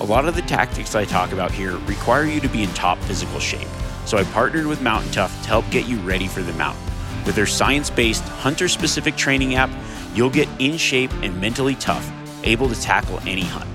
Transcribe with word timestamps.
A 0.00 0.04
lot 0.04 0.26
of 0.26 0.34
the 0.34 0.42
tactics 0.42 0.96
I 0.96 1.04
talk 1.04 1.30
about 1.30 1.52
here 1.52 1.76
require 1.86 2.24
you 2.24 2.40
to 2.40 2.48
be 2.48 2.64
in 2.64 2.70
top 2.70 2.98
physical 2.98 3.38
shape, 3.38 3.68
so 4.06 4.18
I 4.18 4.24
partnered 4.24 4.66
with 4.66 4.82
Mountain 4.82 5.12
Tough 5.12 5.32
to 5.42 5.48
help 5.48 5.70
get 5.70 5.86
you 5.86 5.98
ready 5.98 6.26
for 6.26 6.42
the 6.42 6.52
mountain. 6.54 6.82
With 7.24 7.36
their 7.36 7.46
science 7.46 7.90
based, 7.90 8.24
hunter 8.24 8.66
specific 8.66 9.14
training 9.14 9.54
app, 9.54 9.70
you'll 10.12 10.30
get 10.30 10.48
in 10.58 10.76
shape 10.78 11.12
and 11.22 11.40
mentally 11.40 11.76
tough, 11.76 12.10
able 12.42 12.68
to 12.68 12.80
tackle 12.80 13.20
any 13.20 13.44
hunt. 13.44 13.70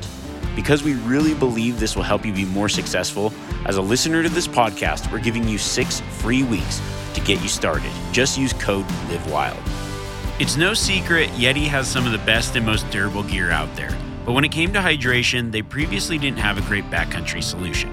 Because 0.57 0.83
we 0.83 0.95
really 0.95 1.33
believe 1.33 1.79
this 1.79 1.95
will 1.95 2.03
help 2.03 2.25
you 2.25 2.33
be 2.33 2.45
more 2.45 2.67
successful, 2.67 3.31
as 3.65 3.77
a 3.77 3.81
listener 3.81 4.21
to 4.21 4.29
this 4.29 4.47
podcast, 4.47 5.09
we're 5.13 5.19
giving 5.19 5.47
you 5.47 5.57
six 5.57 6.01
free 6.17 6.43
weeks 6.43 6.81
to 7.13 7.21
get 7.21 7.41
you 7.41 7.47
started. 7.47 7.91
Just 8.11 8.37
use 8.37 8.51
code 8.51 8.85
LIVEWILD. 9.09 9.57
It's 10.41 10.57
no 10.57 10.73
secret 10.73 11.29
Yeti 11.29 11.65
has 11.67 11.87
some 11.87 12.05
of 12.05 12.11
the 12.11 12.17
best 12.19 12.57
and 12.57 12.65
most 12.65 12.89
durable 12.91 13.23
gear 13.23 13.51
out 13.51 13.73
there. 13.77 13.97
But 14.29 14.35
when 14.35 14.45
it 14.45 14.51
came 14.51 14.71
to 14.73 14.79
hydration, 14.79 15.51
they 15.51 15.63
previously 15.63 16.19
didn't 16.19 16.37
have 16.37 16.59
a 16.59 16.69
great 16.69 16.87
backcountry 16.91 17.41
solution. 17.41 17.91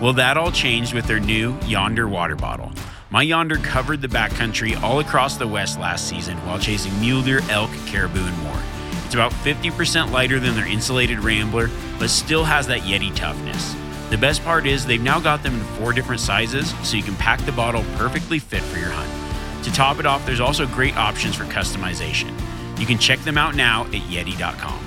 Well, 0.00 0.12
that 0.14 0.36
all 0.36 0.50
changed 0.50 0.92
with 0.92 1.06
their 1.06 1.20
new 1.20 1.56
Yonder 1.64 2.08
water 2.08 2.34
bottle. 2.34 2.72
My 3.10 3.22
Yonder 3.22 3.58
covered 3.58 4.02
the 4.02 4.08
backcountry 4.08 4.82
all 4.82 4.98
across 4.98 5.36
the 5.36 5.46
West 5.46 5.78
last 5.78 6.08
season 6.08 6.38
while 6.38 6.58
chasing 6.58 6.98
mule 6.98 7.22
deer, 7.22 7.40
elk, 7.50 7.70
caribou, 7.86 8.18
and 8.18 8.36
more. 8.38 8.60
It's 9.04 9.14
about 9.14 9.30
50% 9.30 10.10
lighter 10.10 10.40
than 10.40 10.56
their 10.56 10.66
insulated 10.66 11.20
Rambler, 11.20 11.70
but 12.00 12.10
still 12.10 12.42
has 12.42 12.66
that 12.66 12.80
Yeti 12.80 13.14
toughness. 13.14 13.76
The 14.10 14.18
best 14.18 14.42
part 14.42 14.66
is 14.66 14.86
they've 14.86 15.00
now 15.00 15.20
got 15.20 15.44
them 15.44 15.54
in 15.54 15.64
four 15.76 15.92
different 15.92 16.20
sizes, 16.20 16.74
so 16.82 16.96
you 16.96 17.04
can 17.04 17.14
pack 17.14 17.38
the 17.42 17.52
bottle 17.52 17.84
perfectly 17.94 18.40
fit 18.40 18.62
for 18.62 18.80
your 18.80 18.90
hunt. 18.90 19.64
To 19.64 19.72
top 19.72 20.00
it 20.00 20.06
off, 20.06 20.26
there's 20.26 20.40
also 20.40 20.66
great 20.66 20.96
options 20.96 21.36
for 21.36 21.44
customization. 21.44 22.36
You 22.76 22.86
can 22.86 22.98
check 22.98 23.20
them 23.20 23.38
out 23.38 23.54
now 23.54 23.84
at 23.84 24.02
Yeti.com. 24.10 24.85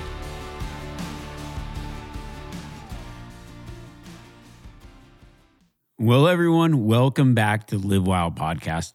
Well, 6.02 6.28
everyone, 6.28 6.86
welcome 6.86 7.34
back 7.34 7.66
to 7.66 7.76
Live 7.76 8.06
Wild 8.06 8.34
podcast. 8.34 8.94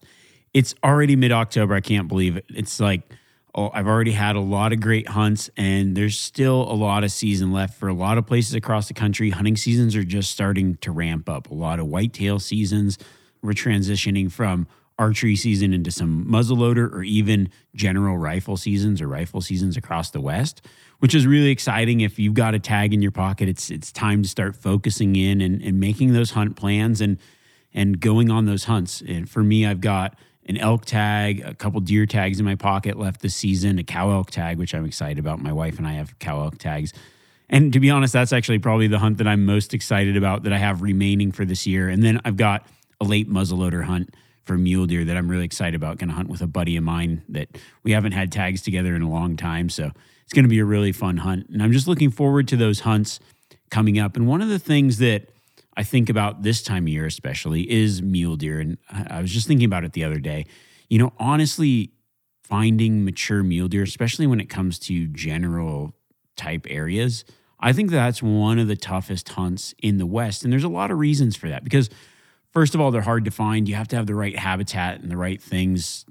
It's 0.55 0.73
already 0.83 1.15
mid 1.15 1.31
October. 1.31 1.75
I 1.75 1.79
can't 1.79 2.07
believe 2.07 2.35
it. 2.35 2.45
It's 2.49 2.79
like, 2.79 3.03
oh, 3.53 3.69
I've 3.71 3.85
already 3.85 4.13
had 4.13 4.35
a 4.35 4.39
lot 4.39 4.73
of 4.73 4.79
great 4.81 5.09
hunts, 5.09 5.51
and 5.55 5.95
there's 5.95 6.17
still 6.17 6.63
a 6.63 6.73
lot 6.73 7.03
of 7.03 7.11
season 7.11 7.53
left 7.53 7.77
for 7.77 7.89
a 7.89 7.94
lot 7.94 8.17
of 8.17 8.25
places 8.25 8.55
across 8.55 8.88
the 8.88 8.95
country. 8.95 9.29
Hunting 9.29 9.55
seasons 9.55 9.95
are 9.95 10.03
just 10.03 10.31
starting 10.31 10.77
to 10.77 10.91
ramp 10.91 11.29
up. 11.29 11.51
A 11.51 11.53
lot 11.53 11.79
of 11.79 11.85
whitetail 11.85 12.39
seasons. 12.39 12.97
We're 13.44 13.51
transitioning 13.51 14.31
from 14.31 14.65
archery 14.97 15.35
season 15.35 15.73
into 15.75 15.91
some 15.91 16.25
muzzleloader 16.25 16.91
or 16.91 17.03
even 17.03 17.49
general 17.75 18.17
rifle 18.17 18.57
seasons 18.57 18.99
or 18.99 19.07
rifle 19.07 19.41
seasons 19.41 19.77
across 19.77 20.09
the 20.09 20.21
West 20.21 20.65
which 21.00 21.13
is 21.13 21.28
really 21.28 21.50
exciting. 21.50 22.01
If 22.01 22.19
you've 22.19 22.33
got 22.33 22.53
a 22.53 22.59
tag 22.59 22.94
in 22.94 23.01
your 23.01 23.11
pocket, 23.11 23.50
it's 23.50 23.69
it's 23.69 23.91
time 23.91 24.23
to 24.23 24.29
start 24.29 24.56
focusing 24.56 25.16
in 25.16 25.41
and, 25.41 25.61
and 25.61 25.79
making 25.79 26.13
those 26.13 26.31
hunt 26.31 26.56
plans 26.56 27.01
and 27.01 27.17
and 27.73 28.00
going 28.00 28.31
on 28.31 28.45
those 28.45 28.66
hunts. 28.66 29.01
And 29.01 29.29
for 29.29 29.44
me, 29.44 29.66
I've 29.66 29.81
got 29.81 30.17
an 30.47 30.57
elk 30.57 30.85
tag, 30.85 31.41
a 31.41 31.53
couple 31.53 31.79
deer 31.81 32.06
tags 32.06 32.39
in 32.39 32.45
my 32.45 32.56
pocket 32.56 32.97
left 32.97 33.22
this 33.22 33.35
season, 33.35 33.79
a 33.79 33.83
cow 33.83 34.11
elk 34.11 34.31
tag, 34.31 34.57
which 34.57 34.73
I'm 34.73 34.85
excited 34.85 35.19
about. 35.19 35.39
My 35.39 35.51
wife 35.51 35.78
and 35.78 35.88
I 35.88 35.94
have 35.94 36.17
cow 36.19 36.44
elk 36.44 36.57
tags. 36.57 36.94
And 37.50 37.73
to 37.73 37.79
be 37.79 37.89
honest, 37.89 38.13
that's 38.13 38.33
actually 38.33 38.59
probably 38.59 38.88
the 38.88 39.00
hunt 39.00 39.17
that 39.19 39.27
I'm 39.27 39.45
most 39.45 39.73
excited 39.73 40.17
about 40.17 40.44
that 40.44 40.53
I 40.53 40.57
have 40.57 40.81
remaining 40.81 41.31
for 41.31 41.45
this 41.45 41.67
year. 41.67 41.89
And 41.89 42.01
then 42.01 42.19
I've 42.25 42.38
got 42.38 42.66
a 43.00 43.06
late 43.06 43.29
muzzleloader 43.29 43.83
hunt 43.83 44.16
for 44.44 44.57
mule 44.57 44.85
deer 44.85 45.03
that 45.06 45.17
I'm 45.17 45.29
really 45.29 45.45
excited 45.45 45.75
about. 45.75 45.97
Going 45.97 46.09
to 46.09 46.16
hunt 46.16 46.29
with 46.29 46.41
a 46.41 46.47
buddy 46.47 46.77
of 46.77 46.83
mine 46.83 47.23
that 47.29 47.50
we 47.83 47.91
haven't 47.91 48.13
had 48.13 48.31
tags 48.31 48.62
together 48.62 48.95
in 48.95 49.01
a 49.01 49.09
long 49.09 49.38
time. 49.38 49.69
So 49.69 49.91
it's 50.25 50.34
going 50.34 50.44
to 50.44 50.50
be 50.50 50.59
a 50.59 50.66
really 50.66 50.91
fun 50.91 51.18
hunt. 51.18 51.47
And 51.50 51.62
I'm 51.63 51.72
just 51.72 51.88
looking 51.88 52.09
forward 52.12 52.47
to 52.50 52.58
those 52.58 52.81
hunts 52.81 53.19
coming 53.69 53.97
up. 54.00 54.16
And 54.16 54.28
one 54.28 54.41
of 54.41 54.50
the 54.50 54.59
things 54.59 54.97
that 54.97 55.30
I 55.78 55.84
think 55.84 56.09
about 56.09 56.44
this 56.44 56.62
time 56.63 56.86
of 56.86 56.90
year, 56.90 57.06
especially, 57.06 57.69
is 57.72 58.02
mule 58.02 58.36
deer. 58.36 58.59
And 58.59 58.78
I 58.90 59.22
was 59.22 59.31
just 59.31 59.47
thinking 59.47 59.66
about 59.66 59.84
it 59.84 59.94
the 59.94 60.03
other 60.03 60.19
day. 60.19 60.46
You 60.90 61.00
know, 61.00 61.13
honestly, 61.19 61.91
finding 62.44 63.06
mature 63.06 63.44
mule 63.44 63.68
deer, 63.68 63.84
especially 63.84 64.28
when 64.28 64.40
it 64.40 64.50
comes 64.50 64.80
to 64.80 65.08
general 65.08 65.94
type 66.36 66.66
areas, 66.69 67.25
I 67.59 67.74
think 67.74 67.90
that's 67.90 68.22
one 68.22 68.59
of 68.59 68.68
the 68.68 68.75
toughest 68.75 69.30
hunts 69.30 69.74
in 69.80 69.97
the 69.97 70.06
West. 70.06 70.44
And 70.44 70.52
there's 70.52 70.63
a 70.63 70.69
lot 70.69 70.92
of 70.92 71.00
reasons 71.00 71.36
for 71.36 71.50
that 71.50 71.63
because 71.63 71.90
first 72.55 72.73
of 72.73 72.81
all, 72.81 72.89
they're 72.89 73.01
hard 73.01 73.25
to 73.25 73.31
find. 73.31 73.67
You 73.67 73.75
have 73.75 73.89
to 73.89 73.95
have 73.97 74.07
the 74.07 74.16
right 74.16 74.38
habitat 74.38 75.01
and 75.01 75.11
the 75.11 75.17
right 75.17 75.41
things. 75.41 76.05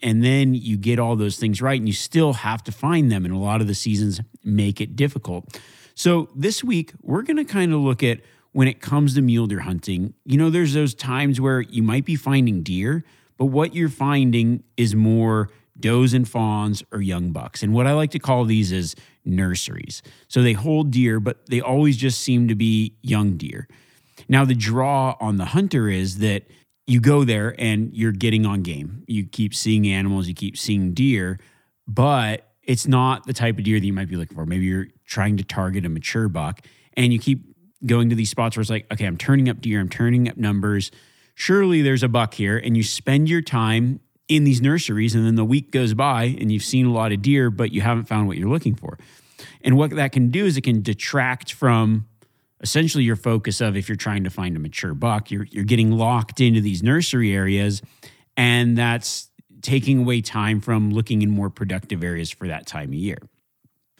And 0.00 0.24
then 0.24 0.54
you 0.54 0.78
get 0.78 0.98
all 0.98 1.16
those 1.16 1.36
things 1.36 1.60
right, 1.60 1.78
and 1.78 1.88
you 1.88 1.92
still 1.92 2.34
have 2.34 2.62
to 2.64 2.72
find 2.72 3.10
them. 3.10 3.24
And 3.24 3.34
a 3.34 3.38
lot 3.38 3.60
of 3.60 3.66
the 3.66 3.74
seasons 3.74 4.20
make 4.44 4.80
it 4.80 4.96
difficult. 4.96 5.60
So 5.94 6.30
this 6.34 6.62
week, 6.62 6.92
we're 7.02 7.22
going 7.22 7.36
to 7.36 7.44
kind 7.44 7.74
of 7.74 7.80
look 7.80 8.02
at 8.04 8.20
when 8.52 8.68
it 8.68 8.80
comes 8.80 9.14
to 9.16 9.20
mule 9.20 9.48
deer 9.48 9.60
hunting. 9.60 10.14
You 10.24 10.38
know, 10.38 10.50
there's 10.50 10.72
those 10.72 10.94
times 10.94 11.40
where 11.40 11.60
you 11.60 11.82
might 11.82 12.04
be 12.04 12.14
finding 12.14 12.62
deer, 12.62 13.04
but 13.36 13.46
what 13.46 13.74
you're 13.74 13.88
finding 13.88 14.62
is 14.76 14.94
more 14.94 15.50
does 15.78 16.14
and 16.14 16.28
fawns 16.28 16.82
or 16.92 17.00
young 17.00 17.32
bucks. 17.32 17.62
And 17.62 17.74
what 17.74 17.86
I 17.86 17.92
like 17.92 18.12
to 18.12 18.18
call 18.18 18.44
these 18.44 18.72
is 18.72 18.94
nurseries. 19.24 20.02
So 20.28 20.42
they 20.42 20.54
hold 20.54 20.90
deer, 20.92 21.20
but 21.20 21.46
they 21.46 21.60
always 21.60 21.96
just 21.96 22.20
seem 22.20 22.48
to 22.48 22.54
be 22.54 22.94
young 23.02 23.36
deer. 23.36 23.68
Now, 24.28 24.44
the 24.44 24.54
draw 24.54 25.16
on 25.20 25.36
the 25.36 25.46
hunter 25.46 25.88
is 25.88 26.18
that 26.18 26.44
you 26.86 27.00
go 27.00 27.24
there 27.24 27.54
and 27.58 27.94
you're 27.94 28.12
getting 28.12 28.46
on 28.46 28.62
game. 28.62 29.04
You 29.06 29.26
keep 29.26 29.54
seeing 29.54 29.86
animals, 29.86 30.28
you 30.28 30.34
keep 30.34 30.56
seeing 30.56 30.94
deer, 30.94 31.38
but 31.86 32.50
it's 32.62 32.86
not 32.86 33.26
the 33.26 33.32
type 33.32 33.58
of 33.58 33.64
deer 33.64 33.78
that 33.78 33.86
you 33.86 33.92
might 33.92 34.08
be 34.08 34.16
looking 34.16 34.36
for. 34.36 34.46
Maybe 34.46 34.66
you're 34.66 34.88
trying 35.06 35.36
to 35.38 35.44
target 35.44 35.84
a 35.84 35.88
mature 35.88 36.28
buck 36.28 36.60
and 36.94 37.12
you 37.12 37.18
keep 37.18 37.44
going 37.86 38.10
to 38.10 38.16
these 38.16 38.30
spots 38.30 38.56
where 38.56 38.62
it's 38.62 38.70
like, 38.70 38.86
okay, 38.92 39.06
I'm 39.06 39.16
turning 39.16 39.48
up 39.48 39.60
deer, 39.60 39.80
I'm 39.80 39.88
turning 39.88 40.28
up 40.28 40.36
numbers. 40.36 40.90
Surely 41.34 41.82
there's 41.82 42.02
a 42.02 42.08
buck 42.08 42.34
here. 42.34 42.58
And 42.58 42.76
you 42.76 42.82
spend 42.82 43.28
your 43.28 43.42
time 43.42 44.00
in 44.28 44.44
these 44.44 44.60
nurseries, 44.60 45.14
and 45.14 45.24
then 45.24 45.36
the 45.36 45.44
week 45.44 45.70
goes 45.70 45.94
by 45.94 46.24
and 46.24 46.52
you've 46.52 46.62
seen 46.62 46.84
a 46.84 46.92
lot 46.92 47.12
of 47.12 47.22
deer, 47.22 47.50
but 47.50 47.72
you 47.72 47.80
haven't 47.80 48.04
found 48.04 48.28
what 48.28 48.36
you're 48.36 48.50
looking 48.50 48.74
for. 48.74 48.98
And 49.62 49.76
what 49.76 49.90
that 49.90 50.12
can 50.12 50.30
do 50.30 50.44
is 50.44 50.56
it 50.56 50.62
can 50.62 50.82
detract 50.82 51.52
from 51.52 52.06
essentially 52.60 53.04
your 53.04 53.16
focus 53.16 53.60
of 53.60 53.76
if 53.76 53.88
you're 53.88 53.96
trying 53.96 54.24
to 54.24 54.30
find 54.30 54.56
a 54.56 54.60
mature 54.60 54.94
buck, 54.94 55.30
you're 55.30 55.46
you're 55.50 55.64
getting 55.64 55.92
locked 55.92 56.40
into 56.40 56.60
these 56.60 56.82
nursery 56.82 57.32
areas, 57.32 57.82
and 58.36 58.76
that's 58.76 59.30
taking 59.62 60.00
away 60.00 60.20
time 60.20 60.60
from 60.60 60.92
looking 60.92 61.22
in 61.22 61.30
more 61.30 61.50
productive 61.50 62.04
areas 62.04 62.30
for 62.30 62.46
that 62.48 62.66
time 62.66 62.88
of 62.88 62.94
year. 62.94 63.18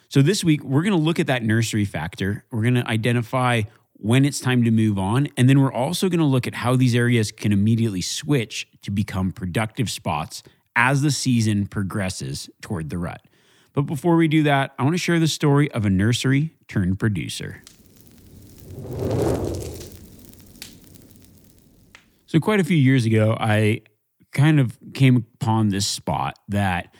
So 0.08 0.22
this 0.22 0.42
week 0.42 0.62
we're 0.64 0.82
going 0.82 0.92
to 0.92 0.98
look 0.98 1.20
at 1.20 1.26
that 1.26 1.42
nursery 1.42 1.84
factor. 1.84 2.44
We're 2.50 2.62
going 2.62 2.74
to 2.74 2.88
identify 2.88 3.62
when 3.94 4.24
it's 4.24 4.38
time 4.40 4.64
to 4.64 4.70
move 4.70 4.98
on, 4.98 5.28
and 5.36 5.48
then 5.48 5.60
we're 5.60 5.72
also 5.72 6.08
going 6.08 6.20
to 6.20 6.24
look 6.24 6.46
at 6.46 6.54
how 6.54 6.76
these 6.76 6.94
areas 6.94 7.32
can 7.32 7.52
immediately 7.52 8.00
switch 8.00 8.68
to 8.82 8.90
become 8.90 9.32
productive 9.32 9.90
spots 9.90 10.42
as 10.76 11.02
the 11.02 11.10
season 11.10 11.66
progresses 11.66 12.48
toward 12.60 12.90
the 12.90 12.98
rut. 12.98 13.20
But 13.72 13.82
before 13.82 14.16
we 14.16 14.28
do 14.28 14.44
that, 14.44 14.72
I 14.78 14.84
want 14.84 14.94
to 14.94 14.98
share 14.98 15.18
the 15.18 15.28
story 15.28 15.70
of 15.72 15.84
a 15.84 15.90
nursery 15.90 16.54
turned 16.68 17.00
producer. 17.00 17.62
So, 22.26 22.40
quite 22.40 22.60
a 22.60 22.64
few 22.64 22.76
years 22.76 23.06
ago, 23.06 23.36
I 23.40 23.82
kind 24.32 24.60
of 24.60 24.78
came 24.92 25.16
upon 25.16 25.70
this 25.70 25.86
spot 25.86 26.38
that 26.48 26.94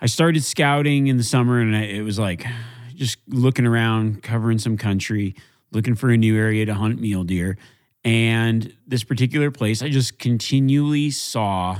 I 0.00 0.06
started 0.06 0.44
scouting 0.44 1.06
in 1.06 1.16
the 1.16 1.22
summer, 1.22 1.58
and 1.58 1.74
it 1.74 2.02
was 2.02 2.18
like 2.18 2.46
just 2.94 3.18
looking 3.26 3.66
around, 3.66 4.22
covering 4.22 4.58
some 4.58 4.76
country, 4.76 5.34
looking 5.72 5.94
for 5.94 6.10
a 6.10 6.16
new 6.16 6.36
area 6.36 6.66
to 6.66 6.74
hunt 6.74 7.00
mule 7.00 7.24
deer. 7.24 7.56
And 8.04 8.74
this 8.86 9.02
particular 9.02 9.50
place, 9.50 9.82
I 9.82 9.88
just 9.88 10.18
continually 10.18 11.10
saw 11.10 11.78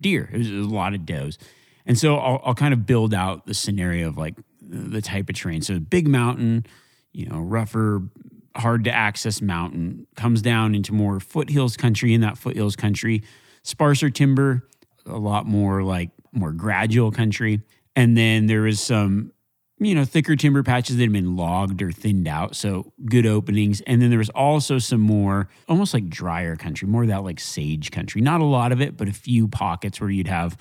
deer. 0.00 0.28
It 0.32 0.38
was, 0.38 0.50
a 0.50 0.54
lot 0.54 0.94
of 0.94 1.06
does. 1.06 1.38
And 1.86 1.96
so 1.96 2.16
I'll, 2.16 2.40
I'll 2.44 2.54
kind 2.54 2.74
of 2.74 2.84
build 2.84 3.14
out 3.14 3.46
the 3.46 3.54
scenario 3.54 4.08
of 4.08 4.18
like 4.18 4.34
the 4.60 5.00
type 5.00 5.28
of 5.28 5.36
terrain. 5.36 5.62
So 5.62 5.78
big 5.78 6.08
mountain, 6.08 6.66
you 7.12 7.26
know, 7.26 7.38
rougher, 7.38 8.02
hard 8.58 8.84
to 8.84 8.90
access 8.92 9.40
mountain 9.40 10.06
comes 10.16 10.42
down 10.42 10.74
into 10.74 10.92
more 10.92 11.20
foothills 11.20 11.76
country. 11.76 12.14
In 12.14 12.20
that 12.22 12.38
foothills 12.38 12.76
country, 12.76 13.22
sparser 13.62 14.10
timber, 14.10 14.66
a 15.06 15.18
lot 15.18 15.46
more 15.46 15.82
like 15.82 16.10
more 16.32 16.52
gradual 16.52 17.10
country. 17.10 17.62
And 17.94 18.16
then 18.16 18.46
there 18.46 18.66
is 18.66 18.80
some 18.80 19.32
you 19.78 19.94
know, 19.94 20.04
thicker 20.04 20.36
timber 20.36 20.62
patches 20.62 20.96
that 20.96 21.02
had 21.02 21.12
been 21.12 21.36
logged 21.36 21.82
or 21.82 21.92
thinned 21.92 22.26
out. 22.26 22.56
So 22.56 22.92
good 23.04 23.26
openings. 23.26 23.82
And 23.82 24.00
then 24.00 24.08
there 24.08 24.18
was 24.18 24.30
also 24.30 24.78
some 24.78 25.00
more, 25.00 25.48
almost 25.68 25.92
like 25.92 26.08
drier 26.08 26.56
country, 26.56 26.88
more 26.88 27.04
that 27.06 27.24
like 27.24 27.38
sage 27.38 27.90
country. 27.90 28.22
Not 28.22 28.40
a 28.40 28.44
lot 28.44 28.72
of 28.72 28.80
it, 28.80 28.96
but 28.96 29.08
a 29.08 29.12
few 29.12 29.48
pockets 29.48 30.00
where 30.00 30.08
you'd 30.08 30.28
have, 30.28 30.56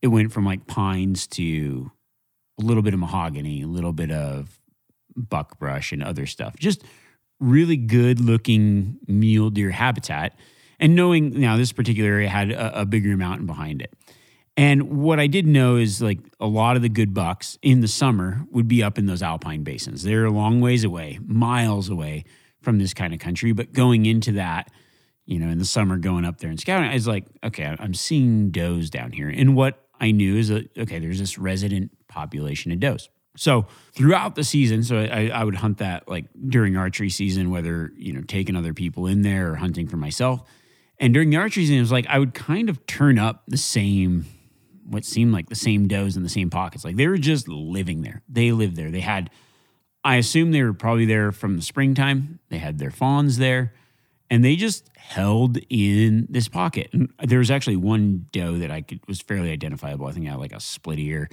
it 0.00 0.08
went 0.08 0.32
from 0.32 0.46
like 0.46 0.66
pines 0.66 1.26
to 1.28 1.90
a 2.58 2.64
little 2.64 2.82
bit 2.82 2.94
of 2.94 3.00
mahogany, 3.00 3.62
a 3.62 3.66
little 3.66 3.92
bit 3.92 4.10
of 4.10 4.58
buckbrush 5.14 5.92
and 5.92 6.02
other 6.02 6.24
stuff. 6.24 6.56
Just 6.56 6.84
really 7.44 7.76
good 7.76 8.20
looking 8.20 8.98
mule 9.06 9.50
deer 9.50 9.70
habitat. 9.70 10.36
And 10.80 10.94
knowing 10.94 11.40
now 11.40 11.56
this 11.56 11.72
particular 11.72 12.10
area 12.10 12.28
had 12.28 12.50
a, 12.50 12.80
a 12.80 12.86
bigger 12.86 13.16
mountain 13.16 13.46
behind 13.46 13.80
it. 13.80 13.92
And 14.56 15.02
what 15.02 15.18
I 15.18 15.26
did 15.26 15.46
know 15.46 15.76
is 15.76 16.00
like 16.00 16.20
a 16.38 16.46
lot 16.46 16.76
of 16.76 16.82
the 16.82 16.88
good 16.88 17.12
bucks 17.12 17.58
in 17.62 17.80
the 17.80 17.88
summer 17.88 18.46
would 18.50 18.68
be 18.68 18.82
up 18.82 18.98
in 18.98 19.06
those 19.06 19.22
alpine 19.22 19.64
basins. 19.64 20.02
They're 20.02 20.26
a 20.26 20.30
long 20.30 20.60
ways 20.60 20.84
away, 20.84 21.18
miles 21.26 21.88
away 21.88 22.24
from 22.62 22.78
this 22.78 22.94
kind 22.94 23.12
of 23.12 23.18
country. 23.18 23.52
But 23.52 23.72
going 23.72 24.06
into 24.06 24.32
that, 24.32 24.70
you 25.26 25.38
know, 25.38 25.48
in 25.48 25.58
the 25.58 25.64
summer, 25.64 25.96
going 25.96 26.24
up 26.24 26.38
there 26.38 26.50
and 26.50 26.60
scouting, 26.60 26.88
I 26.88 26.94
was 26.94 27.08
like, 27.08 27.24
okay, 27.42 27.74
I'm 27.78 27.94
seeing 27.94 28.50
does 28.50 28.90
down 28.90 29.12
here. 29.12 29.28
And 29.28 29.56
what 29.56 29.86
I 30.00 30.12
knew 30.12 30.36
is 30.36 30.48
that, 30.48 30.76
okay, 30.78 30.98
there's 30.98 31.18
this 31.18 31.38
resident 31.38 31.90
population 32.08 32.70
of 32.72 32.80
does. 32.80 33.08
So 33.36 33.66
throughout 33.92 34.34
the 34.34 34.44
season, 34.44 34.82
so 34.82 34.98
I, 34.98 35.28
I 35.28 35.44
would 35.44 35.56
hunt 35.56 35.78
that 35.78 36.08
like 36.08 36.26
during 36.48 36.76
archery 36.76 37.10
season, 37.10 37.50
whether, 37.50 37.92
you 37.96 38.12
know, 38.12 38.22
taking 38.22 38.56
other 38.56 38.74
people 38.74 39.06
in 39.06 39.22
there 39.22 39.52
or 39.52 39.56
hunting 39.56 39.88
for 39.88 39.96
myself. 39.96 40.42
And 40.98 41.12
during 41.12 41.30
the 41.30 41.36
archery 41.36 41.64
season, 41.64 41.78
it 41.78 41.80
was 41.80 41.92
like 41.92 42.06
I 42.06 42.18
would 42.18 42.34
kind 42.34 42.68
of 42.68 42.86
turn 42.86 43.18
up 43.18 43.42
the 43.48 43.56
same 43.56 44.26
what 44.86 45.04
seemed 45.04 45.32
like 45.32 45.48
the 45.48 45.54
same 45.54 45.88
does 45.88 46.16
in 46.16 46.22
the 46.22 46.28
same 46.28 46.50
pockets. 46.50 46.84
Like 46.84 46.96
they 46.96 47.08
were 47.08 47.16
just 47.16 47.48
living 47.48 48.02
there. 48.02 48.22
They 48.28 48.52
lived 48.52 48.76
there. 48.76 48.90
They 48.90 49.00
had, 49.00 49.30
I 50.04 50.16
assume 50.16 50.52
they 50.52 50.62
were 50.62 50.74
probably 50.74 51.06
there 51.06 51.32
from 51.32 51.56
the 51.56 51.62
springtime. 51.62 52.38
They 52.50 52.58
had 52.58 52.78
their 52.78 52.90
fawns 52.90 53.38
there 53.38 53.72
and 54.30 54.44
they 54.44 54.56
just 54.56 54.90
held 54.96 55.58
in 55.70 56.26
this 56.28 56.48
pocket. 56.48 56.90
And 56.92 57.12
there 57.18 57.38
was 57.38 57.50
actually 57.50 57.76
one 57.76 58.26
doe 58.32 58.58
that 58.58 58.70
I 58.70 58.82
could 58.82 59.00
was 59.06 59.20
fairly 59.20 59.50
identifiable. 59.50 60.06
I 60.06 60.12
think 60.12 60.26
I 60.26 60.30
had 60.30 60.38
like 60.38 60.52
a 60.52 60.60
split 60.60 60.98
ear. 60.98 61.28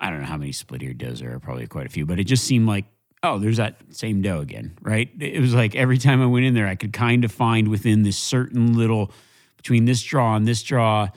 I 0.00 0.10
don't 0.10 0.20
know 0.20 0.26
how 0.26 0.36
many 0.36 0.52
split 0.52 0.82
ear 0.82 0.94
does 0.94 1.20
there 1.20 1.34
are, 1.34 1.38
probably 1.38 1.66
quite 1.66 1.86
a 1.86 1.90
few, 1.90 2.06
but 2.06 2.18
it 2.18 2.24
just 2.24 2.44
seemed 2.44 2.66
like, 2.66 2.86
oh, 3.22 3.38
there's 3.38 3.58
that 3.58 3.76
same 3.90 4.22
doe 4.22 4.40
again, 4.40 4.76
right? 4.80 5.10
It 5.20 5.40
was 5.40 5.54
like 5.54 5.76
every 5.76 5.98
time 5.98 6.22
I 6.22 6.26
went 6.26 6.46
in 6.46 6.54
there, 6.54 6.66
I 6.66 6.74
could 6.74 6.92
kind 6.92 7.24
of 7.24 7.30
find 7.30 7.68
within 7.68 8.02
this 8.02 8.16
certain 8.16 8.76
little 8.76 9.12
between 9.56 9.84
this 9.84 10.02
draw 10.02 10.36
and 10.36 10.48
this 10.48 10.62
draw 10.62 11.08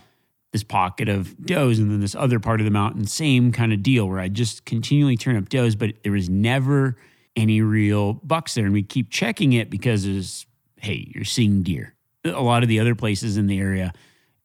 this 0.52 0.64
pocket 0.64 1.10
of 1.10 1.36
does 1.46 1.80
and 1.80 1.90
then 1.90 2.02
this 2.02 2.14
other 2.14 2.40
part 2.40 2.60
of 2.60 2.66
the 2.66 2.72
mountain 2.72 3.08
same 3.08 3.52
kind 3.52 3.74
of 3.74 3.82
deal 3.82 4.08
where 4.08 4.20
i 4.20 4.28
just 4.28 4.66
continually 4.66 5.18
turn 5.18 5.36
up 5.36 5.50
does 5.50 5.76
but 5.76 5.96
there 6.04 6.12
was 6.12 6.30
never 6.30 6.96
any 7.36 7.62
real 7.62 8.14
bucks 8.14 8.56
there. 8.56 8.66
And 8.66 8.74
we 8.74 8.84
keep 8.84 9.10
checking 9.10 9.54
it 9.54 9.70
because 9.70 10.06
it's 10.06 10.46
hey 10.80 11.12
you're 11.14 11.26
seeing 11.26 11.64
deer. 11.64 11.96
A 12.26 12.42
lot 12.42 12.64
of 12.64 12.70
the 12.70 12.80
other 12.80 12.96
places 12.96 13.38
in 13.38 13.48
the 13.48 13.60
area 13.60 13.94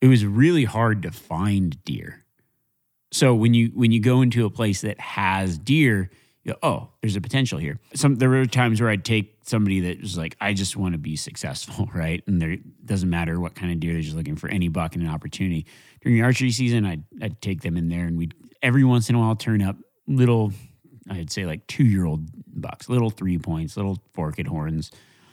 it 0.01 0.07
was 0.07 0.25
really 0.25 0.65
hard 0.65 1.03
to 1.03 1.11
find 1.11 1.83
deer 1.85 2.25
so 3.11 3.35
when 3.35 3.55
you 3.55 3.71
when 3.75 3.91
you 3.93 4.01
go 4.01 4.23
into 4.23 4.45
a 4.45 4.51
place 4.51 4.83
that 4.83 5.01
has 5.01 5.59
deer 5.59 6.11
you 6.49 6.55
go, 6.55 6.59
oh, 6.63 6.89
there's 7.01 7.17
a 7.17 7.21
potential 7.21 7.59
here. 7.59 7.79
Some 7.95 8.17
there 8.17 8.29
were 8.29 8.47
times 8.47 8.81
where 8.81 8.91
I'd 8.91 9.05
take 9.05 9.39
somebody 9.43 9.81
that 9.81 10.01
was 10.01 10.17
like, 10.17 10.37
I 10.41 10.55
just 10.55 10.77
want 10.77 10.95
to 10.95 10.99
be 10.99 11.17
successful, 11.17 11.89
right? 11.95 12.23
And 12.27 12.41
there 12.41 12.57
doesn't 12.85 13.11
matter 13.11 13.39
what 13.41 13.55
kind 13.55 13.73
of 13.73 13.81
deer 13.81 13.93
they're 13.93 14.03
just 14.03 14.17
looking 14.17 14.37
for 14.37 14.49
any 14.49 14.69
buck 14.69 14.95
and 14.95 15.03
an 15.03 15.11
opportunity. 15.11 15.67
During 16.03 16.17
the 16.17 16.25
archery 16.25 16.51
season, 16.51 16.85
I'd 16.85 17.05
I'd 17.23 17.41
take 17.43 17.63
them 17.63 17.77
in 17.77 17.89
there 17.89 18.07
and 18.07 18.17
we'd 18.17 18.35
every 18.63 18.85
once 18.85 19.09
in 19.09 19.15
a 19.15 19.19
while 19.19 19.37
turn 19.37 19.63
up 19.63 19.77
little, 20.07 20.53
I'd 21.11 21.31
say 21.31 21.45
like 21.45 21.67
two 21.67 21.85
year 21.85 22.07
old 22.07 22.29
bucks, 22.61 22.89
little 22.89 23.11
three 23.11 23.39
points, 23.39 23.77
little 23.77 24.03
forked 24.15 24.47
horns. 24.47 24.91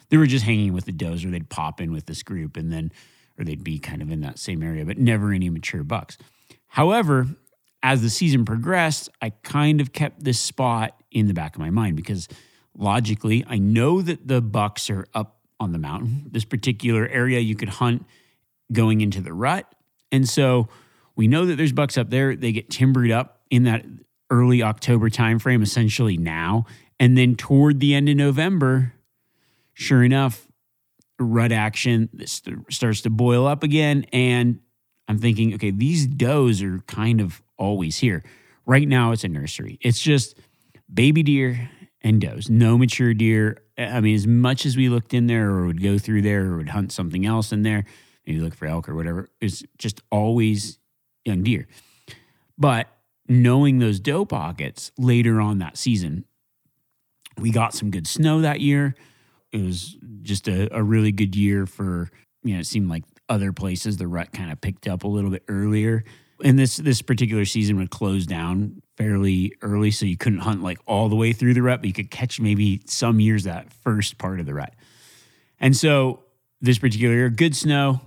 They 0.10 0.18
were 0.18 0.28
just 0.28 0.46
hanging 0.46 0.74
with 0.74 0.86
the 0.86 0.92
does 0.92 1.26
or 1.26 1.30
they'd 1.30 1.50
pop 1.50 1.82
in 1.82 1.92
with 1.92 2.06
this 2.06 2.24
group 2.24 2.58
and 2.58 2.72
then 2.72 2.92
or 3.38 3.44
they'd 3.44 3.64
be 3.64 3.80
kind 3.80 4.02
of 4.02 4.12
in 4.12 4.22
that 4.22 4.40
same 4.40 4.64
area, 4.64 4.86
but 4.86 4.98
never 4.98 5.34
any 5.34 5.50
mature 5.50 5.84
bucks. 5.84 6.18
However, 6.68 7.28
as 7.86 8.02
the 8.02 8.10
season 8.10 8.46
progressed, 8.46 9.12
I 9.22 9.30
kind 9.30 9.80
of 9.80 9.94
kept 9.94 10.24
this 10.24 10.40
spot 10.40 11.00
in 11.12 11.28
the 11.28 11.36
back 11.36 11.54
of 11.54 11.62
my 11.62 11.70
mind 11.70 11.96
because 11.96 12.28
logically, 12.76 13.46
I 13.48 13.60
know 13.60 14.02
that 14.02 14.28
the 14.28 14.42
bucks 14.42 14.90
are 14.90 15.06
up 15.14 15.38
on 15.60 15.72
the 15.72 15.78
mountain. 15.78 16.26
This 16.32 16.46
particular 16.46 17.08
area 17.08 17.40
you 17.40 17.56
could 17.56 17.70
hunt 17.70 18.04
going 18.74 19.02
into 19.02 19.22
the 19.22 19.34
rut. 19.34 19.72
And 20.12 20.28
so 20.28 20.68
we 21.16 21.28
know 21.28 21.46
that 21.46 21.58
there's 21.58 21.74
bucks 21.74 21.96
up 21.96 22.10
there. 22.10 22.36
They 22.36 22.52
get 22.52 22.72
timbered 22.72 23.12
up 23.12 23.42
in 23.52 23.66
that 23.66 23.86
early 24.32 24.64
October 24.64 25.12
timeframe, 25.12 25.62
essentially 25.62 26.18
now. 26.18 26.66
And 27.00 27.16
then 27.16 27.36
toward 27.36 27.82
the 27.82 27.94
end 27.94 28.10
of 28.10 28.16
November, 28.16 28.94
sure 29.74 30.04
enough, 30.04 30.48
rut 31.20 31.52
action 31.52 32.10
starts 32.26 33.02
to 33.02 33.12
boil 33.12 33.46
up 33.46 33.62
again. 33.62 34.08
And 34.12 34.62
I'm 35.08 35.20
thinking, 35.20 35.54
okay, 35.54 35.70
these 35.70 36.08
does 36.08 36.64
are 36.64 36.80
kind 36.88 37.22
of 37.22 37.44
always 37.58 37.98
here. 37.98 38.24
Right 38.66 38.88
now, 38.88 39.12
it's 39.12 39.24
a 39.24 39.28
nursery. 39.28 39.78
It's 39.82 40.02
just 40.02 40.38
baby 40.92 41.24
deer 41.24 41.70
and 42.02 42.22
does, 42.22 42.50
no 42.50 42.78
mature 42.78 43.14
deer. 43.14 43.58
I 43.78 44.00
mean, 44.00 44.16
as 44.16 44.28
much 44.28 44.66
as 44.66 44.78
we 44.78 44.90
looked 44.90 45.14
in 45.14 45.28
there 45.28 45.50
or 45.50 45.66
would 45.66 45.82
go 45.82 45.98
through 45.98 46.22
there 46.22 46.46
or 46.46 46.58
would 46.58 46.70
hunt 46.70 46.92
something 46.92 47.26
else 47.26 47.52
in 47.52 47.64
there, 47.64 47.86
maybe 48.26 48.40
look 48.40 48.56
for 48.56 48.68
elk 48.68 48.88
or 48.88 48.96
whatever, 48.96 49.30
it's 49.42 49.64
just 49.78 50.02
always 50.12 50.80
young 51.26 51.44
deer. 51.44 51.68
But 52.58 52.88
knowing 53.28 53.80
those 53.80 54.00
doe 54.00 54.26
pockets 54.26 54.92
later 54.98 55.42
on 55.42 55.60
that 55.60 55.78
season, 55.78 56.26
we 57.38 57.52
got 57.52 57.74
some 57.74 57.92
good 57.92 58.08
snow 58.08 58.42
that 58.42 58.62
year. 58.62 58.96
It 59.52 59.62
was 59.62 59.98
just 60.22 60.48
a, 60.48 60.74
a 60.76 60.84
really 60.84 61.12
good 61.12 61.36
year 61.36 61.66
for, 61.66 62.10
you 62.44 62.54
know, 62.54 62.60
it 62.60 62.68
seemed 62.68 62.90
like 62.90 63.04
other 63.28 63.52
places 63.52 63.98
the 63.98 64.08
rut 64.08 64.32
kind 64.32 64.52
of 64.52 64.62
picked 64.62 64.88
up 64.88 65.04
a 65.04 65.08
little 65.08 65.32
bit 65.32 65.44
earlier 65.48 66.04
and 66.44 66.60
this 66.60 66.78
this 66.78 67.02
particular 67.02 67.46
season 67.46 67.78
would 67.78 67.90
close 67.90 68.26
down 68.26 68.82
fairly 68.98 69.54
early, 69.62 69.92
so 69.92 70.06
you 70.06 70.18
couldn't 70.18 70.40
hunt 70.40 70.64
like 70.64 70.80
all 70.86 71.10
the 71.10 71.16
way 71.16 71.34
through 71.34 71.54
the 71.54 71.62
rut, 71.62 71.82
but 71.82 71.88
you 71.88 71.94
could 71.94 72.12
catch 72.12 72.40
maybe 72.40 72.82
some 72.86 73.20
years 73.20 73.44
that 73.44 73.72
first 73.74 74.18
part 74.18 74.40
of 74.40 74.46
the 74.46 74.54
rut. 74.54 74.74
And 75.60 75.76
so 75.76 76.24
this 76.62 76.80
particular 76.80 77.16
year, 77.16 77.30
good 77.30 77.56
snow 77.56 78.02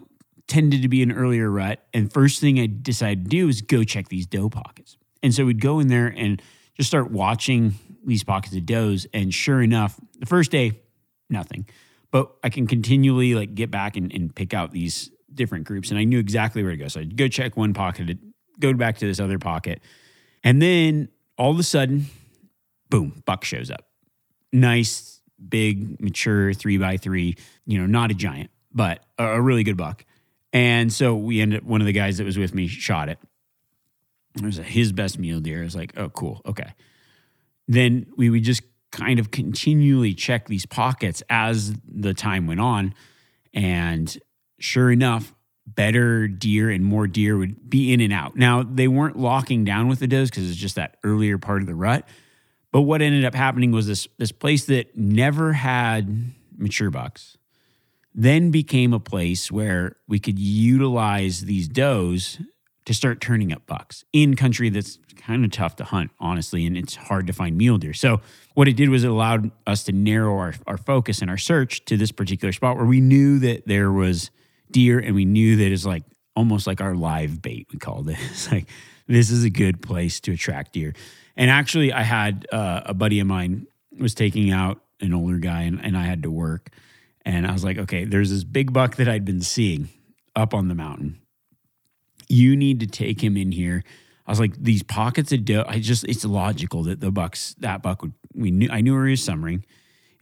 tended 0.46 0.82
to 0.82 0.88
be 0.88 1.02
an 1.02 1.12
earlier 1.12 1.50
rut. 1.50 1.86
And 1.92 2.12
first 2.12 2.40
thing 2.40 2.58
I 2.58 2.66
decided 2.66 3.24
to 3.24 3.28
do 3.28 3.46
was 3.46 3.60
go 3.60 3.84
check 3.84 4.08
these 4.08 4.26
doe 4.26 4.48
pockets. 4.48 4.96
And 5.22 5.34
so 5.34 5.44
we'd 5.44 5.60
go 5.60 5.78
in 5.78 5.88
there 5.88 6.06
and 6.06 6.40
just 6.74 6.88
start 6.88 7.10
watching 7.10 7.74
these 8.04 8.24
pockets 8.24 8.56
of 8.56 8.64
does. 8.64 9.06
And 9.12 9.32
sure 9.32 9.62
enough, 9.62 10.00
the 10.18 10.26
first 10.26 10.50
day, 10.50 10.80
nothing. 11.28 11.66
But 12.10 12.32
I 12.42 12.48
can 12.48 12.66
continually 12.66 13.34
like 13.34 13.54
get 13.54 13.70
back 13.70 13.96
and, 13.96 14.12
and 14.12 14.34
pick 14.34 14.54
out 14.54 14.72
these 14.72 15.10
different 15.32 15.66
groups 15.66 15.90
and 15.90 15.98
I 15.98 16.04
knew 16.04 16.18
exactly 16.18 16.62
where 16.62 16.72
to 16.72 16.76
go. 16.76 16.88
So 16.88 17.00
I'd 17.00 17.16
go 17.16 17.28
check 17.28 17.56
one 17.56 17.74
pocket, 17.74 18.18
go 18.58 18.72
back 18.72 18.98
to 18.98 19.06
this 19.06 19.20
other 19.20 19.38
pocket. 19.38 19.80
And 20.42 20.60
then 20.62 21.08
all 21.36 21.50
of 21.50 21.58
a 21.58 21.62
sudden, 21.62 22.06
boom, 22.90 23.22
buck 23.26 23.44
shows 23.44 23.70
up. 23.70 23.86
Nice, 24.52 25.20
big, 25.48 26.00
mature 26.00 26.52
three 26.52 26.78
by 26.78 26.96
three, 26.96 27.36
you 27.66 27.78
know, 27.78 27.86
not 27.86 28.10
a 28.10 28.14
giant, 28.14 28.50
but 28.72 29.04
a, 29.18 29.40
really 29.40 29.64
good 29.64 29.76
buck. 29.76 30.04
And 30.52 30.92
so 30.92 31.14
we 31.14 31.40
ended 31.40 31.60
up, 31.60 31.64
one 31.64 31.80
of 31.80 31.86
the 31.86 31.92
guys 31.92 32.18
that 32.18 32.24
was 32.24 32.38
with 32.38 32.54
me 32.54 32.66
shot 32.66 33.08
it. 33.08 33.18
It 34.36 34.42
was 34.42 34.56
his 34.56 34.92
best 34.92 35.18
mule 35.18 35.40
deer. 35.40 35.60
I 35.60 35.64
was 35.64 35.76
like, 35.76 35.92
oh, 35.96 36.08
cool. 36.08 36.40
Okay. 36.46 36.72
Then 37.66 38.06
we 38.16 38.30
would 38.30 38.44
just 38.44 38.62
kind 38.90 39.18
of 39.18 39.30
continually 39.30 40.14
check 40.14 40.46
these 40.46 40.64
pockets 40.64 41.22
as 41.28 41.74
the 41.86 42.14
time 42.14 42.46
went 42.46 42.60
on. 42.60 42.94
And 43.52 44.16
sure 44.58 44.90
enough, 44.90 45.34
better 45.66 46.28
deer 46.28 46.70
and 46.70 46.84
more 46.84 47.06
deer 47.06 47.36
would 47.36 47.68
be 47.68 47.92
in 47.92 48.00
and 48.00 48.12
out. 48.12 48.36
Now, 48.36 48.62
they 48.62 48.88
weren't 48.88 49.18
locking 49.18 49.64
down 49.64 49.88
with 49.88 49.98
the 49.98 50.06
does 50.06 50.30
because 50.30 50.48
it's 50.48 50.58
just 50.58 50.76
that 50.76 50.96
earlier 51.04 51.38
part 51.38 51.60
of 51.60 51.66
the 51.66 51.74
rut. 51.74 52.06
But 52.72 52.82
what 52.82 53.02
ended 53.02 53.24
up 53.24 53.34
happening 53.34 53.72
was 53.72 53.86
this 53.86 54.08
this 54.18 54.32
place 54.32 54.66
that 54.66 54.96
never 54.96 55.52
had 55.52 56.32
mature 56.56 56.90
bucks 56.90 57.38
then 58.14 58.50
became 58.50 58.92
a 58.92 58.98
place 58.98 59.50
where 59.50 59.94
we 60.08 60.18
could 60.18 60.40
utilize 60.40 61.42
these 61.42 61.68
does 61.68 62.40
to 62.84 62.92
start 62.92 63.20
turning 63.20 63.52
up 63.52 63.64
bucks 63.66 64.04
in 64.12 64.34
country 64.34 64.70
that's 64.70 64.98
kind 65.16 65.44
of 65.44 65.52
tough 65.52 65.76
to 65.76 65.84
hunt, 65.84 66.10
honestly, 66.18 66.66
and 66.66 66.76
it's 66.76 66.96
hard 66.96 67.28
to 67.28 67.32
find 67.32 67.56
mule 67.56 67.78
deer. 67.78 67.92
So 67.92 68.20
what 68.54 68.66
it 68.66 68.76
did 68.76 68.88
was 68.88 69.04
it 69.04 69.10
allowed 69.10 69.52
us 69.68 69.84
to 69.84 69.92
narrow 69.92 70.36
our, 70.36 70.54
our 70.66 70.78
focus 70.78 71.22
and 71.22 71.30
our 71.30 71.36
search 71.36 71.84
to 71.84 71.96
this 71.96 72.10
particular 72.10 72.50
spot 72.50 72.76
where 72.76 72.86
we 72.86 73.00
knew 73.00 73.38
that 73.38 73.68
there 73.68 73.92
was 73.92 74.32
deer 74.72 74.98
and 74.98 75.14
we 75.14 75.24
knew 75.24 75.56
that 75.56 75.72
it's 75.72 75.84
like 75.84 76.04
almost 76.36 76.66
like 76.66 76.80
our 76.80 76.94
live 76.94 77.42
bait, 77.42 77.66
we 77.72 77.78
called 77.78 78.08
it. 78.08 78.18
Like 78.52 78.68
this 79.06 79.30
is 79.30 79.44
a 79.44 79.50
good 79.50 79.82
place 79.82 80.20
to 80.20 80.32
attract 80.32 80.74
deer. 80.74 80.94
And 81.36 81.50
actually, 81.50 81.92
I 81.92 82.02
had 82.02 82.46
uh, 82.52 82.82
a 82.84 82.94
buddy 82.94 83.20
of 83.20 83.26
mine 83.26 83.66
was 83.98 84.14
taking 84.14 84.50
out 84.50 84.80
an 85.00 85.14
older 85.14 85.38
guy, 85.38 85.62
and, 85.62 85.82
and 85.82 85.96
I 85.96 86.02
had 86.02 86.24
to 86.24 86.30
work. 86.30 86.70
And 87.24 87.46
I 87.46 87.52
was 87.52 87.64
like, 87.64 87.78
okay, 87.78 88.04
there's 88.04 88.30
this 88.30 88.44
big 88.44 88.72
buck 88.72 88.96
that 88.96 89.08
I'd 89.08 89.24
been 89.24 89.40
seeing 89.40 89.88
up 90.36 90.52
on 90.52 90.68
the 90.68 90.74
mountain 90.74 91.20
you 92.28 92.56
need 92.56 92.80
to 92.80 92.86
take 92.86 93.22
him 93.22 93.36
in 93.36 93.52
here. 93.52 93.82
I 94.26 94.30
was 94.30 94.40
like, 94.40 94.54
these 94.62 94.82
pockets 94.82 95.32
of 95.32 95.44
doe. 95.44 95.64
I 95.66 95.80
just, 95.80 96.04
it's 96.04 96.24
logical 96.24 96.84
that 96.84 97.00
the 97.00 97.10
bucks, 97.10 97.54
that 97.60 97.82
buck 97.82 98.02
would, 98.02 98.12
we 98.34 98.50
knew, 98.50 98.68
I 98.70 98.82
knew 98.82 98.94
where 98.94 99.06
he 99.06 99.12
was 99.12 99.24
summering. 99.24 99.64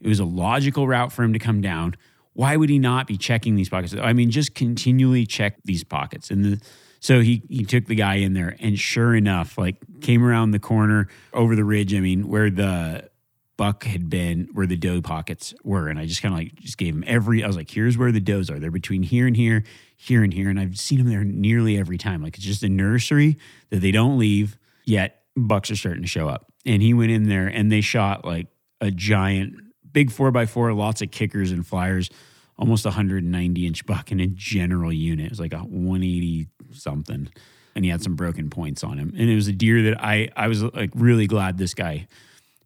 It 0.01 0.07
was 0.07 0.19
a 0.19 0.25
logical 0.25 0.87
route 0.87 1.11
for 1.11 1.23
him 1.23 1.33
to 1.33 1.39
come 1.39 1.61
down. 1.61 1.95
Why 2.37 2.55
would 2.55 2.69
he 2.69 2.79
not 2.79 3.07
be 3.07 3.17
checking 3.17 3.55
these 3.55 3.69
pockets? 3.69 3.95
I 3.99 4.13
mean, 4.13 4.29
just 4.29 4.53
continually 4.53 5.25
check 5.25 5.57
these 5.65 5.83
pockets. 5.83 6.29
And 6.29 6.45
the, 6.45 6.61
so 6.99 7.21
he 7.21 7.43
he 7.49 7.63
took 7.65 7.85
the 7.85 7.95
guy 7.95 8.15
in 8.15 8.33
there, 8.33 8.55
and 8.59 8.77
sure 8.77 9.15
enough, 9.15 9.57
like 9.57 9.77
came 10.01 10.23
around 10.23 10.51
the 10.51 10.59
corner 10.59 11.07
over 11.33 11.55
the 11.55 11.63
ridge. 11.63 11.93
I 11.93 11.99
mean, 11.99 12.27
where 12.27 12.49
the 12.49 13.09
buck 13.57 13.85
had 13.85 14.09
been, 14.09 14.49
where 14.53 14.67
the 14.67 14.77
doe 14.77 15.01
pockets 15.01 15.53
were, 15.63 15.87
and 15.87 15.97
I 15.97 16.05
just 16.05 16.21
kind 16.21 16.33
of 16.33 16.39
like 16.39 16.55
just 16.55 16.77
gave 16.77 16.93
him 16.93 17.03
every. 17.07 17.43
I 17.43 17.47
was 17.47 17.55
like, 17.55 17.71
here's 17.71 17.97
where 17.97 18.11
the 18.11 18.19
does 18.19 18.49
are. 18.49 18.59
They're 18.59 18.71
between 18.71 19.03
here 19.03 19.27
and 19.27 19.35
here 19.35 19.63
here 19.97 20.23
and 20.23 20.31
here. 20.31 20.49
And 20.49 20.59
I've 20.59 20.77
seen 20.77 20.99
them 20.99 21.09
there 21.09 21.23
nearly 21.23 21.77
every 21.77 21.97
time. 21.97 22.21
Like 22.21 22.37
it's 22.37 22.45
just 22.45 22.63
a 22.63 22.69
nursery 22.69 23.37
that 23.71 23.81
they 23.81 23.91
don't 23.91 24.17
leave, 24.17 24.57
yet 24.85 25.23
bucks 25.35 25.69
are 25.71 25.75
starting 25.75 26.03
to 26.03 26.07
show 26.07 26.29
up. 26.29 26.51
And 26.65 26.81
he 26.81 26.93
went 26.93 27.11
in 27.11 27.27
there 27.27 27.47
and 27.47 27.71
they 27.71 27.81
shot 27.81 28.23
like 28.23 28.47
a 28.79 28.91
giant, 28.91 29.55
big 29.97 30.11
four 30.11 30.29
by 30.29 30.45
four, 30.45 30.71
lots 30.73 31.01
of 31.01 31.09
kickers 31.09 31.51
and 31.51 31.65
flyers, 31.65 32.11
almost 32.55 32.85
190 32.85 33.65
inch 33.65 33.83
buck 33.87 34.11
in 34.11 34.19
a 34.19 34.27
general 34.27 34.93
unit. 34.93 35.25
It 35.25 35.31
was 35.31 35.39
like 35.39 35.53
a 35.53 35.57
180 35.57 36.49
something. 36.71 37.29
And 37.73 37.83
he 37.83 37.89
had 37.89 38.03
some 38.03 38.15
broken 38.15 38.51
points 38.51 38.83
on 38.83 38.99
him. 38.99 39.11
And 39.17 39.27
it 39.27 39.33
was 39.33 39.47
a 39.47 39.51
deer 39.51 39.81
that 39.89 39.99
I, 39.99 40.29
I 40.35 40.49
was 40.49 40.61
like 40.61 40.91
really 40.93 41.25
glad 41.25 41.57
this 41.57 41.73
guy 41.73 42.07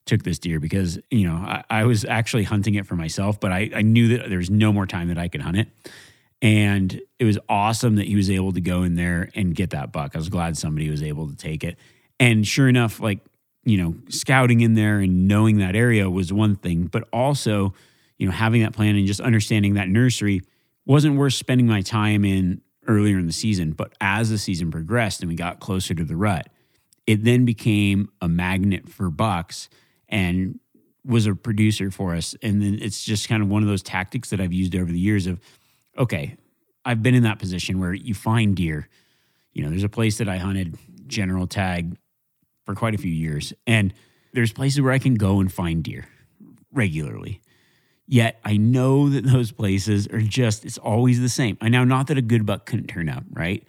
took 0.05 0.23
this 0.23 0.39
deer 0.39 0.59
because, 0.59 0.99
you 1.09 1.25
know, 1.25 1.35
I, 1.35 1.63
I 1.69 1.83
was 1.85 2.03
actually 2.03 2.43
hunting 2.43 2.75
it 2.75 2.85
for 2.85 2.97
myself, 2.97 3.39
but 3.39 3.53
I, 3.53 3.69
I 3.73 3.81
knew 3.81 4.17
that 4.17 4.27
there 4.27 4.39
was 4.39 4.49
no 4.49 4.73
more 4.73 4.85
time 4.85 5.07
that 5.07 5.17
I 5.17 5.29
could 5.29 5.41
hunt 5.41 5.55
it. 5.55 5.69
And 6.41 6.99
it 7.17 7.23
was 7.23 7.39
awesome 7.47 7.95
that 7.95 8.07
he 8.07 8.17
was 8.17 8.29
able 8.29 8.51
to 8.51 8.61
go 8.61 8.83
in 8.83 8.95
there 8.95 9.29
and 9.35 9.55
get 9.55 9.69
that 9.69 9.93
buck. 9.93 10.15
I 10.15 10.17
was 10.17 10.27
glad 10.27 10.57
somebody 10.57 10.89
was 10.89 11.01
able 11.01 11.29
to 11.29 11.35
take 11.37 11.63
it. 11.63 11.77
And 12.19 12.45
sure 12.45 12.67
enough, 12.67 12.99
like, 12.99 13.19
you 13.63 13.77
know, 13.77 13.95
scouting 14.09 14.61
in 14.61 14.73
there 14.73 14.99
and 14.99 15.27
knowing 15.27 15.57
that 15.57 15.75
area 15.75 16.09
was 16.09 16.33
one 16.33 16.55
thing, 16.55 16.85
but 16.85 17.07
also, 17.13 17.73
you 18.17 18.25
know, 18.25 18.31
having 18.31 18.61
that 18.63 18.73
plan 18.73 18.95
and 18.95 19.05
just 19.05 19.21
understanding 19.21 19.75
that 19.75 19.87
nursery 19.87 20.41
wasn't 20.85 21.15
worth 21.15 21.33
spending 21.33 21.67
my 21.67 21.81
time 21.81 22.25
in 22.25 22.61
earlier 22.87 23.19
in 23.19 23.27
the 23.27 23.33
season. 23.33 23.71
But 23.71 23.93
as 24.01 24.29
the 24.29 24.37
season 24.37 24.71
progressed 24.71 25.21
and 25.21 25.29
we 25.29 25.35
got 25.35 25.59
closer 25.59 25.93
to 25.93 26.03
the 26.03 26.15
rut, 26.15 26.49
it 27.05 27.23
then 27.23 27.45
became 27.45 28.09
a 28.21 28.27
magnet 28.27 28.89
for 28.89 29.09
bucks 29.09 29.69
and 30.09 30.59
was 31.05 31.25
a 31.25 31.35
producer 31.35 31.91
for 31.91 32.15
us. 32.15 32.35
And 32.41 32.61
then 32.61 32.79
it's 32.81 33.03
just 33.03 33.27
kind 33.27 33.41
of 33.41 33.49
one 33.49 33.63
of 33.63 33.69
those 33.69 33.83
tactics 33.83 34.29
that 34.29 34.39
I've 34.39 34.53
used 34.53 34.75
over 34.75 34.91
the 34.91 34.99
years 34.99 35.27
of 35.27 35.39
okay, 35.97 36.37
I've 36.85 37.03
been 37.03 37.15
in 37.15 37.23
that 37.23 37.37
position 37.37 37.79
where 37.79 37.93
you 37.93 38.13
find 38.13 38.55
deer. 38.55 38.87
You 39.53 39.63
know, 39.63 39.69
there's 39.69 39.83
a 39.83 39.89
place 39.89 40.17
that 40.19 40.29
I 40.29 40.37
hunted 40.37 40.77
general 41.07 41.47
tag 41.47 41.97
for 42.63 42.75
quite 42.75 42.95
a 42.95 42.97
few 42.97 43.11
years, 43.11 43.53
and 43.65 43.93
there's 44.33 44.53
places 44.53 44.81
where 44.81 44.93
I 44.93 44.99
can 44.99 45.15
go 45.15 45.39
and 45.39 45.51
find 45.51 45.83
deer 45.83 46.07
regularly. 46.71 47.41
Yet 48.07 48.39
I 48.43 48.57
know 48.57 49.09
that 49.09 49.25
those 49.25 49.51
places 49.51 50.07
are 50.07 50.21
just, 50.21 50.65
it's 50.65 50.77
always 50.77 51.21
the 51.21 51.29
same. 51.29 51.57
I 51.61 51.69
know 51.69 51.83
not 51.83 52.07
that 52.07 52.17
a 52.17 52.21
good 52.21 52.45
buck 52.45 52.65
couldn't 52.65 52.87
turn 52.87 53.09
up, 53.09 53.23
right? 53.31 53.63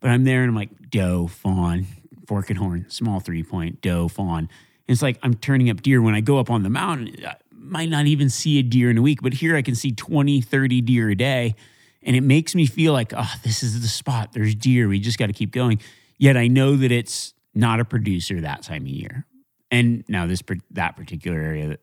But 0.00 0.10
I'm 0.10 0.24
there 0.24 0.42
and 0.42 0.50
I'm 0.50 0.56
like, 0.56 0.90
doe, 0.90 1.26
fawn, 1.26 1.86
fork 2.26 2.50
and 2.50 2.58
horn, 2.58 2.86
small 2.88 3.20
three 3.20 3.42
point, 3.42 3.80
doe, 3.80 4.08
fawn. 4.08 4.38
And 4.38 4.48
it's 4.88 5.02
like 5.02 5.18
I'm 5.22 5.34
turning 5.34 5.70
up 5.70 5.82
deer 5.82 6.00
when 6.00 6.14
I 6.14 6.20
go 6.20 6.38
up 6.38 6.50
on 6.50 6.62
the 6.62 6.70
mountain 6.70 7.14
I 7.26 7.36
might 7.52 7.88
not 7.88 8.06
even 8.06 8.28
see 8.28 8.58
a 8.58 8.62
deer 8.62 8.90
in 8.90 8.98
a 8.98 9.02
week, 9.02 9.22
but 9.22 9.34
here 9.34 9.56
I 9.56 9.62
can 9.62 9.74
see 9.74 9.92
20, 9.92 10.40
30 10.40 10.80
deer 10.80 11.10
a 11.10 11.14
day. 11.14 11.54
And 12.02 12.16
it 12.16 12.22
makes 12.22 12.54
me 12.54 12.66
feel 12.66 12.92
like, 12.92 13.12
oh, 13.16 13.32
this 13.44 13.62
is 13.62 13.80
the 13.80 13.88
spot. 13.88 14.32
There's 14.32 14.54
deer. 14.54 14.88
We 14.88 14.98
just 14.98 15.18
got 15.18 15.26
to 15.26 15.32
keep 15.32 15.52
going. 15.52 15.80
Yet 16.18 16.36
I 16.36 16.48
know 16.48 16.76
that 16.76 16.90
it's 16.90 17.34
not 17.54 17.80
a 17.80 17.84
producer 17.84 18.40
that 18.40 18.62
time 18.62 18.82
of 18.82 18.88
year. 18.88 19.26
And 19.70 20.04
now 20.08 20.26
this 20.26 20.42
that 20.70 20.96
particular 20.96 21.38
area 21.40 21.78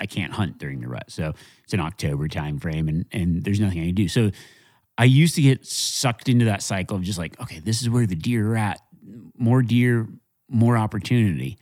I 0.00 0.06
can't 0.06 0.32
hunt 0.32 0.58
during 0.58 0.80
the 0.80 0.88
rut. 0.88 1.10
So 1.10 1.34
it's 1.64 1.72
an 1.72 1.80
October 1.80 2.28
time 2.28 2.58
frame 2.58 2.88
and 2.88 3.06
and 3.12 3.44
there's 3.44 3.60
nothing 3.60 3.80
I 3.80 3.86
can 3.86 3.94
do. 3.94 4.08
So 4.08 4.30
I 4.98 5.04
used 5.04 5.34
to 5.36 5.42
get 5.42 5.66
sucked 5.66 6.28
into 6.28 6.44
that 6.46 6.62
cycle 6.62 6.96
of 6.96 7.02
just 7.02 7.18
like, 7.18 7.40
okay, 7.40 7.60
this 7.60 7.82
is 7.82 7.88
where 7.88 8.06
the 8.06 8.14
deer 8.14 8.52
are 8.52 8.56
at. 8.56 8.80
More 9.36 9.62
deer, 9.62 10.08
more 10.48 10.76
opportunity. 10.76 11.58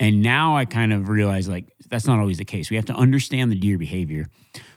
And 0.00 0.22
now 0.22 0.56
I 0.56 0.64
kind 0.64 0.92
of 0.92 1.08
realize 1.08 1.48
like 1.48 1.72
that's 1.88 2.06
not 2.06 2.18
always 2.18 2.38
the 2.38 2.44
case. 2.44 2.70
We 2.70 2.76
have 2.76 2.86
to 2.86 2.94
understand 2.94 3.50
the 3.50 3.56
deer 3.56 3.78
behavior, 3.78 4.26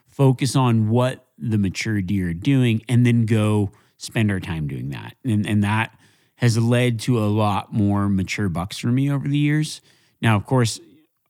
focus 0.08 0.56
on 0.56 0.90
what 0.90 1.28
the 1.38 1.58
mature 1.58 2.02
deer 2.02 2.30
are 2.30 2.34
doing, 2.34 2.84
and 2.88 3.06
then 3.06 3.26
go 3.26 3.72
spend 3.98 4.32
our 4.32 4.40
time 4.40 4.68
doing 4.68 4.90
that. 4.90 5.16
And, 5.24 5.48
and 5.48 5.64
that 5.64 5.96
has 6.42 6.58
led 6.58 7.00
to 7.02 7.20
a 7.20 7.28
lot 7.28 7.72
more 7.72 8.10
mature 8.10 8.50
bucks 8.50 8.78
for 8.80 8.88
me 8.88 9.10
over 9.10 9.28
the 9.28 9.38
years. 9.38 9.80
Now, 10.22 10.36
of 10.36 10.46
course, 10.46 10.80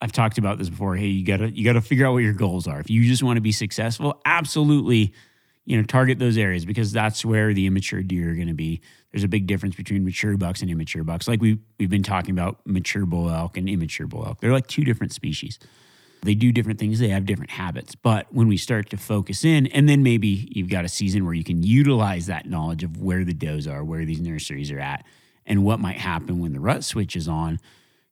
I've 0.01 0.13
talked 0.13 0.37
about 0.37 0.57
this 0.57 0.69
before. 0.69 0.95
Hey, 0.95 1.07
you 1.07 1.25
gotta 1.25 1.51
you 1.51 1.63
gotta 1.63 1.81
figure 1.81 2.07
out 2.07 2.13
what 2.13 2.23
your 2.23 2.33
goals 2.33 2.65
are. 2.65 2.79
If 2.79 2.89
you 2.89 3.03
just 3.03 3.21
want 3.21 3.37
to 3.37 3.41
be 3.41 3.51
successful, 3.51 4.19
absolutely, 4.25 5.13
you 5.65 5.77
know, 5.77 5.83
target 5.83 6.17
those 6.17 6.37
areas 6.37 6.65
because 6.65 6.91
that's 6.91 7.23
where 7.23 7.53
the 7.53 7.67
immature 7.67 8.01
deer 8.01 8.31
are 8.31 8.35
going 8.35 8.47
to 8.47 8.53
be 8.53 8.81
there's 9.11 9.23
a 9.23 9.27
big 9.27 9.45
difference 9.45 9.75
between 9.75 10.03
mature 10.05 10.37
bucks 10.37 10.61
and 10.61 10.71
immature 10.71 11.03
bucks. 11.03 11.27
Like 11.27 11.41
we 11.41 11.59
we've 11.77 11.89
been 11.89 12.03
talking 12.03 12.31
about 12.31 12.61
mature 12.65 13.05
bull 13.05 13.29
elk 13.29 13.57
and 13.57 13.69
immature 13.69 14.07
bull 14.07 14.25
elk. 14.25 14.39
They're 14.39 14.53
like 14.53 14.67
two 14.67 14.83
different 14.83 15.13
species. 15.13 15.59
They 16.23 16.35
do 16.35 16.51
different 16.51 16.79
things, 16.79 16.99
they 16.99 17.09
have 17.09 17.25
different 17.25 17.51
habits. 17.51 17.95
But 17.95 18.27
when 18.31 18.47
we 18.47 18.57
start 18.57 18.89
to 18.91 18.97
focus 18.97 19.43
in, 19.43 19.67
and 19.67 19.89
then 19.89 20.03
maybe 20.03 20.49
you've 20.51 20.69
got 20.69 20.85
a 20.85 20.89
season 20.89 21.25
where 21.25 21.33
you 21.33 21.43
can 21.43 21.63
utilize 21.63 22.27
that 22.27 22.47
knowledge 22.47 22.83
of 22.83 23.01
where 23.01 23.23
the 23.23 23.33
does 23.33 23.67
are, 23.67 23.83
where 23.83 24.05
these 24.05 24.21
nurseries 24.21 24.71
are 24.71 24.79
at, 24.79 25.03
and 25.45 25.63
what 25.63 25.79
might 25.79 25.97
happen 25.97 26.39
when 26.39 26.53
the 26.53 26.59
rut 26.59 26.83
switches 26.83 27.27
on, 27.27 27.59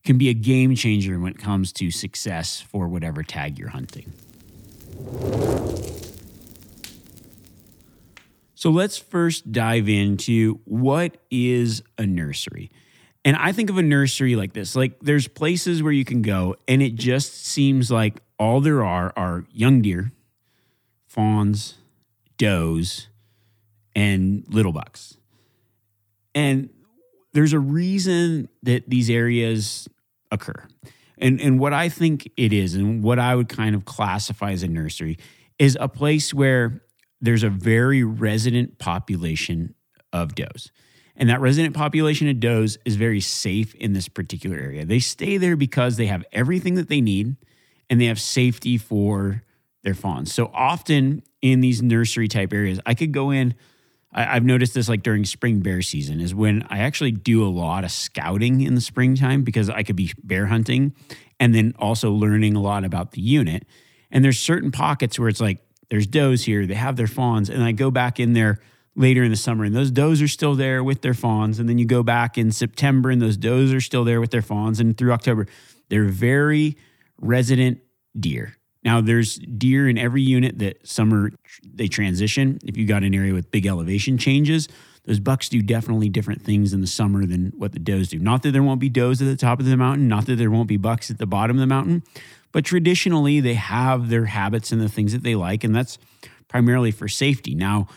can 0.04 0.18
be 0.18 0.30
a 0.30 0.34
game 0.34 0.76
changer 0.76 1.20
when 1.20 1.34
it 1.34 1.38
comes 1.38 1.72
to 1.74 1.92
success 1.92 2.62
for 2.62 2.88
whatever 2.88 3.22
tag 3.22 3.60
you're 3.60 3.70
hunting. 3.70 4.12
So 8.56 8.72
let's 8.72 8.98
first 8.98 9.52
dive 9.52 9.88
into 9.88 10.60
what 10.66 11.18
is 11.30 11.84
a 11.98 12.06
nursery. 12.06 12.72
And 13.30 13.38
I 13.38 13.52
think 13.52 13.70
of 13.70 13.78
a 13.78 13.84
nursery 13.84 14.36
like 14.36 14.54
this 14.54 14.76
like 14.76 15.00
there's 15.02 15.28
places 15.28 15.84
where 15.84 15.92
you 15.92 16.04
can 16.04 16.24
go, 16.24 16.56
and 16.68 16.82
it 16.82 16.96
just 16.96 17.46
seems 17.46 17.92
like 17.92 18.24
all 18.40 18.60
there 18.60 18.84
are 18.84 19.14
are 19.16 19.46
young 19.52 19.84
deer, 19.84 20.12
fawns, 21.06 21.76
does, 22.40 23.08
and 23.96 24.46
little 24.50 24.72
bucks. 24.72 25.16
And 26.34 26.72
there's 27.32 27.54
a 27.54 27.60
reason 27.60 28.50
that 28.64 28.90
these 28.90 29.12
areas 29.12 29.88
occur. 30.32 30.68
And, 31.20 31.40
and 31.40 31.60
what 31.60 31.72
I 31.72 31.88
think 31.88 32.32
it 32.36 32.52
is, 32.52 32.74
and 32.74 33.04
what 33.04 33.20
I 33.20 33.36
would 33.36 33.48
kind 33.48 33.76
of 33.76 33.86
classify 33.86 34.54
as 34.54 34.64
a 34.64 34.68
nursery, 34.68 35.20
is 35.60 35.78
a 35.80 35.88
place 35.88 36.34
where 36.34 36.82
there's 37.22 37.44
a 37.44 37.50
very 37.52 38.04
resident 38.04 38.80
population 38.80 39.76
of 40.12 40.34
does. 40.34 40.72
And 41.20 41.30
that 41.30 41.42
resident 41.42 41.76
population 41.76 42.30
of 42.30 42.40
does 42.40 42.78
is 42.86 42.96
very 42.96 43.20
safe 43.20 43.76
in 43.76 43.92
this 43.92 44.08
particular 44.08 44.58
area. 44.58 44.86
They 44.86 45.00
stay 45.00 45.36
there 45.36 45.58
because 45.58 45.98
they 45.98 46.06
have 46.06 46.24
everything 46.32 46.76
that 46.76 46.88
they 46.88 47.02
need 47.02 47.36
and 47.90 48.00
they 48.00 48.06
have 48.06 48.22
safety 48.22 48.78
for 48.78 49.44
their 49.84 49.94
fawns. 49.94 50.34
So 50.34 50.50
often 50.54 51.22
in 51.42 51.60
these 51.60 51.82
nursery 51.82 52.30
type 52.30 52.54
areas, 52.54 52.80
I 52.86 52.94
could 52.94 53.12
go 53.12 53.32
in. 53.32 53.54
I, 54.12 54.24
have 54.24 54.46
noticed 54.46 54.74
this 54.74 54.90
like 54.90 55.04
during 55.04 55.26
spring 55.26 55.60
bear 55.60 55.82
season 55.82 56.20
is 56.20 56.34
when 56.34 56.66
I 56.70 56.80
actually 56.80 57.12
do 57.12 57.46
a 57.46 57.50
lot 57.50 57.84
of 57.84 57.92
scouting 57.92 58.62
in 58.62 58.74
the 58.74 58.82
springtime 58.82 59.44
because 59.44 59.70
I 59.70 59.84
could 59.84 59.96
be 59.96 60.12
bear 60.24 60.48
hunting 60.48 60.96
and 61.40 61.54
then 61.54 61.76
also 61.78 62.12
learning 62.12 62.56
a 62.56 62.62
lot 62.62 62.86
about 62.86 63.12
the 63.12 63.22
unit. 63.22 63.66
And 64.10 64.24
there's 64.24 64.40
certain 64.40 64.72
pockets 64.72 65.20
where 65.20 65.30
it's 65.30 65.42
like 65.42 65.60
there's 65.90 66.08
does 66.08 66.44
here. 66.44 66.66
They 66.66 66.76
have 66.76 66.96
their 66.96 67.08
fawns. 67.08 67.50
And 67.50 67.62
I 67.62 67.72
go 67.72 67.92
back 67.92 68.20
in 68.20 68.34
there 68.34 68.60
later 69.00 69.24
in 69.24 69.32
the 69.32 69.38
summer 69.38 69.64
and 69.64 69.74
those 69.74 69.92
does 69.92 70.22
are 70.22 70.28
still 70.28 70.56
there 70.56 70.84
with 70.84 71.02
their 71.02 71.14
fawns. 71.14 71.58
And 71.58 71.70
then 71.70 71.78
you 71.78 71.86
go 71.86 72.04
back 72.04 72.38
in 72.38 72.52
September 72.52 73.10
and 73.10 73.22
those 73.22 73.38
does 73.38 73.74
are 73.74 73.80
still 73.80 74.04
there 74.04 74.20
with 74.20 74.32
their 74.32 74.42
fawns. 74.42 74.82
And 74.82 74.98
through 74.98 75.14
October, 75.14 75.48
they're 75.88 76.04
very 76.04 76.76
resident 77.18 77.80
deer. 78.20 78.58
Now 78.84 79.00
there's 79.00 79.38
deer 79.38 79.88
in 79.88 79.98
every 79.98 80.22
unit 80.22 80.60
that 80.60 80.86
summer 80.86 81.32
they 81.64 81.88
transition. 81.88 82.60
If 82.66 82.76
you 82.76 82.86
got 82.86 83.04
an 83.04 83.16
area 83.16 83.34
with 83.34 83.50
big 83.52 83.66
elevation 83.66 84.18
changes, 84.18 84.68
those 85.06 85.22
bucks 85.22 85.48
do 85.48 85.62
definitely 85.62 86.10
different 86.10 86.42
things 86.42 86.74
in 86.74 86.82
the 86.82 86.88
summer 86.88 87.26
than 87.26 87.54
what 87.58 87.72
the 87.72 87.80
does 87.80 88.10
do. 88.10 88.20
Not 88.20 88.44
that 88.44 88.52
there 88.52 88.64
won't 88.64 88.82
be 88.82 88.90
does 88.90 89.22
at 89.22 89.26
the 89.26 89.38
top 89.38 89.62
of 89.62 89.66
the 89.66 89.78
mountain, 89.78 90.10
not 90.10 90.26
that 90.26 90.36
there 90.36 90.52
won't 90.52 90.68
be 90.68 90.78
bucks 90.78 91.10
at 91.10 91.20
the 91.20 91.26
bottom 91.26 91.56
of 91.56 91.62
the 91.62 91.68
mountain, 91.68 92.04
but 92.52 92.66
traditionally 92.66 93.40
they 93.40 93.54
have 93.54 94.10
their 94.10 94.26
habits 94.26 94.74
and 94.74 94.82
the 94.82 94.90
things 94.90 95.14
that 95.14 95.24
they 95.24 95.36
like, 95.36 95.64
and 95.64 95.74
that's 95.74 95.98
primarily 96.50 96.92
for 96.92 97.08
safety. 97.08 97.56
Now, 97.56 97.88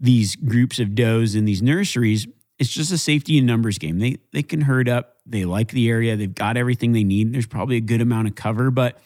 these 0.00 0.34
groups 0.34 0.78
of 0.78 0.94
does 0.94 1.34
in 1.34 1.44
these 1.44 1.62
nurseries, 1.62 2.26
it's 2.58 2.70
just 2.70 2.90
a 2.90 2.98
safety 2.98 3.38
and 3.38 3.46
numbers 3.46 3.78
game. 3.78 3.98
They 3.98 4.16
they 4.32 4.42
can 4.42 4.62
herd 4.62 4.88
up, 4.88 5.16
they 5.26 5.44
like 5.44 5.70
the 5.70 5.88
area, 5.88 6.16
they've 6.16 6.34
got 6.34 6.56
everything 6.56 6.92
they 6.92 7.04
need. 7.04 7.32
There's 7.32 7.46
probably 7.46 7.76
a 7.76 7.82
good 7.82 8.00
amount 8.00 8.28
of 8.28 8.34
cover, 8.34 8.70
but 8.70 8.98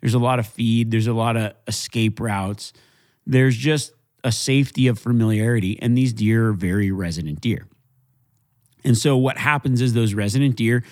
there's 0.00 0.14
a 0.14 0.18
lot 0.18 0.38
of 0.38 0.46
feed, 0.46 0.90
there's 0.90 1.06
a 1.06 1.12
lot 1.12 1.36
of 1.36 1.52
escape 1.66 2.20
routes. 2.20 2.72
There's 3.26 3.56
just 3.56 3.92
a 4.22 4.32
safety 4.32 4.86
of 4.86 4.98
familiarity, 4.98 5.80
and 5.82 5.98
these 5.98 6.12
deer 6.12 6.48
are 6.48 6.52
very 6.52 6.90
resident 6.90 7.40
deer. 7.40 7.66
And 8.84 8.96
so 8.96 9.16
what 9.16 9.36
happens 9.36 9.80
is 9.80 9.94
those 9.94 10.14
resident 10.14 10.56
deer 10.56 10.84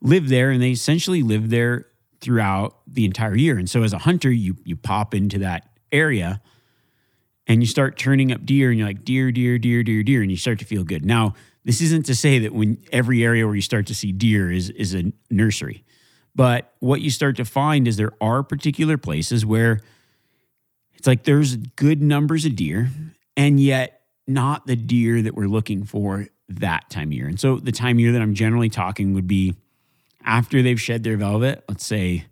live 0.00 0.28
there 0.28 0.50
and 0.50 0.62
they 0.62 0.70
essentially 0.70 1.22
live 1.22 1.50
there 1.50 1.86
throughout 2.20 2.76
the 2.86 3.04
entire 3.04 3.36
year. 3.36 3.58
And 3.58 3.68
so 3.68 3.82
as 3.82 3.92
a 3.92 3.98
hunter, 3.98 4.30
you 4.30 4.56
you 4.64 4.76
pop 4.76 5.14
into 5.14 5.38
that 5.40 5.68
area 5.90 6.40
and 7.52 7.62
you 7.62 7.66
start 7.66 7.98
turning 7.98 8.32
up 8.32 8.46
deer 8.46 8.70
and 8.70 8.78
you're 8.78 8.88
like 8.88 9.04
deer, 9.04 9.30
deer, 9.30 9.58
deer, 9.58 9.82
deer, 9.82 10.02
deer, 10.02 10.22
and 10.22 10.30
you 10.30 10.38
start 10.38 10.58
to 10.60 10.64
feel 10.64 10.84
good. 10.84 11.04
Now, 11.04 11.34
this 11.64 11.82
isn't 11.82 12.06
to 12.06 12.14
say 12.14 12.38
that 12.38 12.54
when 12.54 12.78
every 12.90 13.22
area 13.22 13.44
where 13.44 13.54
you 13.54 13.60
start 13.60 13.86
to 13.88 13.94
see 13.94 14.10
deer 14.10 14.50
is 14.50 14.70
is 14.70 14.94
a 14.94 15.12
nursery. 15.30 15.84
But 16.34 16.72
what 16.78 17.02
you 17.02 17.10
start 17.10 17.36
to 17.36 17.44
find 17.44 17.86
is 17.86 17.98
there 17.98 18.14
are 18.22 18.42
particular 18.42 18.96
places 18.96 19.44
where 19.44 19.80
it's 20.94 21.06
like 21.06 21.24
there's 21.24 21.56
good 21.56 22.00
numbers 22.00 22.46
of 22.46 22.56
deer, 22.56 22.88
and 23.36 23.60
yet 23.60 24.00
not 24.26 24.66
the 24.66 24.76
deer 24.76 25.20
that 25.20 25.34
we're 25.34 25.46
looking 25.46 25.84
for 25.84 26.28
that 26.48 26.88
time 26.88 27.08
of 27.08 27.12
year. 27.12 27.28
And 27.28 27.38
so 27.38 27.56
the 27.56 27.72
time 27.72 27.96
of 27.96 28.00
year 28.00 28.12
that 28.12 28.22
I'm 28.22 28.34
generally 28.34 28.70
talking 28.70 29.12
would 29.12 29.26
be 29.26 29.54
after 30.24 30.62
they've 30.62 30.80
shed 30.80 31.02
their 31.02 31.18
velvet, 31.18 31.64
let's 31.68 31.84
say 31.84 32.24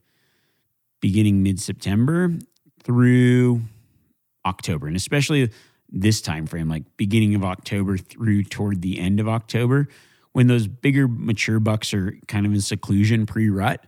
beginning 1.01 1.43
mid 1.43 1.61
September 1.61 2.33
through 2.83 3.61
October, 4.45 4.87
and 4.87 4.97
especially 4.97 5.51
this 5.93 6.21
time 6.21 6.47
frame, 6.47 6.69
like 6.69 6.85
beginning 6.97 7.35
of 7.35 7.45
October 7.45 7.97
through 7.99 8.45
toward 8.45 8.83
the 8.83 8.99
end 8.99 9.21
of 9.21 9.29
October, 9.29 9.89
when 10.33 10.47
those 10.47 10.67
bigger 10.67 11.09
mature 11.09 11.61
bucks 11.61 11.93
are 11.93 12.17
kind 12.29 12.47
of 12.47 12.53
in 12.53 12.61
seclusion 12.61 13.27
pre 13.27 13.51
rut. 13.51 13.87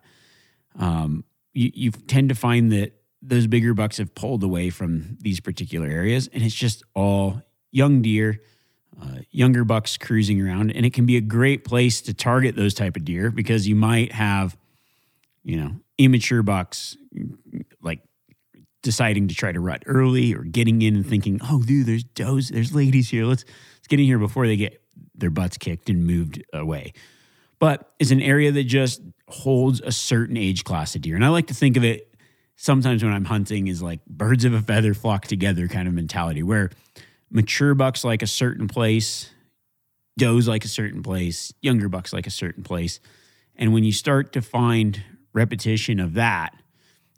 Um, 0.78 1.24
you, 1.52 1.70
you 1.74 1.90
tend 1.90 2.30
to 2.30 2.34
find 2.34 2.72
that 2.72 2.92
those 3.20 3.46
bigger 3.46 3.74
bucks 3.74 3.98
have 3.98 4.14
pulled 4.14 4.42
away 4.42 4.70
from 4.70 5.16
these 5.20 5.38
particular 5.38 5.86
areas, 5.86 6.28
and 6.32 6.42
it's 6.42 6.54
just 6.54 6.82
all 6.94 7.42
young 7.70 8.02
deer, 8.02 8.40
uh, 9.00 9.18
younger 9.30 9.64
bucks 9.64 9.96
cruising 9.96 10.40
around, 10.44 10.72
and 10.72 10.84
it 10.84 10.92
can 10.92 11.06
be 11.06 11.16
a 11.16 11.20
great 11.20 11.64
place 11.64 12.00
to 12.02 12.14
target 12.14 12.56
those 12.56 12.74
type 12.74 12.96
of 12.96 13.04
deer 13.04 13.30
because 13.30 13.68
you 13.68 13.76
might 13.76 14.12
have, 14.12 14.56
you 15.44 15.56
know, 15.56 15.72
immature 15.98 16.42
bucks 16.42 16.96
deciding 18.82 19.28
to 19.28 19.34
try 19.34 19.52
to 19.52 19.60
rut 19.60 19.82
early 19.86 20.34
or 20.34 20.42
getting 20.42 20.82
in 20.82 20.96
and 20.96 21.06
thinking, 21.06 21.40
oh, 21.44 21.62
dude, 21.62 21.86
there's 21.86 22.04
does, 22.04 22.48
there's 22.48 22.74
ladies 22.74 23.10
here. 23.10 23.24
Let's 23.24 23.44
let's 23.76 23.88
get 23.88 24.00
in 24.00 24.06
here 24.06 24.18
before 24.18 24.46
they 24.46 24.56
get 24.56 24.82
their 25.14 25.30
butts 25.30 25.56
kicked 25.56 25.88
and 25.88 26.06
moved 26.06 26.42
away. 26.52 26.92
But 27.58 27.90
it's 27.98 28.10
an 28.10 28.20
area 28.20 28.50
that 28.52 28.64
just 28.64 29.00
holds 29.28 29.80
a 29.80 29.92
certain 29.92 30.36
age 30.36 30.64
class 30.64 30.94
of 30.94 31.02
deer, 31.02 31.14
and 31.14 31.24
I 31.24 31.28
like 31.28 31.46
to 31.48 31.54
think 31.54 31.76
of 31.76 31.84
it 31.84 32.12
sometimes 32.56 33.02
when 33.02 33.12
I'm 33.12 33.24
hunting 33.24 33.66
is 33.66 33.82
like 33.82 34.04
birds 34.06 34.44
of 34.44 34.54
a 34.54 34.60
feather 34.60 34.94
flock 34.94 35.26
together 35.26 35.66
kind 35.66 35.88
of 35.88 35.94
mentality 35.94 36.44
where 36.44 36.70
mature 37.28 37.74
bucks 37.74 38.04
like 38.04 38.22
a 38.22 38.26
certain 38.26 38.68
place, 38.68 39.30
does 40.16 40.46
like 40.46 40.64
a 40.64 40.68
certain 40.68 41.02
place, 41.02 41.52
younger 41.60 41.88
bucks 41.88 42.12
like 42.12 42.26
a 42.26 42.30
certain 42.30 42.62
place. 42.62 43.00
And 43.56 43.72
when 43.72 43.82
you 43.82 43.92
start 43.92 44.32
to 44.34 44.42
find 44.42 45.02
repetition 45.32 45.98
of 45.98 46.14
that, 46.14 46.54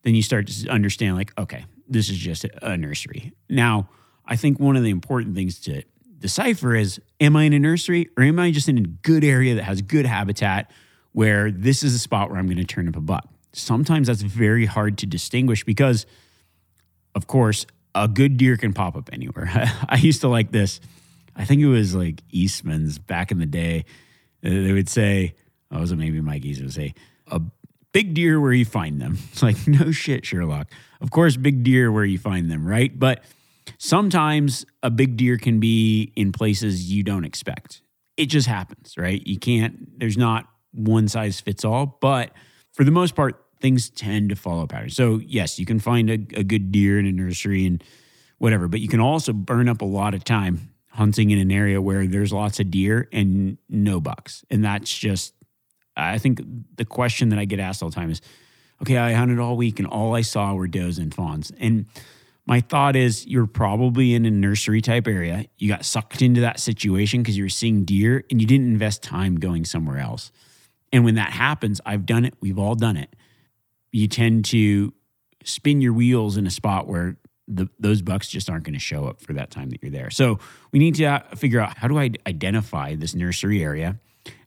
then 0.04 0.14
you 0.14 0.22
start 0.22 0.46
to 0.46 0.68
understand 0.68 1.16
like, 1.16 1.32
okay, 1.38 1.64
this 1.88 2.08
is 2.08 2.16
just 2.16 2.46
a 2.62 2.76
nursery. 2.76 3.32
Now, 3.48 3.88
I 4.24 4.36
think 4.36 4.60
one 4.60 4.76
of 4.76 4.82
the 4.82 4.90
important 4.90 5.34
things 5.34 5.58
to 5.60 5.82
decipher 6.18 6.74
is 6.74 7.00
am 7.20 7.36
I 7.36 7.44
in 7.44 7.52
a 7.52 7.58
nursery 7.58 8.08
or 8.16 8.22
am 8.22 8.38
I 8.38 8.50
just 8.50 8.68
in 8.68 8.78
a 8.78 8.82
good 8.82 9.24
area 9.24 9.54
that 9.56 9.64
has 9.64 9.82
good 9.82 10.06
habitat 10.06 10.70
where 11.12 11.50
this 11.50 11.82
is 11.82 11.94
a 11.94 11.98
spot 11.98 12.30
where 12.30 12.38
I'm 12.38 12.46
going 12.46 12.56
to 12.58 12.64
turn 12.64 12.88
up 12.88 12.96
a 12.96 13.00
buck? 13.00 13.28
sometimes 13.54 14.08
that's 14.08 14.22
very 14.22 14.66
hard 14.66 14.98
to 14.98 15.06
distinguish 15.06 15.64
because, 15.64 16.06
of 17.14 17.26
course, 17.26 17.66
a 17.94 18.08
good 18.08 18.36
deer 18.36 18.56
can 18.56 18.72
pop 18.72 18.96
up 18.96 19.10
anywhere. 19.12 19.48
I 19.88 19.96
used 19.96 20.20
to 20.22 20.28
like 20.28 20.50
this. 20.50 20.80
I 21.36 21.44
think 21.44 21.62
it 21.62 21.68
was 21.68 21.94
like 21.94 22.22
Eastman's 22.30 22.98
back 22.98 23.30
in 23.30 23.38
the 23.38 23.46
day. 23.46 23.84
They 24.42 24.72
would 24.72 24.88
say, 24.88 25.34
oh, 25.70 25.80
was 25.80 25.92
it 25.92 25.96
maybe 25.96 26.20
Mike 26.20 26.44
Eastman 26.44 26.66
would 26.66 26.74
say, 26.74 26.94
a 27.28 27.40
big 27.94 28.12
deer 28.12 28.38
where 28.38 28.52
you 28.52 28.66
find 28.66 29.00
them. 29.00 29.16
It's 29.32 29.42
like, 29.42 29.66
no 29.66 29.90
shit, 29.90 30.26
Sherlock. 30.26 30.70
Of 31.00 31.10
course, 31.10 31.38
big 31.38 31.62
deer 31.62 31.90
where 31.90 32.04
you 32.04 32.18
find 32.18 32.50
them, 32.50 32.66
right? 32.66 32.96
But 32.98 33.24
sometimes 33.78 34.66
a 34.82 34.90
big 34.90 35.16
deer 35.16 35.38
can 35.38 35.60
be 35.60 36.12
in 36.14 36.32
places 36.32 36.92
you 36.92 37.02
don't 37.02 37.24
expect. 37.24 37.80
It 38.18 38.26
just 38.26 38.46
happens, 38.46 38.96
right? 38.98 39.26
You 39.26 39.38
can't, 39.38 39.98
there's 39.98 40.18
not 40.18 40.46
one 40.72 41.08
size 41.08 41.40
fits 41.40 41.64
all, 41.64 41.98
but 42.00 42.32
for 42.72 42.84
the 42.84 42.90
most 42.90 43.14
part, 43.14 43.40
things 43.60 43.88
tend 43.88 44.28
to 44.28 44.36
follow 44.36 44.66
patterns. 44.66 44.94
So, 44.94 45.20
yes, 45.24 45.58
you 45.58 45.64
can 45.64 45.78
find 45.78 46.10
a, 46.10 46.14
a 46.38 46.44
good 46.44 46.70
deer 46.70 46.98
in 46.98 47.06
a 47.06 47.12
nursery 47.12 47.64
and 47.64 47.82
whatever, 48.38 48.68
but 48.68 48.80
you 48.80 48.88
can 48.88 49.00
also 49.00 49.32
burn 49.32 49.68
up 49.68 49.80
a 49.80 49.86
lot 49.86 50.14
of 50.14 50.24
time 50.24 50.70
hunting 50.90 51.30
in 51.30 51.38
an 51.38 51.50
area 51.50 51.80
where 51.80 52.06
there's 52.06 52.32
lots 52.32 52.60
of 52.60 52.70
deer 52.70 53.08
and 53.12 53.58
no 53.68 54.00
bucks. 54.00 54.44
And 54.50 54.64
that's 54.64 54.96
just, 54.96 55.32
I 55.96 56.18
think 56.18 56.40
the 56.76 56.84
question 56.84 57.28
that 57.30 57.38
I 57.38 57.44
get 57.44 57.60
asked 57.60 57.82
all 57.82 57.88
the 57.88 57.94
time 57.94 58.10
is, 58.10 58.20
okay, 58.82 58.96
I 58.96 59.12
hunted 59.12 59.38
all 59.38 59.56
week 59.56 59.78
and 59.78 59.88
all 59.88 60.14
I 60.14 60.22
saw 60.22 60.54
were 60.54 60.66
does 60.66 60.98
and 60.98 61.14
fawns. 61.14 61.52
And 61.58 61.86
my 62.46 62.60
thought 62.60 62.96
is 62.96 63.26
you're 63.26 63.46
probably 63.46 64.14
in 64.14 64.26
a 64.26 64.30
nursery 64.30 64.80
type 64.80 65.06
area. 65.06 65.46
You 65.56 65.68
got 65.68 65.84
sucked 65.84 66.20
into 66.20 66.40
that 66.42 66.60
situation 66.60 67.22
because 67.22 67.36
you 67.36 67.44
were 67.44 67.48
seeing 67.48 67.84
deer 67.84 68.24
and 68.30 68.40
you 68.40 68.46
didn't 68.46 68.66
invest 68.66 69.02
time 69.02 69.36
going 69.36 69.64
somewhere 69.64 69.98
else. 69.98 70.32
And 70.92 71.04
when 71.04 71.14
that 71.14 71.30
happens, 71.30 71.80
I've 71.86 72.06
done 72.06 72.24
it. 72.24 72.34
We've 72.40 72.58
all 72.58 72.74
done 72.74 72.96
it 72.96 73.14
you 73.94 74.08
tend 74.08 74.44
to 74.44 74.92
spin 75.44 75.80
your 75.80 75.92
wheels 75.92 76.36
in 76.36 76.48
a 76.48 76.50
spot 76.50 76.88
where 76.88 77.16
the, 77.46 77.68
those 77.78 78.02
bucks 78.02 78.28
just 78.28 78.50
aren't 78.50 78.64
going 78.64 78.74
to 78.74 78.80
show 78.80 79.06
up 79.06 79.20
for 79.20 79.34
that 79.34 79.52
time 79.52 79.70
that 79.70 79.80
you're 79.82 79.92
there. 79.92 80.10
So 80.10 80.40
we 80.72 80.80
need 80.80 80.96
to 80.96 81.22
figure 81.36 81.60
out 81.60 81.78
how 81.78 81.86
do 81.86 81.96
I 81.96 82.10
identify 82.26 82.96
this 82.96 83.14
nursery 83.14 83.62
area? 83.62 84.00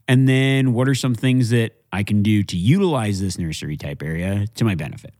And 0.07 0.27
then 0.27 0.73
what 0.73 0.87
are 0.87 0.95
some 0.95 1.15
things 1.15 1.49
that 1.49 1.73
I 1.91 2.03
can 2.03 2.23
do 2.23 2.43
to 2.43 2.57
utilize 2.57 3.19
this 3.19 3.37
nursery 3.37 3.77
type 3.77 4.01
area 4.01 4.47
to 4.55 4.63
my 4.63 4.75
benefit? 4.75 5.13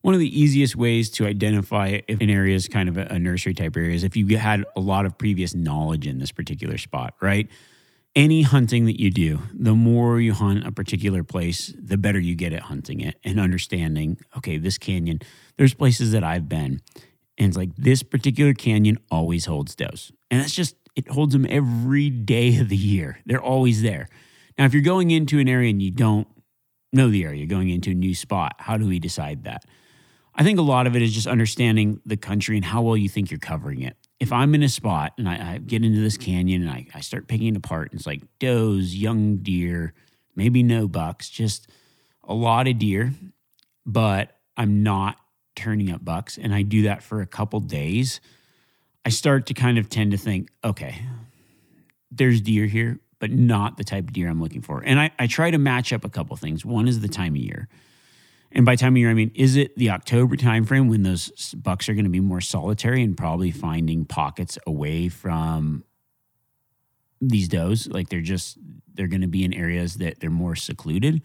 One 0.00 0.14
of 0.14 0.20
the 0.20 0.40
easiest 0.40 0.74
ways 0.74 1.10
to 1.10 1.26
identify 1.26 2.00
if 2.08 2.20
an 2.20 2.28
area 2.28 2.56
is 2.56 2.66
kind 2.66 2.88
of 2.88 2.96
a, 2.96 3.18
nursery 3.20 3.54
type 3.54 3.76
area 3.76 3.94
is 3.94 4.02
if 4.02 4.16
you 4.16 4.36
had 4.36 4.64
a 4.74 4.80
lot 4.80 5.06
of 5.06 5.16
previous 5.16 5.54
knowledge 5.54 6.08
in 6.08 6.18
this 6.18 6.32
particular 6.32 6.76
spot, 6.76 7.14
right? 7.20 7.48
any 8.14 8.42
hunting 8.42 8.84
that 8.86 9.00
you 9.00 9.10
do, 9.10 9.40
the 9.54 9.74
more 9.74 10.20
you 10.20 10.34
hunt 10.34 10.66
a 10.66 10.72
particular 10.72 11.24
place, 11.24 11.72
the 11.78 11.96
better 11.96 12.18
you 12.18 12.34
get 12.34 12.52
at 12.52 12.62
hunting 12.62 13.00
it 13.00 13.16
and 13.24 13.40
understanding, 13.40 14.18
okay, 14.36 14.58
this 14.58 14.78
canyon, 14.78 15.20
there's 15.56 15.74
places 15.74 16.12
that 16.12 16.22
I've 16.22 16.48
been. 16.48 16.82
And 17.38 17.48
it's 17.48 17.56
like 17.56 17.74
this 17.76 18.02
particular 18.02 18.52
canyon 18.52 18.98
always 19.10 19.46
holds 19.46 19.74
does. 19.74 20.12
And 20.30 20.40
that's 20.40 20.54
just, 20.54 20.76
it 20.96 21.08
holds 21.08 21.32
them 21.32 21.46
every 21.48 22.10
day 22.10 22.58
of 22.58 22.68
the 22.68 22.76
year. 22.76 23.18
They're 23.26 23.42
always 23.42 23.82
there. 23.82 24.08
Now, 24.58 24.66
if 24.66 24.74
you're 24.74 24.82
going 24.82 25.10
into 25.10 25.38
an 25.38 25.48
area 25.48 25.70
and 25.70 25.82
you 25.82 25.90
don't 25.90 26.28
know 26.92 27.08
the 27.08 27.24
area, 27.24 27.46
going 27.46 27.70
into 27.70 27.90
a 27.90 27.94
new 27.94 28.14
spot, 28.14 28.54
how 28.58 28.76
do 28.76 28.86
we 28.86 28.98
decide 28.98 29.44
that? 29.44 29.64
I 30.34 30.42
think 30.42 30.58
a 30.58 30.62
lot 30.62 30.86
of 30.86 30.96
it 30.96 31.02
is 31.02 31.12
just 31.12 31.26
understanding 31.26 32.00
the 32.06 32.16
country 32.16 32.56
and 32.56 32.64
how 32.64 32.82
well 32.82 32.96
you 32.96 33.08
think 33.08 33.30
you're 33.30 33.40
covering 33.40 33.82
it 33.82 33.96
if 34.22 34.32
I'm 34.32 34.54
in 34.54 34.62
a 34.62 34.68
spot 34.68 35.14
and 35.18 35.28
I, 35.28 35.54
I 35.54 35.58
get 35.58 35.84
into 35.84 36.00
this 36.00 36.16
canyon 36.16 36.62
and 36.62 36.70
I, 36.70 36.86
I 36.94 37.00
start 37.00 37.26
picking 37.26 37.48
it 37.48 37.56
apart, 37.56 37.90
and 37.90 37.98
it's 37.98 38.06
like 38.06 38.22
does, 38.38 38.94
young 38.94 39.38
deer, 39.38 39.94
maybe 40.36 40.62
no 40.62 40.86
bucks, 40.86 41.28
just 41.28 41.68
a 42.22 42.32
lot 42.32 42.68
of 42.68 42.78
deer, 42.78 43.12
but 43.84 44.38
I'm 44.56 44.84
not 44.84 45.16
turning 45.56 45.90
up 45.90 46.04
bucks. 46.04 46.38
And 46.38 46.54
I 46.54 46.62
do 46.62 46.82
that 46.82 47.02
for 47.02 47.20
a 47.20 47.26
couple 47.26 47.58
days. 47.58 48.20
I 49.04 49.10
start 49.10 49.46
to 49.46 49.54
kind 49.54 49.78
of 49.78 49.88
tend 49.88 50.12
to 50.12 50.16
think, 50.16 50.50
okay, 50.62 51.02
there's 52.10 52.40
deer 52.40 52.66
here, 52.66 53.00
but 53.18 53.30
not 53.30 53.76
the 53.76 53.84
type 53.84 54.04
of 54.04 54.12
deer 54.12 54.28
I'm 54.28 54.40
looking 54.40 54.62
for. 54.62 54.82
And 54.84 55.00
I, 55.00 55.10
I 55.18 55.26
try 55.26 55.50
to 55.50 55.58
match 55.58 55.92
up 55.92 56.04
a 56.04 56.08
couple 56.08 56.36
things. 56.36 56.64
One 56.64 56.86
is 56.86 57.00
the 57.00 57.08
time 57.08 57.32
of 57.32 57.38
year. 57.38 57.68
And 58.54 58.66
by 58.66 58.76
time 58.76 58.92
of 58.94 58.98
year, 58.98 59.10
I 59.10 59.14
mean, 59.14 59.32
is 59.34 59.56
it 59.56 59.76
the 59.76 59.90
October 59.90 60.36
timeframe 60.36 60.88
when 60.88 61.02
those 61.02 61.54
bucks 61.54 61.88
are 61.88 61.94
going 61.94 62.04
to 62.04 62.10
be 62.10 62.20
more 62.20 62.40
solitary 62.40 63.02
and 63.02 63.16
probably 63.16 63.50
finding 63.50 64.04
pockets 64.04 64.58
away 64.66 65.08
from 65.08 65.84
these 67.20 67.48
does? 67.48 67.88
Like 67.88 68.10
they're 68.10 68.20
just 68.20 68.58
they're 68.94 69.08
going 69.08 69.22
to 69.22 69.28
be 69.28 69.42
in 69.42 69.54
areas 69.54 69.94
that 69.96 70.20
they're 70.20 70.28
more 70.28 70.54
secluded, 70.54 71.22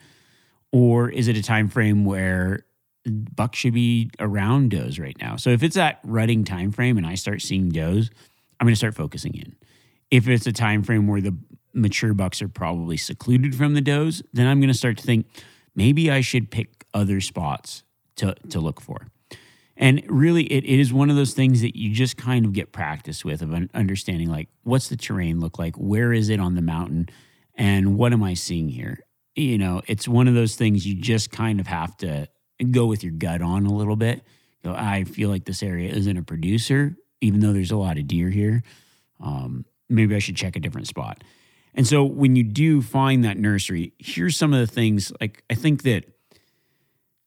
or 0.72 1.10
is 1.10 1.28
it 1.28 1.36
a 1.36 1.44
time 1.44 1.68
frame 1.68 2.06
where 2.06 2.66
bucks 3.08 3.60
should 3.60 3.74
be 3.74 4.10
around 4.20 4.72
does 4.72 5.00
right 5.00 5.18
now? 5.20 5.36
So 5.36 5.50
if 5.50 5.64
it's 5.64 5.76
that 5.76 6.00
rutting 6.04 6.44
time 6.44 6.72
frame 6.72 6.98
and 6.98 7.06
I 7.06 7.16
start 7.16 7.42
seeing 7.42 7.70
does, 7.70 8.10
I'm 8.60 8.66
going 8.66 8.74
to 8.74 8.78
start 8.78 8.96
focusing 8.96 9.34
in. 9.36 9.56
if 10.12 10.28
it's 10.28 10.48
a 10.48 10.52
time 10.52 10.84
frame 10.84 11.08
where 11.08 11.22
the 11.22 11.38
mature 11.74 12.14
bucks 12.14 12.42
are 12.42 12.48
probably 12.48 12.98
secluded 12.98 13.56
from 13.56 13.74
the 13.74 13.82
does, 13.82 14.24
then 14.34 14.48
I'm 14.48 14.60
going 14.60 14.72
to 14.72 14.78
start 14.78 14.98
to 14.98 15.04
think 15.04 15.28
maybe 15.76 16.10
I 16.10 16.22
should 16.22 16.50
pick 16.50 16.86
other 16.94 17.22
spots 17.22 17.84
to 18.18 18.36
to 18.50 18.60
look 18.60 18.82
for. 18.82 19.08
And 19.80 20.02
really, 20.08 20.46
it, 20.46 20.64
it 20.64 20.80
is 20.80 20.92
one 20.92 21.12
of 21.12 21.16
those 21.16 21.34
things 21.34 21.62
that 21.62 21.78
you 21.78 21.92
just 21.94 22.18
kind 22.18 22.46
of 22.46 22.54
get 22.54 22.72
practice 22.72 23.24
with 23.24 23.44
of 23.44 23.54
understanding 23.76 24.30
like 24.30 24.50
what's 24.64 24.90
the 24.90 24.98
terrain 24.98 25.40
look 25.40 25.60
like, 25.60 25.76
where 25.76 26.12
is 26.12 26.30
it 26.30 26.40
on 26.40 26.56
the 26.56 26.64
mountain, 26.64 27.10
and 27.54 27.96
what 27.96 28.12
am 28.12 28.24
I 28.24 28.34
seeing 28.34 28.70
here? 28.70 29.00
You 29.36 29.60
know, 29.60 29.84
it's 29.86 30.08
one 30.08 30.28
of 30.28 30.34
those 30.34 30.56
things 30.56 30.88
you 30.88 30.96
just 30.96 31.30
kind 31.32 31.60
of 31.60 31.68
have 31.68 31.96
to 31.98 32.28
go 32.72 32.86
with 32.86 33.04
your 33.04 33.14
gut 33.14 33.42
on 33.42 33.66
a 33.66 33.74
little 33.74 33.96
bit. 33.96 34.24
Go, 34.64 34.74
I 34.76 35.04
feel 35.04 35.30
like 35.30 35.46
this 35.46 35.62
area 35.62 35.92
isn't 35.92 36.18
a 36.18 36.24
producer, 36.24 36.98
even 37.22 37.40
though 37.40 37.54
there's 37.54 37.72
a 37.72 37.78
lot 37.78 37.98
of 37.98 38.08
deer 38.08 38.30
here. 38.30 38.64
Um, 39.20 39.66
maybe 39.90 40.16
I 40.16 40.20
should 40.20 40.36
check 40.36 40.56
a 40.56 40.60
different 40.60 40.88
spot. 40.88 41.24
And 41.74 41.86
so 41.86 42.04
when 42.04 42.36
you 42.36 42.44
do 42.44 42.82
find 42.82 43.24
that 43.24 43.38
nursery, 43.38 43.94
here's 44.00 44.36
some 44.36 44.54
of 44.54 44.60
the 44.60 44.68
things 44.68 45.12
like 45.22 45.44
I 45.50 45.54
think 45.54 45.84
that 45.84 46.06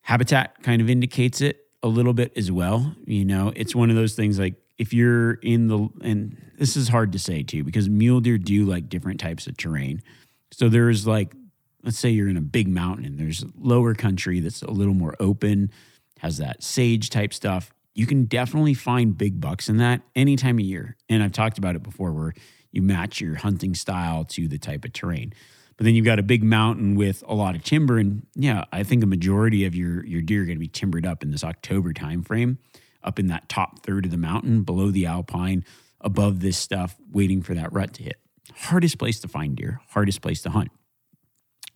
habitat 0.03 0.62
kind 0.62 0.83
of 0.83 0.90
indicates 0.90 1.40
it 1.40 1.66
a 1.83 1.88
little 1.88 2.12
bit 2.12 2.33
as 2.37 2.51
well. 2.51 2.95
You 3.05 3.25
know, 3.25 3.53
it's 3.55 3.75
one 3.75 3.90
of 3.90 3.97
those 3.97 4.14
things 4.14 4.38
like 4.38 4.55
if 4.77 4.93
you're 4.93 5.35
in 5.35 5.69
the, 5.69 5.88
and 6.03 6.37
this 6.59 6.77
is 6.77 6.88
hard 6.88 7.12
to 7.12 7.19
say 7.19 7.43
too, 7.43 7.62
because 7.62 7.88
mule 7.88 8.21
deer 8.21 8.38
do 8.38 8.64
like 8.64 8.88
different 8.88 9.21
types 9.21 9.47
of 9.47 9.57
terrain. 9.57 10.03
So 10.51 10.69
there's 10.69 11.07
like, 11.07 11.35
let's 11.83 11.99
say 11.99 12.11
you're 12.11 12.29
in 12.29 12.37
a 12.37 12.43
big 12.43 12.69
mountain 12.69 13.05
and 13.05 13.19
there's 13.19 13.45
lower 13.59 13.95
country 13.95 14.40
that's 14.40 14.62
a 14.62 14.71
little 14.71 14.95
more 14.95 15.14
open, 15.21 15.71
has 16.19 16.38
that 16.38 16.62
sage 16.62 17.11
type 17.11 17.33
stuff. 17.33 17.73
You 17.95 18.07
can 18.07 18.25
definitely 18.25 18.75
find 18.75 19.16
big 19.16 19.40
bucks 19.40 19.69
in 19.69 19.79
that 19.79 20.03
any 20.14 20.37
time 20.37 20.59
of 20.59 20.64
year. 20.64 20.97
And 21.09 21.23
I've 21.23 21.33
talked 21.33 21.59
about 21.59 21.77
it 21.77 21.83
before 21.83 22.12
where 22.12 22.35
you 22.71 22.83
match 22.83 23.21
your 23.21 23.37
hunting 23.37 23.75
style 23.75 24.25
to 24.25 24.49
the 24.49 24.59
type 24.59 24.85
of 24.85 24.93
terrain. 24.93 25.33
But 25.77 25.85
then 25.85 25.95
you've 25.95 26.05
got 26.05 26.19
a 26.19 26.23
big 26.23 26.45
mountain 26.45 26.95
with 26.95 27.25
a 27.27 27.35
lot 27.35 27.55
of 27.55 27.64
timber, 27.64 27.97
and 27.97 28.27
yeah, 28.35 28.64
I 28.71 28.83
think 28.83 29.03
a 29.03 29.07
majority 29.07 29.64
of 29.64 29.75
your 29.75 30.05
your 30.05 30.21
deer 30.21 30.43
are 30.43 30.45
going 30.45 30.59
to 30.59 30.61
be 30.61 30.69
timbered 30.69 31.07
up 31.07 31.23
in 31.23 31.31
this 31.31 31.43
October 31.43 31.95
timeframe, 31.95 32.59
up 33.03 33.19
in 33.19 33.29
that 33.29 33.49
top 33.49 33.83
third 33.83 34.05
of 34.05 34.11
the 34.11 34.19
mountain, 34.19 34.62
below 34.62 34.90
the 34.90 35.07
alpine, 35.07 35.64
above 36.03 36.40
this 36.40 36.59
stuff, 36.59 36.97
waiting 37.11 37.40
for 37.40 37.55
that 37.55 37.73
rut 37.73 37.95
to 37.95 38.03
hit. 38.03 38.21
Hardest 38.55 38.99
place 38.99 39.21
to 39.21 39.29
find 39.29 39.57
deer, 39.57 39.81
hardest 39.88 40.21
place 40.21 40.43
to 40.43 40.51
hunt. 40.51 40.71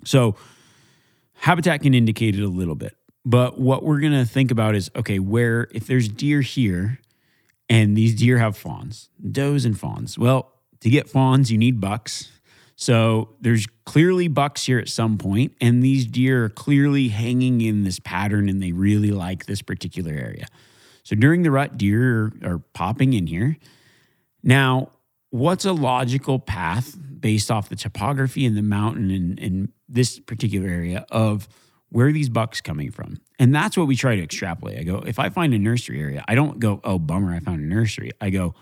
So 0.04 0.36
habitat 1.34 1.82
can 1.82 1.94
indicate 1.94 2.38
it 2.38 2.42
a 2.42 2.48
little 2.48 2.74
bit. 2.74 2.96
But 3.24 3.58
what 3.58 3.82
we're 3.82 4.00
going 4.00 4.12
to 4.12 4.26
think 4.26 4.50
about 4.50 4.74
is 4.74 4.90
okay, 4.94 5.18
where 5.18 5.68
if 5.72 5.86
there's 5.86 6.08
deer 6.08 6.42
here 6.42 7.00
and 7.68 7.96
these 7.96 8.14
deer 8.14 8.38
have 8.38 8.56
fawns, 8.56 9.08
does 9.30 9.64
and 9.64 9.78
fawns. 9.78 10.18
Well, 10.18 10.52
to 10.80 10.90
get 10.90 11.08
fawns, 11.08 11.50
you 11.50 11.56
need 11.56 11.80
bucks. 11.80 12.30
So 12.76 13.30
there's 13.40 13.66
clearly 13.86 14.28
bucks 14.28 14.66
here 14.66 14.78
at 14.78 14.88
some 14.88 15.16
point, 15.16 15.54
and 15.60 15.82
these 15.82 16.06
deer 16.06 16.44
are 16.44 16.48
clearly 16.48 17.08
hanging 17.08 17.60
in 17.60 17.84
this 17.84 18.00
pattern 18.00 18.48
and 18.48 18.62
they 18.62 18.72
really 18.72 19.10
like 19.10 19.46
this 19.46 19.62
particular 19.62 20.12
area. 20.12 20.46
So 21.04 21.14
during 21.14 21.42
the 21.42 21.50
rut, 21.50 21.78
deer 21.78 22.32
are, 22.42 22.58
popping 22.72 23.12
in 23.12 23.26
here. 23.26 23.56
Now, 24.42 24.90
what's 25.30 25.64
a 25.64 25.72
logical 25.72 26.38
path 26.38 26.96
based 27.20 27.50
off 27.50 27.68
the 27.68 27.76
topography 27.76 28.44
and 28.44 28.56
the 28.56 28.62
mountain 28.62 29.10
and, 29.10 29.38
in 29.38 29.72
this 29.88 30.18
particular 30.18 30.68
area 30.68 31.06
of 31.10 31.48
where 31.90 32.08
are 32.08 32.12
these 32.12 32.28
bucks 32.28 32.60
coming 32.60 32.90
from? 32.90 33.18
And 33.38 33.54
that's 33.54 33.76
what 33.76 33.86
we 33.86 33.96
try 33.96 34.16
to 34.16 34.22
extrapolate. 34.22 34.78
I 34.78 34.82
go, 34.82 34.98
if 35.06 35.18
I 35.18 35.28
find 35.28 35.54
a 35.54 35.58
nursery 35.58 36.00
area, 36.00 36.24
I 36.26 36.34
don't 36.34 36.58
go, 36.58 36.80
oh, 36.82 36.98
bummer, 36.98 37.32
I 37.32 37.40
found 37.40 37.60
a 37.60 37.66
nursery. 37.66 38.10
I 38.20 38.30
go, 38.30 38.54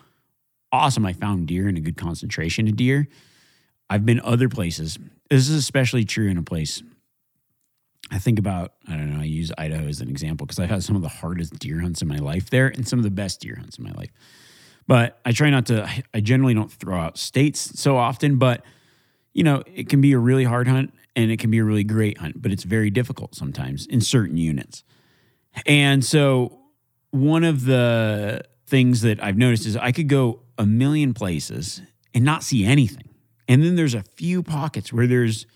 awesome, 0.70 1.06
I 1.06 1.12
found 1.12 1.46
deer 1.46 1.68
in 1.68 1.76
a 1.76 1.80
good 1.80 1.96
concentration 1.96 2.68
of 2.68 2.76
deer. 2.76 3.08
I've 3.88 4.04
been 4.04 4.20
other 4.20 4.48
places. 4.48 4.98
This 5.30 5.48
is 5.48 5.56
especially 5.56 6.04
true 6.04 6.28
in 6.28 6.38
a 6.38 6.42
place. 6.42 6.82
I 8.10 8.18
think 8.18 8.38
about, 8.38 8.74
I 8.86 8.92
don't 8.92 9.14
know, 9.14 9.20
I 9.20 9.24
use 9.24 9.50
Idaho 9.56 9.86
as 9.86 10.00
an 10.00 10.10
example 10.10 10.46
because 10.46 10.58
I've 10.58 10.68
had 10.68 10.82
some 10.82 10.96
of 10.96 11.02
the 11.02 11.08
hardest 11.08 11.58
deer 11.58 11.80
hunts 11.80 12.02
in 12.02 12.08
my 12.08 12.18
life 12.18 12.50
there 12.50 12.68
and 12.68 12.86
some 12.86 12.98
of 12.98 13.04
the 13.04 13.10
best 13.10 13.40
deer 13.40 13.56
hunts 13.56 13.78
in 13.78 13.84
my 13.84 13.92
life. 13.92 14.10
But 14.86 15.18
I 15.24 15.32
try 15.32 15.48
not 15.48 15.66
to, 15.66 15.88
I 16.12 16.20
generally 16.20 16.52
don't 16.52 16.70
throw 16.70 16.98
out 16.98 17.16
states 17.16 17.80
so 17.80 17.96
often, 17.96 18.36
but 18.36 18.64
you 19.32 19.44
know, 19.44 19.62
it 19.74 19.88
can 19.88 20.02
be 20.02 20.12
a 20.12 20.18
really 20.18 20.44
hard 20.44 20.68
hunt 20.68 20.92
and 21.14 21.30
it 21.30 21.38
can 21.38 21.50
be 21.50 21.58
a 21.58 21.64
really 21.64 21.84
great 21.84 22.18
hunt, 22.18 22.40
but 22.40 22.52
it's 22.52 22.64
very 22.64 22.90
difficult 22.90 23.34
sometimes 23.34 23.86
in 23.86 24.00
certain 24.00 24.36
units. 24.36 24.84
And 25.66 26.04
so, 26.04 26.58
one 27.10 27.44
of 27.44 27.66
the 27.66 28.42
things 28.66 29.02
that 29.02 29.22
I've 29.22 29.36
noticed 29.36 29.66
is 29.66 29.76
I 29.76 29.92
could 29.92 30.08
go 30.08 30.40
a 30.56 30.64
million 30.64 31.12
places 31.12 31.82
and 32.14 32.24
not 32.24 32.42
see 32.42 32.64
anything. 32.64 33.10
And 33.48 33.62
then 33.62 33.76
there's 33.76 33.94
a 33.94 34.02
few 34.02 34.42
pockets 34.42 34.92
where 34.92 35.06
there's 35.06 35.46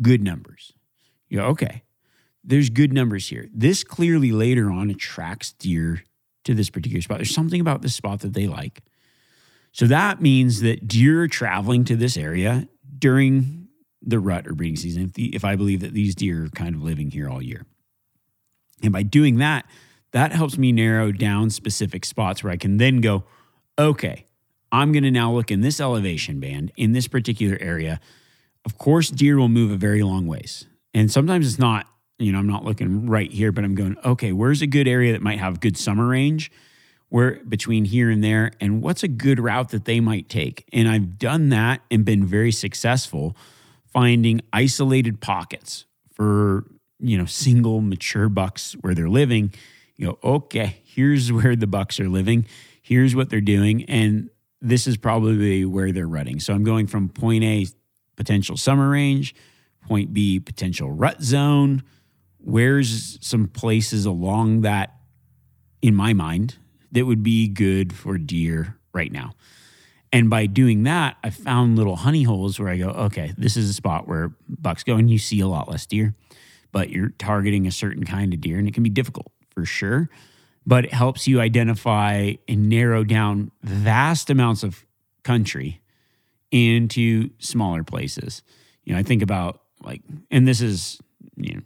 good 0.00 0.22
numbers. 0.22 0.72
You 1.28 1.38
go, 1.38 1.44
okay, 1.46 1.82
there's 2.44 2.70
good 2.70 2.92
numbers 2.92 3.28
here. 3.28 3.48
This 3.52 3.82
clearly 3.82 4.30
later 4.30 4.70
on 4.70 4.90
attracts 4.90 5.52
deer 5.54 6.04
to 6.44 6.54
this 6.54 6.70
particular 6.70 7.02
spot. 7.02 7.18
There's 7.18 7.34
something 7.34 7.60
about 7.60 7.82
this 7.82 7.94
spot 7.94 8.20
that 8.20 8.34
they 8.34 8.46
like. 8.46 8.82
So 9.72 9.86
that 9.86 10.20
means 10.20 10.60
that 10.60 10.86
deer 10.88 11.22
are 11.22 11.28
traveling 11.28 11.84
to 11.84 11.96
this 11.96 12.16
area 12.16 12.68
during 12.98 13.59
the 14.02 14.18
rut 14.18 14.46
or 14.46 14.54
breeding 14.54 14.76
season, 14.76 15.04
if, 15.04 15.12
the, 15.14 15.34
if 15.34 15.44
I 15.44 15.56
believe 15.56 15.80
that 15.80 15.92
these 15.92 16.14
deer 16.14 16.44
are 16.44 16.48
kind 16.48 16.74
of 16.74 16.82
living 16.82 17.10
here 17.10 17.28
all 17.28 17.42
year. 17.42 17.66
And 18.82 18.92
by 18.92 19.02
doing 19.02 19.38
that, 19.38 19.66
that 20.12 20.32
helps 20.32 20.58
me 20.58 20.72
narrow 20.72 21.12
down 21.12 21.50
specific 21.50 22.04
spots 22.04 22.42
where 22.42 22.52
I 22.52 22.56
can 22.56 22.78
then 22.78 23.00
go, 23.00 23.24
okay, 23.78 24.26
I'm 24.72 24.92
going 24.92 25.04
to 25.04 25.10
now 25.10 25.32
look 25.32 25.50
in 25.50 25.60
this 25.60 25.80
elevation 25.80 26.40
band 26.40 26.72
in 26.76 26.92
this 26.92 27.08
particular 27.08 27.58
area. 27.60 28.00
Of 28.64 28.78
course, 28.78 29.10
deer 29.10 29.36
will 29.36 29.48
move 29.48 29.70
a 29.70 29.76
very 29.76 30.02
long 30.02 30.26
ways. 30.26 30.66
And 30.94 31.10
sometimes 31.10 31.46
it's 31.46 31.58
not, 31.58 31.86
you 32.18 32.32
know, 32.32 32.38
I'm 32.38 32.46
not 32.46 32.64
looking 32.64 33.06
right 33.06 33.30
here, 33.30 33.52
but 33.52 33.64
I'm 33.64 33.74
going, 33.74 33.96
okay, 34.04 34.32
where's 34.32 34.62
a 34.62 34.66
good 34.66 34.88
area 34.88 35.12
that 35.12 35.22
might 35.22 35.38
have 35.38 35.60
good 35.60 35.76
summer 35.76 36.06
range? 36.06 36.50
Where 37.08 37.40
between 37.48 37.86
here 37.86 38.08
and 38.08 38.22
there, 38.22 38.52
and 38.60 38.82
what's 38.82 39.02
a 39.02 39.08
good 39.08 39.40
route 39.40 39.70
that 39.70 39.84
they 39.84 39.98
might 39.98 40.28
take? 40.28 40.68
And 40.72 40.88
I've 40.88 41.18
done 41.18 41.48
that 41.48 41.80
and 41.90 42.04
been 42.04 42.24
very 42.24 42.52
successful 42.52 43.36
finding 43.92 44.40
isolated 44.52 45.20
pockets 45.20 45.86
for, 46.12 46.64
you 46.98 47.18
know, 47.18 47.24
single 47.24 47.80
mature 47.80 48.28
bucks 48.28 48.74
where 48.80 48.94
they're 48.94 49.08
living. 49.08 49.52
You 49.96 50.06
go, 50.06 50.18
okay, 50.36 50.80
here's 50.84 51.32
where 51.32 51.56
the 51.56 51.66
bucks 51.66 52.00
are 52.00 52.08
living. 52.08 52.46
Here's 52.82 53.14
what 53.14 53.30
they're 53.30 53.40
doing. 53.40 53.84
And 53.84 54.30
this 54.60 54.86
is 54.86 54.96
probably 54.96 55.64
where 55.64 55.92
they're 55.92 56.08
rutting. 56.08 56.40
So 56.40 56.52
I'm 56.54 56.64
going 56.64 56.86
from 56.86 57.08
point 57.08 57.44
A, 57.44 57.66
potential 58.16 58.56
summer 58.56 58.90
range, 58.90 59.34
point 59.86 60.12
B, 60.12 60.40
potential 60.40 60.90
rut 60.90 61.22
zone. 61.22 61.82
Where's 62.38 63.18
some 63.20 63.48
places 63.48 64.06
along 64.06 64.62
that, 64.62 64.96
in 65.82 65.94
my 65.94 66.12
mind, 66.12 66.56
that 66.92 67.06
would 67.06 67.22
be 67.22 67.48
good 67.48 67.92
for 67.92 68.18
deer 68.18 68.78
right 68.92 69.12
now? 69.12 69.32
And 70.12 70.28
by 70.28 70.46
doing 70.46 70.82
that, 70.84 71.16
I 71.22 71.30
found 71.30 71.76
little 71.76 71.96
honey 71.96 72.24
holes 72.24 72.58
where 72.58 72.68
I 72.68 72.78
go, 72.78 72.88
okay, 72.88 73.32
this 73.38 73.56
is 73.56 73.70
a 73.70 73.74
spot 73.74 74.08
where 74.08 74.32
bucks 74.48 74.82
go, 74.82 74.96
and 74.96 75.08
you 75.08 75.18
see 75.18 75.40
a 75.40 75.46
lot 75.46 75.70
less 75.70 75.86
deer, 75.86 76.14
but 76.72 76.90
you're 76.90 77.10
targeting 77.10 77.66
a 77.66 77.70
certain 77.70 78.04
kind 78.04 78.34
of 78.34 78.40
deer, 78.40 78.58
and 78.58 78.66
it 78.66 78.74
can 78.74 78.82
be 78.82 78.90
difficult 78.90 79.30
for 79.54 79.64
sure 79.64 80.08
but 80.66 80.84
it 80.84 80.92
helps 80.92 81.26
you 81.26 81.40
identify 81.40 82.32
and 82.48 82.68
narrow 82.68 83.04
down 83.04 83.50
vast 83.62 84.30
amounts 84.30 84.62
of 84.62 84.84
country 85.22 85.80
into 86.50 87.30
smaller 87.38 87.84
places. 87.84 88.42
You 88.84 88.92
know, 88.92 88.98
I 88.98 89.02
think 89.02 89.22
about 89.22 89.62
like, 89.82 90.02
and 90.30 90.46
this 90.46 90.60
is, 90.60 91.00
you 91.36 91.54
know, 91.54 91.60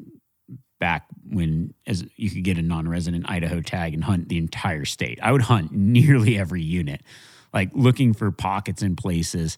back 0.79 1.07
when 1.29 1.73
as 1.87 2.05
you 2.17 2.31
could 2.31 2.45
get 2.45 2.59
a 2.59 2.63
non-resident 2.63 3.29
Idaho 3.29 3.61
tag 3.61 3.95
and 3.95 4.05
hunt 4.05 4.29
the 4.29 4.39
entire 4.39 4.85
state. 4.85 5.19
I 5.23 5.33
would 5.33 5.43
hunt 5.43 5.73
nearly 5.73 6.39
every 6.39 6.63
unit, 6.63 7.03
like 7.55 7.71
looking 7.73 8.13
for 8.13 8.31
pockets 8.31 8.83
and 8.83 8.99
places 8.99 9.57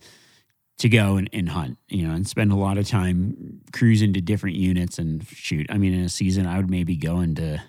to 0.79 0.89
go 0.91 1.17
and, 1.17 1.31
and 1.33 1.49
hunt, 1.49 1.79
you 1.89 2.07
know, 2.07 2.15
and 2.15 2.29
spend 2.29 2.53
a 2.53 2.57
lot 2.57 2.77
of 2.77 2.87
time 2.87 3.63
cruising 3.73 4.13
to 4.13 4.21
different 4.21 4.57
units 4.57 4.99
and 4.99 5.27
shoot. 5.27 5.67
I 5.71 5.79
mean, 5.79 5.95
in 5.95 6.03
a 6.03 6.09
season, 6.11 6.47
I 6.47 6.59
would 6.59 6.71
maybe 6.71 6.97
go 6.97 7.21
into 7.21 7.63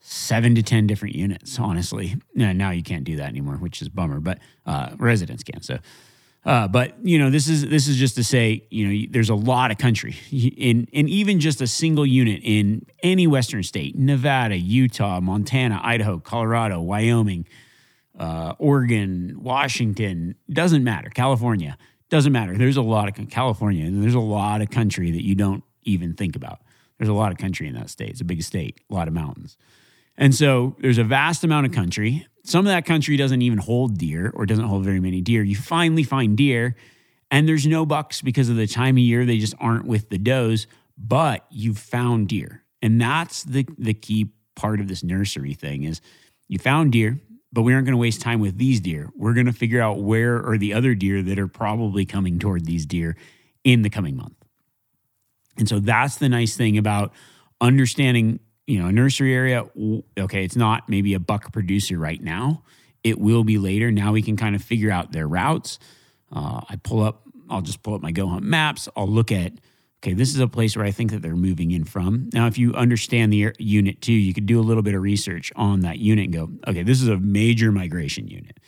seven 0.00 0.54
to 0.54 0.62
10 0.62 0.86
different 0.86 1.14
units, 1.14 1.58
honestly. 1.58 2.16
Now, 2.34 2.52
now 2.52 2.70
you 2.70 2.82
can't 2.82 3.04
do 3.04 3.16
that 3.16 3.28
anymore, 3.28 3.56
which 3.56 3.80
is 3.80 3.88
bummer, 3.88 4.20
but 4.20 4.38
uh, 4.66 4.90
residents 4.98 5.42
can. 5.42 5.62
So, 5.62 5.78
uh, 6.44 6.68
but 6.68 6.94
you 7.02 7.18
know, 7.18 7.30
this 7.30 7.48
is 7.48 7.66
this 7.68 7.88
is 7.88 7.96
just 7.96 8.14
to 8.16 8.24
say, 8.24 8.64
you 8.70 8.86
know, 8.86 9.06
there's 9.10 9.28
a 9.28 9.34
lot 9.34 9.70
of 9.70 9.78
country 9.78 10.16
in, 10.30 10.86
in 10.92 11.08
even 11.08 11.40
just 11.40 11.60
a 11.60 11.66
single 11.66 12.06
unit 12.06 12.40
in 12.42 12.86
any 13.02 13.26
Western 13.26 13.62
state, 13.62 13.96
Nevada, 13.96 14.56
Utah, 14.56 15.20
Montana, 15.20 15.80
Idaho, 15.82 16.18
Colorado, 16.18 16.80
Wyoming, 16.80 17.46
uh, 18.18 18.54
Oregon, 18.58 19.36
Washington, 19.40 20.34
doesn't 20.50 20.84
matter. 20.84 21.08
California, 21.08 21.78
doesn't 22.10 22.32
matter. 22.32 22.56
There's 22.56 22.76
a 22.76 22.82
lot 22.82 23.08
of 23.08 23.28
California, 23.30 23.86
and 23.86 24.02
there's 24.02 24.14
a 24.14 24.20
lot 24.20 24.60
of 24.60 24.70
country 24.70 25.10
that 25.12 25.24
you 25.24 25.34
don't 25.34 25.62
even 25.84 26.14
think 26.14 26.36
about. 26.36 26.60
There's 26.98 27.08
a 27.08 27.14
lot 27.14 27.30
of 27.30 27.38
country 27.38 27.68
in 27.68 27.74
that 27.74 27.90
state. 27.90 28.10
It's 28.10 28.20
a 28.20 28.24
big 28.24 28.42
state, 28.42 28.80
a 28.90 28.94
lot 28.94 29.08
of 29.08 29.14
mountains. 29.14 29.56
And 30.16 30.34
so 30.34 30.76
there's 30.80 30.98
a 30.98 31.04
vast 31.04 31.44
amount 31.44 31.66
of 31.66 31.72
country. 31.72 32.26
Some 32.42 32.66
of 32.66 32.70
that 32.72 32.84
country 32.84 33.16
doesn't 33.16 33.40
even 33.40 33.58
hold 33.58 33.98
deer 33.98 34.32
or 34.34 34.46
doesn't 34.46 34.64
hold 34.64 34.84
very 34.84 35.00
many 35.00 35.20
deer. 35.20 35.44
You 35.44 35.54
finally 35.54 36.02
find 36.02 36.36
deer, 36.36 36.74
and 37.30 37.48
there's 37.48 37.66
no 37.66 37.86
bucks 37.86 38.20
because 38.20 38.48
of 38.48 38.56
the 38.56 38.66
time 38.66 38.96
of 38.96 39.00
year. 39.00 39.24
They 39.24 39.38
just 39.38 39.54
aren't 39.60 39.84
with 39.84 40.08
the 40.08 40.18
does, 40.18 40.66
but 40.96 41.46
you've 41.50 41.78
found 41.78 42.28
deer. 42.28 42.64
And 42.82 43.00
that's 43.00 43.44
the, 43.44 43.66
the 43.78 43.94
key 43.94 44.32
part 44.56 44.80
of 44.80 44.88
this 44.88 45.04
nursery 45.04 45.54
thing 45.54 45.84
is 45.84 46.00
you 46.48 46.58
found 46.58 46.92
deer, 46.92 47.20
but 47.52 47.62
we 47.62 47.72
aren't 47.72 47.86
going 47.86 47.94
to 47.94 48.00
waste 48.00 48.20
time 48.20 48.40
with 48.40 48.58
these 48.58 48.80
deer. 48.80 49.10
We're 49.16 49.34
going 49.34 49.46
to 49.46 49.52
figure 49.52 49.80
out 49.80 50.00
where 50.00 50.44
are 50.46 50.58
the 50.58 50.74
other 50.74 50.94
deer 50.94 51.22
that 51.22 51.38
are 51.38 51.48
probably 51.48 52.04
coming 52.04 52.38
toward 52.38 52.66
these 52.66 52.84
deer 52.86 53.16
in 53.64 53.82
the 53.82 53.90
coming 53.90 54.16
month. 54.16 54.34
And 55.56 55.68
so 55.68 55.80
that's 55.80 56.16
the 56.16 56.28
nice 56.28 56.56
thing 56.56 56.78
about 56.78 57.12
understanding, 57.60 58.40
you 58.66 58.80
know, 58.80 58.86
a 58.86 58.92
nursery 58.92 59.34
area. 59.34 59.64
Okay, 60.18 60.44
it's 60.44 60.56
not 60.56 60.88
maybe 60.88 61.14
a 61.14 61.20
buck 61.20 61.52
producer 61.52 61.98
right 61.98 62.22
now. 62.22 62.62
It 63.02 63.18
will 63.18 63.44
be 63.44 63.58
later. 63.58 63.90
Now 63.90 64.12
we 64.12 64.22
can 64.22 64.36
kind 64.36 64.54
of 64.54 64.62
figure 64.62 64.90
out 64.90 65.12
their 65.12 65.26
routes. 65.26 65.78
Uh, 66.30 66.60
I 66.68 66.76
pull 66.76 67.02
up, 67.02 67.22
I'll 67.48 67.62
just 67.62 67.82
pull 67.82 67.94
up 67.94 68.02
my 68.02 68.12
Go 68.12 68.28
Hunt 68.28 68.44
maps. 68.44 68.88
I'll 68.94 69.08
look 69.08 69.32
at, 69.32 69.52
okay, 70.02 70.14
this 70.14 70.30
is 70.30 70.40
a 70.40 70.48
place 70.48 70.76
where 70.76 70.86
I 70.86 70.90
think 70.90 71.10
that 71.10 71.22
they're 71.22 71.36
moving 71.36 71.70
in 71.72 71.84
from. 71.84 72.30
Now, 72.32 72.46
if 72.46 72.56
you 72.56 72.72
understand 72.74 73.32
the 73.32 73.52
unit 73.58 74.00
too, 74.00 74.12
you 74.12 74.32
could 74.32 74.46
do 74.46 74.60
a 74.60 74.62
little 74.62 74.82
bit 74.82 74.94
of 74.94 75.02
research 75.02 75.52
on 75.56 75.80
that 75.80 75.98
unit 75.98 76.26
and 76.26 76.32
go, 76.32 76.50
okay, 76.68 76.82
this 76.82 77.02
is 77.02 77.08
a 77.08 77.18
major 77.18 77.72
migration 77.72 78.28
unit. 78.28 78.58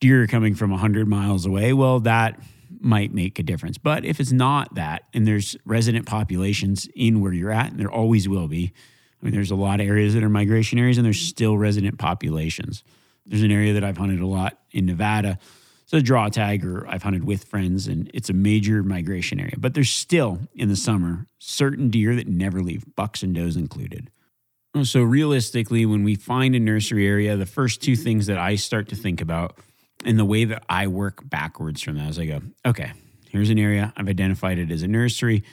Deer 0.00 0.24
are 0.24 0.26
coming 0.26 0.54
from 0.54 0.70
100 0.70 1.08
miles 1.08 1.46
away. 1.46 1.72
Well, 1.72 2.00
that 2.00 2.38
might 2.80 3.14
make 3.14 3.38
a 3.38 3.42
difference. 3.42 3.78
But 3.78 4.04
if 4.04 4.20
it's 4.20 4.32
not 4.32 4.74
that, 4.74 5.04
and 5.14 5.26
there's 5.26 5.56
resident 5.64 6.06
populations 6.06 6.88
in 6.94 7.20
where 7.20 7.32
you're 7.32 7.52
at, 7.52 7.70
and 7.70 7.80
there 7.80 7.90
always 7.90 8.28
will 8.28 8.48
be. 8.48 8.72
I 9.20 9.24
mean, 9.24 9.34
there's 9.34 9.52
a 9.52 9.56
lot 9.56 9.80
of 9.80 9.86
areas 9.86 10.14
that 10.14 10.22
are 10.22 10.28
migration 10.28 10.78
areas, 10.78 10.98
and 10.98 11.04
there's 11.04 11.20
still 11.20 11.56
resident 11.56 11.98
populations. 11.98 12.82
There's 13.24 13.42
an 13.42 13.52
area 13.52 13.72
that 13.74 13.84
I've 13.84 13.96
hunted 13.96 14.20
a 14.20 14.26
lot 14.26 14.58
in 14.72 14.86
Nevada. 14.86 15.38
It's 15.92 16.00
a 16.00 16.02
draw 16.02 16.30
tag, 16.30 16.64
or 16.64 16.86
I've 16.88 17.02
hunted 17.02 17.24
with 17.24 17.44
friends, 17.44 17.86
and 17.86 18.10
it's 18.14 18.30
a 18.30 18.32
major 18.32 18.82
migration 18.82 19.38
area. 19.38 19.56
But 19.58 19.74
there's 19.74 19.90
still 19.90 20.38
in 20.54 20.70
the 20.70 20.76
summer 20.76 21.26
certain 21.38 21.90
deer 21.90 22.16
that 22.16 22.26
never 22.26 22.62
leave, 22.62 22.86
bucks 22.96 23.22
and 23.22 23.34
does 23.34 23.56
included. 23.56 24.10
Oh, 24.74 24.84
so, 24.84 25.02
realistically, 25.02 25.84
when 25.84 26.02
we 26.02 26.14
find 26.14 26.54
a 26.54 26.60
nursery 26.60 27.06
area, 27.06 27.36
the 27.36 27.44
first 27.44 27.82
two 27.82 27.92
mm-hmm. 27.92 28.04
things 28.04 28.26
that 28.28 28.38
I 28.38 28.54
start 28.54 28.88
to 28.88 28.96
think 28.96 29.20
about 29.20 29.58
and 30.02 30.18
the 30.18 30.24
way 30.24 30.46
that 30.46 30.62
I 30.66 30.86
work 30.86 31.28
backwards 31.28 31.82
from 31.82 31.98
that 31.98 32.08
is 32.08 32.18
I 32.18 32.24
go, 32.24 32.40
okay, 32.64 32.92
here's 33.28 33.50
an 33.50 33.58
area. 33.58 33.92
I've 33.94 34.08
identified 34.08 34.58
it 34.58 34.70
as 34.70 34.80
a 34.80 34.88
nursery. 34.88 35.44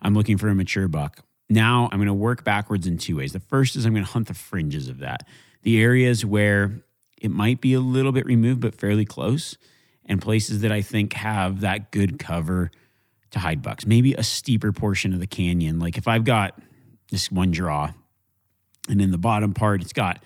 I'm 0.00 0.14
looking 0.14 0.38
for 0.38 0.48
a 0.48 0.54
mature 0.54 0.88
buck. 0.88 1.18
Now 1.50 1.90
I'm 1.92 1.98
going 1.98 2.06
to 2.06 2.14
work 2.14 2.44
backwards 2.44 2.86
in 2.86 2.96
two 2.96 3.18
ways. 3.18 3.34
The 3.34 3.40
first 3.40 3.76
is 3.76 3.84
I'm 3.84 3.92
going 3.92 4.06
to 4.06 4.10
hunt 4.10 4.28
the 4.28 4.34
fringes 4.34 4.88
of 4.88 5.00
that, 5.00 5.26
the 5.64 5.82
areas 5.82 6.24
where 6.24 6.82
it 7.20 7.30
might 7.30 7.60
be 7.60 7.74
a 7.74 7.80
little 7.80 8.10
bit 8.10 8.24
removed, 8.24 8.62
but 8.62 8.74
fairly 8.74 9.04
close, 9.04 9.58
and 10.06 10.20
places 10.20 10.60
that 10.60 10.72
I 10.72 10.82
think 10.82 11.12
have 11.14 11.60
that 11.60 11.90
good 11.90 12.18
cover 12.18 12.70
to 13.30 13.38
hide 13.38 13.62
bucks. 13.62 13.86
Maybe 13.86 14.14
a 14.14 14.22
steeper 14.22 14.72
portion 14.72 15.12
of 15.14 15.20
the 15.20 15.26
canyon. 15.26 15.78
Like 15.78 15.96
if 15.96 16.06
I've 16.06 16.24
got 16.24 16.58
this 17.10 17.30
one 17.30 17.50
draw, 17.50 17.92
and 18.88 19.00
in 19.00 19.10
the 19.10 19.18
bottom 19.18 19.54
part, 19.54 19.80
it's 19.80 19.92
got 19.92 20.22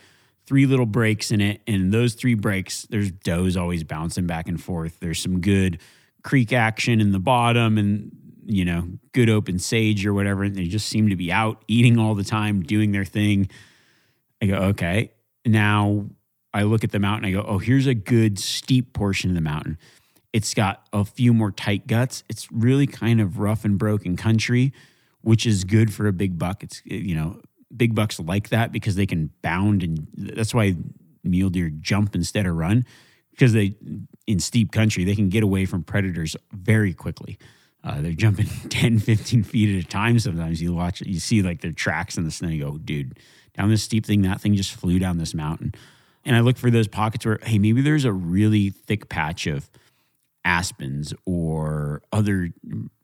three 0.47 0.67
little 0.67 0.87
breaks 0.87 1.31
in 1.31 1.41
it. 1.41 1.61
And 1.67 1.93
those 1.93 2.15
three 2.15 2.35
breaks, 2.35 2.83
there's 2.85 3.11
does 3.11 3.57
always 3.57 3.85
bouncing 3.85 4.27
back 4.27 4.49
and 4.49 4.63
forth. 4.63 4.99
There's 5.01 5.21
some 5.21 5.41
good 5.41 5.81
creek 6.23 6.53
action 6.53 7.01
in 7.01 7.13
the 7.13 7.19
bottom 7.19 7.79
and, 7.79 8.11
you 8.45 8.65
know, 8.65 8.89
good 9.13 9.29
open 9.29 9.59
sage 9.59 10.07
or 10.07 10.15
whatever. 10.15 10.45
And 10.45 10.57
they 10.57 10.65
just 10.65 10.89
seem 10.89 11.11
to 11.11 11.17
be 11.17 11.31
out 11.31 11.63
eating 11.69 11.99
all 11.99 12.15
the 12.15 12.25
time, 12.25 12.63
doing 12.63 12.93
their 12.93 13.05
thing. 13.05 13.51
I 14.41 14.47
go, 14.47 14.55
okay. 14.57 15.13
Now 15.45 16.07
I 16.57 16.63
look 16.63 16.85
at 16.85 16.91
the 16.91 16.99
mountain, 16.99 17.29
I 17.29 17.33
go, 17.33 17.45
oh, 17.47 17.59
here's 17.59 17.87
a 17.87 17.95
good 17.95 18.39
steep 18.39 18.95
portion 18.95 19.29
of 19.31 19.35
the 19.35 19.43
mountain. 19.43 19.77
It's 20.33 20.55
got 20.55 20.87
a 20.91 21.05
few 21.05 21.35
more 21.35 21.51
tight 21.51 21.87
guts. 21.87 22.25
It's 22.31 22.51
really 22.51 22.87
kind 22.87 23.21
of 23.21 23.39
rough 23.39 23.67
and 23.67 23.79
broken 23.79 24.17
country, 24.17 24.73
which 25.21 25.45
is 25.45 25.65
good 25.65 25.93
for 25.93 26.07
a 26.07 26.15
big 26.15 26.39
buck. 26.39 26.63
It's, 26.63 26.81
you 26.87 27.15
know, 27.15 27.43
big 27.77 27.95
bucks 27.95 28.19
like 28.19 28.49
that 28.49 28.73
because 28.73 28.97
they 28.97 29.05
can 29.05 29.31
bound 29.43 29.83
and 29.83 30.07
that's 30.17 30.55
why 30.55 30.75
mule 31.25 31.51
deer 31.51 31.69
jump 31.69 32.15
instead 32.15 32.47
of 32.47 32.57
run 32.57 32.87
because 33.33 33.53
they 33.53 33.75
in 34.27 34.39
steep 34.39 34.71
country 34.71 35.05
they 35.05 35.17
can 35.17 35.29
get 35.29 35.43
away 35.43 35.67
from 35.67 35.83
predators 35.83 36.37
very 36.53 36.95
quickly 36.95 37.37
uh, 37.83 38.01
they're 38.01 38.13
jumping 38.13 38.47
10 38.69 39.01
15 39.01 39.43
feet 39.43 39.77
at 39.77 39.85
a 39.85 39.89
time 39.89 40.19
sometimes 40.21 40.63
you 40.63 40.73
watch 40.73 41.01
it. 41.01 41.09
you 41.09 41.19
see 41.19 41.43
like 41.43 41.61
their 41.61 41.73
tracks 41.73 42.17
in 42.17 42.25
the 42.25 42.31
snow 42.31 42.49
you 42.49 42.65
go 42.65 42.79
dude 42.79 43.19
down 43.57 43.69
this 43.69 43.83
steep 43.83 44.07
thing 44.07 44.23
that 44.23 44.41
thing 44.41 44.55
just 44.55 44.73
flew 44.73 44.99
down 44.99 45.19
this 45.19 45.35
mountain 45.35 45.75
and 46.27 46.37
i 46.37 46.41
look 46.41 46.59
for 46.59 46.71
those 46.71 46.89
pockets 46.89 47.25
where 47.25 47.39
hey 47.43 47.59
maybe 47.59 47.81
there's 47.81 48.05
a 48.05 48.13
really 48.13 48.69
thick 48.69 49.09
patch 49.09 49.47
of 49.47 49.71
aspens 50.47 51.13
or 51.25 52.03
other 52.13 52.51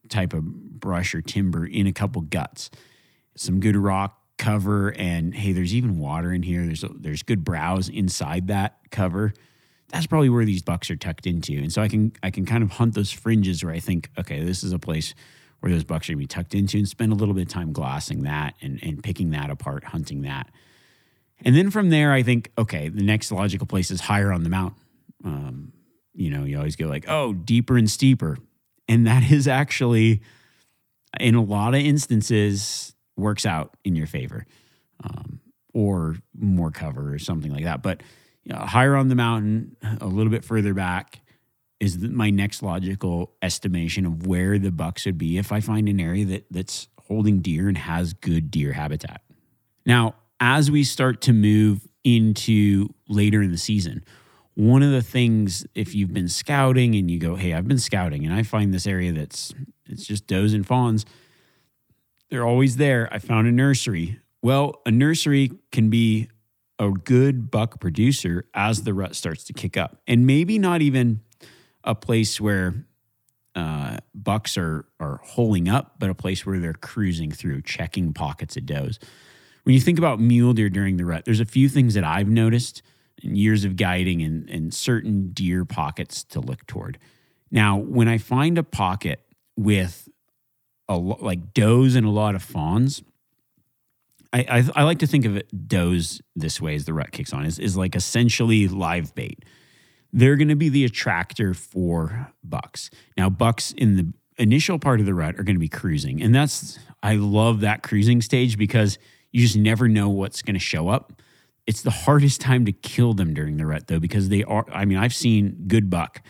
type 0.09 0.33
of 0.33 0.45
brush 0.45 1.15
or 1.15 1.21
timber 1.21 1.67
in 1.67 1.87
a 1.87 1.93
couple 1.93 2.23
guts. 2.23 2.71
Some 3.37 3.59
good 3.61 3.77
rock 3.77 4.19
cover 4.39 4.93
and 4.97 5.35
hey 5.35 5.53
there's 5.53 5.75
even 5.75 5.99
water 5.99 6.33
in 6.33 6.43
here. 6.43 6.65
There's 6.65 6.85
there's 6.95 7.23
good 7.23 7.45
browse 7.45 7.89
inside 7.89 8.47
that 8.49 8.79
cover. 8.91 9.35
That's 9.89 10.07
probably 10.07 10.31
where 10.31 10.45
these 10.45 10.63
bucks 10.63 10.91
are 10.91 10.97
tucked 10.97 11.27
into. 11.27 11.55
And 11.55 11.73
so 11.73 11.83
i 11.83 11.89
can 11.89 12.13
i 12.23 12.31
can 12.31 12.47
kind 12.47 12.63
of 12.63 12.71
hunt 12.71 12.95
those 12.95 13.11
fringes 13.11 13.65
where 13.65 13.75
i 13.75 13.81
think 13.81 14.11
okay 14.19 14.45
this 14.45 14.63
is 14.63 14.73
a 14.73 14.79
place 14.79 15.15
where 15.61 15.73
those 15.73 15.85
bucks 15.85 16.09
are 16.09 16.13
to 16.13 16.17
be 16.17 16.27
tucked 16.27 16.55
into 16.55 16.77
and 16.79 16.89
spend 16.89 17.13
a 17.13 17.15
little 17.15 17.35
bit 17.35 17.43
of 17.43 17.49
time 17.49 17.73
glassing 17.73 18.23
that 18.23 18.55
and, 18.61 18.83
and 18.83 19.03
picking 19.03 19.31
that 19.31 19.49
apart 19.49 19.85
hunting 19.85 20.23
that 20.23 20.51
and 21.45 21.57
then 21.57 21.71
from 21.71 21.91
there 21.91 22.13
i 22.13 22.23
think 22.23 22.51
okay 22.59 22.89
the 22.89 23.03
next 23.03 23.31
logical 23.33 23.67
place 23.67 23.91
is 23.91 24.01
higher 24.01 24.33
on 24.33 24.43
the 24.43 24.51
mountain 24.51 24.79
um, 25.25 25.73
you 26.15 26.31
know 26.31 26.45
you 26.45 26.57
always 26.57 26.77
go 26.77 26.87
like 26.87 27.05
oh 27.09 27.33
deeper 27.33 27.77
and 27.77 27.91
steeper 27.91 28.37
and 28.89 29.07
that 29.07 29.31
is 29.31 29.47
actually 29.49 30.21
in 31.21 31.35
a 31.35 31.43
lot 31.43 31.75
of 31.75 31.81
instances 31.81 32.95
works 33.17 33.47
out 33.47 33.77
in 33.85 33.95
your 33.97 34.07
favor, 34.07 34.47
um, 35.05 35.41
or 35.75 36.17
more 36.35 36.71
cover 36.71 37.13
or 37.13 37.19
something 37.19 37.53
like 37.53 37.65
that. 37.65 37.83
But 37.83 38.03
you 38.45 38.53
know, 38.53 38.61
higher 38.61 38.97
on 38.97 39.09
the 39.09 39.15
mountain, 39.15 39.77
a 40.01 40.07
little 40.07 40.31
bit 40.31 40.45
further 40.45 40.75
back, 40.75 41.21
is 41.81 41.99
my 41.99 42.31
next 42.31 42.63
logical 42.63 43.33
estimation 43.43 44.07
of 44.07 44.27
where 44.27 44.59
the 44.59 44.71
bucks 44.71 45.07
would 45.07 45.19
be 45.19 45.39
if 45.39 45.53
I 45.53 45.61
find 45.61 45.89
an 45.89 46.01
area 46.01 46.25
that 46.27 46.47
that's 46.51 46.89
holding 47.07 47.41
deer 47.41 47.69
and 47.69 47.79
has 47.79 48.13
good 48.13 48.51
deer 48.51 48.73
habitat. 48.73 49.23
Now, 49.85 50.15
as 50.43 50.71
we 50.71 50.83
start 50.85 51.23
to 51.23 51.33
move 51.33 51.87
into 52.05 52.89
later 53.09 53.41
in 53.41 53.53
the 53.53 53.59
season, 53.59 54.05
one 54.55 54.83
of 54.83 54.91
the 54.91 55.01
things 55.01 55.65
if 55.75 55.95
you've 55.95 56.13
been 56.13 56.29
scouting 56.29 56.95
and 56.97 57.11
you 57.11 57.19
go, 57.19 57.37
"Hey, 57.37 57.55
I've 57.55 57.69
been 57.69 57.79
scouting 57.79 58.27
and 58.27 58.35
I 58.35 58.43
find 58.43 58.75
this 58.75 58.87
area 58.87 59.13
that's 59.13 59.55
it's 59.89 60.05
just 60.05 60.27
does 60.27 60.53
and 60.53 60.67
fawns," 60.67 61.07
They're 62.33 62.47
always 62.47 62.79
there. 62.79 63.11
I 63.13 63.19
found 63.19 63.47
a 63.47 63.53
nursery. 63.53 64.19
Well, 64.41 64.81
a 64.87 64.91
nursery 64.91 65.51
can 65.71 65.91
be 65.91 66.29
a 66.79 66.89
good 66.89 67.51
buck 67.51 67.79
producer 67.79 68.47
as 68.55 68.85
the 68.85 68.95
rut 68.95 69.15
starts 69.15 69.45
to 69.45 69.53
kick 69.53 69.77
up. 69.77 70.01
And 70.07 70.27
maybe 70.27 70.59
not 70.59 70.81
even 70.81 71.21
a 71.85 71.95
place 71.95 72.41
where 72.41 72.87
uh, 73.55 73.99
bucks 74.15 74.57
are 74.57 74.87
are 74.99 75.21
holing 75.23 75.69
up, 75.69 75.97
but 75.99 76.09
a 76.09 76.15
place 76.15 76.47
where 76.47 76.59
they're 76.59 76.73
cruising 76.73 77.33
through, 77.33 77.61
checking 77.63 78.15
pockets 78.15 78.57
of 78.57 78.65
does. 78.65 78.99
When 79.65 79.75
you 79.75 79.81
think 79.81 79.99
about 79.99 80.21
mule 80.21 80.53
deer 80.53 80.69
during 80.69 80.97
the 80.97 81.05
rut, 81.05 81.25
there's 81.25 81.41
a 81.41 81.45
few 81.45 81.69
things 81.69 81.95
that 81.95 82.05
I've 82.05 82.29
noticed 82.29 82.83
in 83.23 83.37
years 83.37 83.65
of 83.65 83.77
guiding 83.77 84.23
and, 84.23 84.49
and 84.51 84.75
certain 84.75 85.31
deer 85.33 85.65
pockets 85.65 86.25
to 86.25 86.41
look 86.41 86.67
toward. 86.67 86.99
Now, 87.51 87.77
when 87.77 88.09
I 88.09 88.19
find 88.19 88.59
a 88.59 88.63
pocket 88.63 89.21
with 89.57 90.09
a 90.89 90.97
lot 90.97 91.23
like 91.23 91.55
does 91.55 91.95
and 91.95 92.07
a 92.07 92.11
lot 92.11 92.35
of 92.35 92.43
fawns. 92.43 93.03
I, 94.33 94.41
I, 94.49 94.65
I 94.77 94.83
like 94.85 94.99
to 95.01 95.07
think 95.07 95.25
of 95.25 95.37
it 95.37 95.69
does 95.69 96.21
this 96.35 96.61
way 96.61 96.75
as 96.75 96.85
the 96.85 96.95
rut 96.95 97.13
kicks 97.13 97.33
on 97.33 97.45
is 97.45 97.59
is 97.59 97.77
like 97.77 97.95
essentially 97.95 98.69
live 98.69 99.15
bait. 99.15 99.45
They're 100.13 100.37
going 100.37 100.49
to 100.49 100.57
be 100.57 100.69
the 100.69 100.85
attractor 100.85 101.55
for 101.55 102.33
bucks. 102.45 102.91
Now 103.17 103.31
bucks 103.31 103.73
in 103.73 103.97
the 103.97 104.13
initial 104.39 104.79
part 104.79 105.01
of 105.01 105.07
the 105.07 105.15
rut 105.15 105.39
are 105.39 105.43
going 105.43 105.57
to 105.57 105.61
be 105.61 105.69
cruising, 105.69 106.23
and 106.23 106.35
that's 106.35 106.79
I 107.03 107.17
love 107.17 107.61
that 107.61 107.83
cruising 107.83 108.21
stage 108.21 108.59
because 108.59 108.99
you 109.33 109.41
just 109.41 109.57
never 109.57 109.89
know 109.89 110.09
what's 110.09 110.43
going 110.43 110.55
to 110.55 110.61
show 110.61 110.89
up. 110.89 111.21
It's 111.67 111.83
the 111.83 111.91
hardest 111.91 112.41
time 112.41 112.65
to 112.67 112.73
kill 112.73 113.15
them 113.15 113.35
during 113.35 113.57
the 113.57 113.67
rut 113.67 113.87
though 113.87 114.01
because 114.01 114.29
they 114.29 114.45
are. 114.45 114.67
I 114.73 114.85
mean, 114.85 114.99
I've 114.99 115.15
seen 115.15 115.65
good 115.67 115.91
buck 115.91 116.23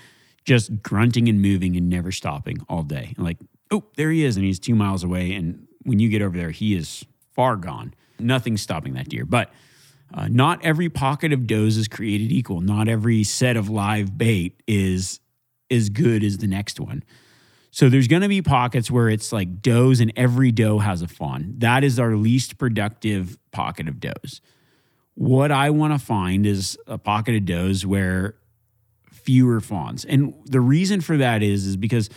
just 0.45 0.83
grunting 0.83 1.29
and 1.29 1.41
moving 1.41 1.77
and 1.77 1.89
never 1.89 2.11
stopping 2.11 2.59
all 2.69 2.83
day. 2.83 3.15
Like 3.17 3.39
oh, 3.73 3.85
there 3.97 4.11
he 4.11 4.25
is, 4.25 4.37
and 4.37 4.45
he's 4.45 4.61
two 4.61 4.75
miles 4.75 5.03
away. 5.03 5.33
And 5.33 5.67
when 5.83 5.99
you 5.99 6.09
get 6.09 6.23
over 6.23 6.37
there, 6.37 6.51
he 6.51 6.77
is 6.77 7.05
far 7.33 7.57
gone. 7.57 7.95
Nothing's 8.19 8.63
stopping 8.63 8.95
that 8.95 9.09
deer. 9.09 9.25
But 9.25 9.51
uh, 10.15 10.29
not 10.29 10.63
every 10.65 10.89
pocket 10.89 11.33
of 11.33 11.47
does 11.47 11.77
is 11.77 11.89
created 11.89 12.31
equal. 12.31 12.61
Not 12.61 12.87
every 12.87 13.25
set 13.25 13.57
of 13.57 13.69
live 13.69 14.17
bait 14.17 14.63
is 14.69 15.21
as 15.71 15.89
good 15.89 16.23
as 16.23 16.39
the 16.39 16.47
next 16.47 16.79
one. 16.79 17.03
So 17.73 17.89
there's 17.89 18.07
going 18.07 18.23
to 18.23 18.29
be 18.29 18.43
pockets 18.43 18.91
where 18.91 19.09
it's 19.09 19.33
like 19.33 19.61
does, 19.63 20.01
and 20.01 20.13
every 20.15 20.53
doe 20.53 20.79
has 20.79 21.03
a 21.03 21.09
fawn. 21.09 21.55
That 21.59 21.83
is 21.83 21.99
our 21.99 22.15
least 22.15 22.59
productive 22.59 23.39
pocket 23.51 23.89
of 23.89 23.99
does. 23.99 24.41
What 25.15 25.51
I 25.51 25.71
want 25.71 25.93
to 25.93 25.99
find 25.99 26.47
is 26.47 26.79
a 26.87 26.99
pocket 26.99 27.35
of 27.35 27.47
does 27.47 27.85
where 27.85 28.37
fewer 29.11 29.61
fawns. 29.61 30.05
And 30.05 30.35
the 30.45 30.61
reason 30.61 31.01
for 31.01 31.17
that 31.17 31.43
is 31.43 31.67
is 31.67 31.77
because 31.77 32.09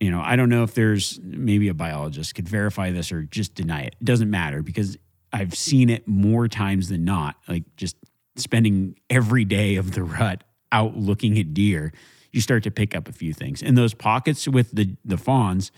you 0.00 0.10
know, 0.10 0.20
I 0.20 0.36
don't 0.36 0.48
know 0.50 0.64
if 0.64 0.74
there's 0.74 1.18
maybe 1.22 1.68
a 1.68 1.74
biologist 1.74 2.34
could 2.34 2.48
verify 2.48 2.90
this 2.90 3.10
or 3.10 3.22
just 3.22 3.54
deny 3.54 3.82
it. 3.82 3.96
It 4.00 4.04
doesn't 4.04 4.28
matter 4.28 4.62
because 4.62 4.98
I've 5.32 5.54
seen 5.54 5.88
it 5.88 6.06
more 6.06 6.46
times 6.46 6.88
than 6.88 7.04
not, 7.04 7.36
like 7.48 7.64
just 7.76 7.96
spending 8.36 8.98
every 9.08 9.44
day 9.44 9.76
of 9.76 9.92
the 9.92 10.02
rut 10.02 10.44
out 10.72 10.96
looking 10.96 11.38
at 11.38 11.54
deer, 11.54 11.92
you 12.34 12.40
start 12.40 12.64
to 12.64 12.70
pick 12.70 12.96
up 12.96 13.08
a 13.08 13.12
few 13.12 13.32
things. 13.32 13.62
And 13.62 13.78
those 13.78 13.94
pockets 13.94 14.48
with 14.48 14.72
the 14.72 14.96
the 15.04 15.16
fawns, 15.16 15.70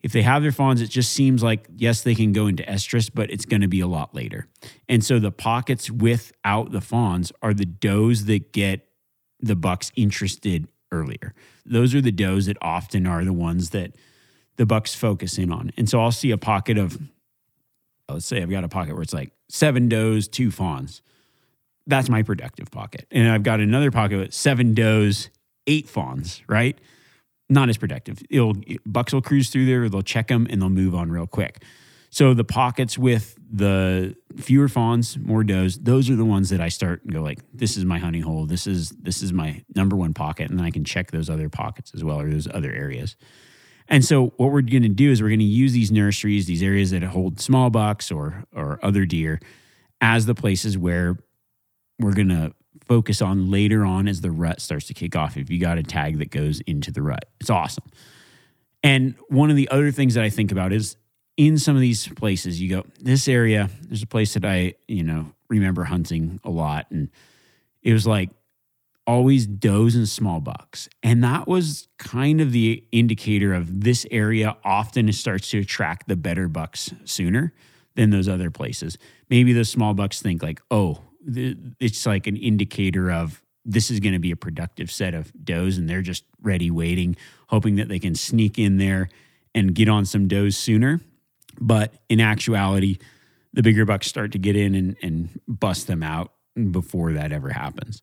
if 0.00 0.12
they 0.12 0.22
have 0.22 0.42
their 0.42 0.52
fawns, 0.52 0.80
it 0.80 0.88
just 0.88 1.12
seems 1.12 1.42
like 1.42 1.66
yes, 1.76 2.02
they 2.02 2.14
can 2.14 2.32
go 2.32 2.46
into 2.46 2.62
estrus, 2.64 3.10
but 3.12 3.30
it's 3.30 3.44
going 3.44 3.62
to 3.62 3.68
be 3.68 3.80
a 3.80 3.86
lot 3.86 4.14
later. 4.14 4.48
And 4.88 5.04
so 5.04 5.18
the 5.18 5.30
pockets 5.30 5.90
without 5.90 6.72
the 6.72 6.80
fawns 6.80 7.32
are 7.42 7.54
the 7.54 7.66
does 7.66 8.24
that 8.26 8.52
get 8.52 8.88
the 9.40 9.56
bucks 9.56 9.92
interested 9.94 10.68
earlier. 10.90 11.34
Those 11.66 11.94
are 11.94 12.00
the 12.00 12.12
does 12.12 12.46
that 12.46 12.56
often 12.62 13.06
are 13.06 13.24
the 13.24 13.32
ones 13.32 13.70
that 13.70 13.94
the 14.56 14.66
bucks 14.66 14.94
focus 14.94 15.38
in 15.38 15.52
on. 15.52 15.72
And 15.76 15.88
so 15.88 16.00
I'll 16.00 16.12
see 16.12 16.30
a 16.30 16.38
pocket 16.38 16.78
of 16.78 16.98
let's 18.08 18.26
say 18.26 18.42
I've 18.42 18.50
got 18.50 18.64
a 18.64 18.68
pocket 18.68 18.94
where 18.94 19.02
it's 19.02 19.14
like 19.14 19.32
seven 19.48 19.88
does, 19.88 20.28
two 20.28 20.50
fawns 20.50 21.02
that's 21.86 22.08
my 22.08 22.22
productive 22.22 22.70
pocket. 22.70 23.06
And 23.10 23.28
I've 23.28 23.42
got 23.42 23.60
another 23.60 23.90
pocket 23.90 24.18
with 24.18 24.34
seven 24.34 24.74
does, 24.74 25.30
eight 25.66 25.88
fawns, 25.88 26.42
right? 26.48 26.78
Not 27.48 27.68
as 27.68 27.76
productive. 27.76 28.22
It'll 28.30 28.54
bucks 28.86 29.12
will 29.12 29.22
cruise 29.22 29.50
through 29.50 29.66
there, 29.66 29.88
they'll 29.88 30.02
check 30.02 30.28
them 30.28 30.46
and 30.50 30.60
they'll 30.60 30.70
move 30.70 30.94
on 30.94 31.10
real 31.10 31.26
quick. 31.26 31.62
So 32.14 32.32
the 32.32 32.44
pockets 32.44 32.96
with 32.96 33.36
the 33.50 34.14
fewer 34.36 34.68
fawns, 34.68 35.18
more 35.18 35.42
does, 35.42 35.78
those 35.80 36.08
are 36.08 36.14
the 36.14 36.24
ones 36.24 36.50
that 36.50 36.60
I 36.60 36.68
start 36.68 37.02
and 37.02 37.12
go 37.12 37.20
like, 37.20 37.40
this 37.52 37.76
is 37.76 37.84
my 37.84 37.98
honey 37.98 38.20
hole. 38.20 38.46
This 38.46 38.68
is 38.68 38.90
this 38.90 39.20
is 39.20 39.32
my 39.32 39.64
number 39.74 39.96
one 39.96 40.14
pocket. 40.14 40.48
And 40.48 40.58
then 40.58 40.64
I 40.64 40.70
can 40.70 40.84
check 40.84 41.10
those 41.10 41.28
other 41.28 41.48
pockets 41.48 41.90
as 41.92 42.04
well 42.04 42.20
or 42.20 42.30
those 42.30 42.46
other 42.46 42.72
areas. 42.72 43.16
And 43.88 44.04
so 44.04 44.28
what 44.36 44.52
we're 44.52 44.62
going 44.62 44.84
to 44.84 44.88
do 44.88 45.10
is 45.10 45.20
we're 45.20 45.28
going 45.28 45.40
to 45.40 45.44
use 45.44 45.72
these 45.72 45.90
nurseries, 45.90 46.46
these 46.46 46.62
areas 46.62 46.92
that 46.92 47.02
hold 47.02 47.40
small 47.40 47.68
bucks 47.68 48.12
or 48.12 48.44
or 48.54 48.78
other 48.80 49.04
deer 49.04 49.40
as 50.00 50.26
the 50.26 50.36
places 50.36 50.78
where 50.78 51.18
we're 51.98 52.14
going 52.14 52.28
to 52.28 52.52
focus 52.86 53.22
on 53.22 53.50
later 53.50 53.84
on 53.84 54.08
as 54.08 54.20
the 54.20 54.30
rut 54.30 54.60
starts 54.60 54.86
to 54.86 54.94
kick 54.94 55.16
off. 55.16 55.36
If 55.36 55.50
you 55.50 55.58
got 55.58 55.78
a 55.78 55.82
tag 55.82 56.18
that 56.18 56.30
goes 56.30 56.60
into 56.60 56.90
the 56.90 57.02
rut, 57.02 57.24
it's 57.40 57.50
awesome. 57.50 57.84
And 58.82 59.14
one 59.28 59.50
of 59.50 59.56
the 59.56 59.68
other 59.70 59.90
things 59.90 60.14
that 60.14 60.24
I 60.24 60.30
think 60.30 60.52
about 60.52 60.72
is 60.72 60.96
in 61.36 61.58
some 61.58 61.74
of 61.74 61.80
these 61.80 62.06
places, 62.08 62.60
you 62.60 62.68
go, 62.68 62.84
this 63.00 63.28
area, 63.28 63.70
there's 63.82 64.02
a 64.02 64.06
place 64.06 64.34
that 64.34 64.44
I, 64.44 64.74
you 64.86 65.02
know, 65.02 65.32
remember 65.48 65.84
hunting 65.84 66.40
a 66.44 66.50
lot. 66.50 66.86
And 66.90 67.10
it 67.82 67.92
was 67.92 68.06
like 68.06 68.30
always 69.06 69.46
does 69.46 69.94
and 69.94 70.08
small 70.08 70.40
bucks. 70.40 70.88
And 71.02 71.22
that 71.24 71.46
was 71.46 71.88
kind 71.98 72.40
of 72.40 72.52
the 72.52 72.84
indicator 72.92 73.54
of 73.54 73.82
this 73.82 74.06
area 74.10 74.56
often 74.64 75.10
starts 75.12 75.50
to 75.50 75.58
attract 75.60 76.08
the 76.08 76.16
better 76.16 76.48
bucks 76.48 76.92
sooner 77.04 77.52
than 77.96 78.10
those 78.10 78.28
other 78.28 78.50
places. 78.50 78.98
Maybe 79.28 79.52
those 79.52 79.68
small 79.68 79.94
bucks 79.94 80.22
think 80.22 80.42
like, 80.42 80.60
oh, 80.70 81.00
it's 81.26 82.06
like 82.06 82.26
an 82.26 82.36
indicator 82.36 83.10
of 83.10 83.42
this 83.64 83.90
is 83.90 84.00
going 84.00 84.12
to 84.12 84.18
be 84.18 84.30
a 84.30 84.36
productive 84.36 84.90
set 84.90 85.14
of 85.14 85.32
does 85.44 85.78
and 85.78 85.88
they're 85.88 86.02
just 86.02 86.24
ready 86.42 86.70
waiting 86.70 87.16
hoping 87.48 87.76
that 87.76 87.88
they 87.88 87.98
can 87.98 88.14
sneak 88.14 88.58
in 88.58 88.76
there 88.76 89.08
and 89.54 89.74
get 89.74 89.88
on 89.88 90.04
some 90.04 90.28
does 90.28 90.56
sooner. 90.56 91.00
But 91.60 91.94
in 92.08 92.20
actuality 92.20 92.98
the 93.52 93.62
bigger 93.62 93.84
bucks 93.84 94.08
start 94.08 94.32
to 94.32 94.38
get 94.38 94.56
in 94.56 94.74
and, 94.74 94.96
and 95.00 95.40
bust 95.46 95.86
them 95.86 96.02
out 96.02 96.32
before 96.72 97.12
that 97.12 97.30
ever 97.30 97.50
happens. 97.50 98.02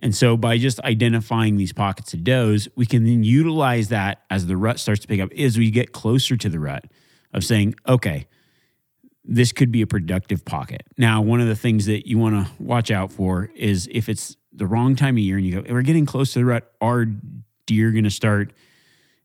And 0.00 0.14
so 0.14 0.36
by 0.36 0.58
just 0.58 0.80
identifying 0.80 1.56
these 1.56 1.72
pockets 1.72 2.12
of 2.12 2.24
does 2.24 2.68
we 2.76 2.86
can 2.86 3.04
then 3.04 3.22
utilize 3.22 3.88
that 3.88 4.22
as 4.30 4.46
the 4.46 4.56
rut 4.56 4.78
starts 4.78 5.00
to 5.02 5.08
pick 5.08 5.20
up 5.20 5.32
as 5.32 5.56
we 5.56 5.70
get 5.70 5.92
closer 5.92 6.36
to 6.36 6.48
the 6.48 6.58
rut 6.58 6.84
of 7.32 7.44
saying 7.44 7.74
okay 7.86 8.26
this 9.24 9.52
could 9.52 9.70
be 9.70 9.82
a 9.82 9.86
productive 9.86 10.44
pocket. 10.44 10.82
Now, 10.96 11.20
one 11.20 11.40
of 11.40 11.48
the 11.48 11.56
things 11.56 11.86
that 11.86 12.08
you 12.08 12.18
want 12.18 12.46
to 12.46 12.52
watch 12.62 12.90
out 12.90 13.12
for 13.12 13.50
is 13.54 13.88
if 13.92 14.08
it's 14.08 14.36
the 14.52 14.66
wrong 14.66 14.96
time 14.96 15.16
of 15.16 15.18
year 15.18 15.36
and 15.36 15.46
you 15.46 15.60
go, 15.62 15.72
we're 15.72 15.82
getting 15.82 16.06
close 16.06 16.32
to 16.32 16.40
the 16.40 16.44
rut, 16.44 16.72
are 16.80 17.06
deer 17.66 17.90
going 17.90 18.04
to 18.04 18.10
start 18.10 18.52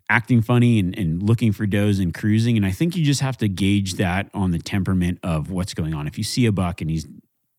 acting 0.10 0.42
funny 0.42 0.80
and, 0.80 0.98
and 0.98 1.24
looking 1.24 1.52
for 1.52 1.66
does 1.66 2.00
and 2.00 2.14
cruising? 2.14 2.58
And 2.58 2.66
I 2.66 2.72
think 2.72 2.96
you 2.96 3.04
just 3.04 3.22
have 3.22 3.38
to 3.38 3.48
gauge 3.48 3.96
that 3.96 4.30
on 4.34 4.52
the 4.52 4.60
temperament 4.60 5.20
of 5.24 5.50
what's 5.50 5.74
going 5.74 5.94
on. 5.94 6.08
If 6.08 6.18
you 6.18 6.24
see 6.24 6.46
a 6.46 6.52
buck 6.52 6.82
and 6.82 6.90
he's 6.90 7.08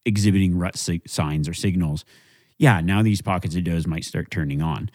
exhibiting 0.04 0.56
rut 0.56 0.76
signs 0.76 1.48
or 1.48 1.54
signals, 1.54 2.04
yeah, 2.58 2.80
now 2.80 3.02
these 3.02 3.22
pockets 3.22 3.56
of 3.56 3.64
does 3.64 3.86
might 3.86 4.04
start 4.04 4.30
turning 4.30 4.62
on. 4.62 4.90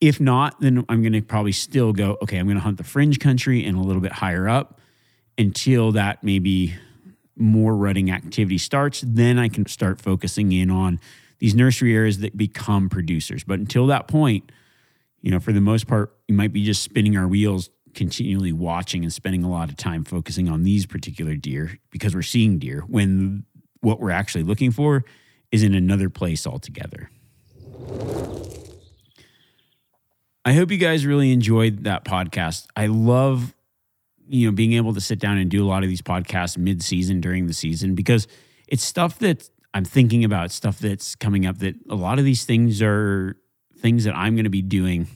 If 0.00 0.20
not, 0.20 0.60
then 0.60 0.84
I'm 0.88 1.02
going 1.02 1.12
to 1.12 1.22
probably 1.22 1.52
still 1.52 1.92
go, 1.92 2.18
okay, 2.22 2.38
I'm 2.38 2.46
going 2.46 2.56
to 2.56 2.62
hunt 2.62 2.76
the 2.76 2.84
fringe 2.84 3.18
country 3.18 3.64
and 3.64 3.76
a 3.76 3.80
little 3.80 4.02
bit 4.02 4.12
higher 4.12 4.48
up 4.48 4.80
until 5.38 5.92
that 5.92 6.22
maybe 6.22 6.74
more 7.36 7.74
rutting 7.74 8.10
activity 8.10 8.58
starts. 8.58 9.02
Then 9.06 9.38
I 9.38 9.48
can 9.48 9.66
start 9.66 10.00
focusing 10.00 10.52
in 10.52 10.70
on 10.70 11.00
these 11.38 11.54
nursery 11.54 11.94
areas 11.94 12.18
that 12.18 12.36
become 12.36 12.88
producers. 12.88 13.44
But 13.44 13.58
until 13.58 13.86
that 13.88 14.06
point, 14.06 14.52
you 15.20 15.30
know, 15.30 15.40
for 15.40 15.52
the 15.52 15.60
most 15.60 15.86
part, 15.86 16.14
you 16.28 16.34
might 16.34 16.52
be 16.52 16.64
just 16.64 16.82
spinning 16.82 17.16
our 17.16 17.26
wheels, 17.26 17.70
continually 17.94 18.52
watching 18.52 19.02
and 19.02 19.12
spending 19.12 19.44
a 19.44 19.50
lot 19.50 19.68
of 19.68 19.76
time 19.76 20.04
focusing 20.04 20.48
on 20.48 20.62
these 20.62 20.86
particular 20.86 21.34
deer 21.34 21.78
because 21.90 22.14
we're 22.14 22.22
seeing 22.22 22.58
deer 22.58 22.84
when 22.86 23.44
what 23.80 24.00
we're 24.00 24.10
actually 24.10 24.44
looking 24.44 24.70
for 24.70 25.04
is 25.50 25.62
in 25.62 25.74
another 25.74 26.08
place 26.08 26.46
altogether. 26.46 27.10
I 30.44 30.54
hope 30.54 30.70
you 30.70 30.78
guys 30.78 31.06
really 31.06 31.32
enjoyed 31.32 31.84
that 31.84 32.04
podcast. 32.04 32.66
I 32.76 32.86
love 32.86 33.54
you 34.32 34.48
know, 34.48 34.52
being 34.52 34.72
able 34.72 34.94
to 34.94 35.00
sit 35.00 35.18
down 35.18 35.36
and 35.36 35.50
do 35.50 35.62
a 35.62 35.68
lot 35.68 35.82
of 35.82 35.90
these 35.90 36.00
podcasts 36.00 36.56
mid 36.56 36.82
season 36.82 37.20
during 37.20 37.46
the 37.46 37.52
season 37.52 37.94
because 37.94 38.26
it's 38.66 38.82
stuff 38.82 39.18
that 39.18 39.48
I'm 39.74 39.84
thinking 39.84 40.24
about, 40.24 40.50
stuff 40.50 40.78
that's 40.78 41.14
coming 41.14 41.44
up 41.44 41.58
that 41.58 41.74
a 41.90 41.94
lot 41.94 42.18
of 42.18 42.24
these 42.24 42.46
things 42.46 42.80
are 42.80 43.36
things 43.78 44.04
that 44.04 44.16
I'm 44.16 44.34
going 44.34 44.44
to 44.44 44.50
be 44.50 44.62
doing 44.62 45.06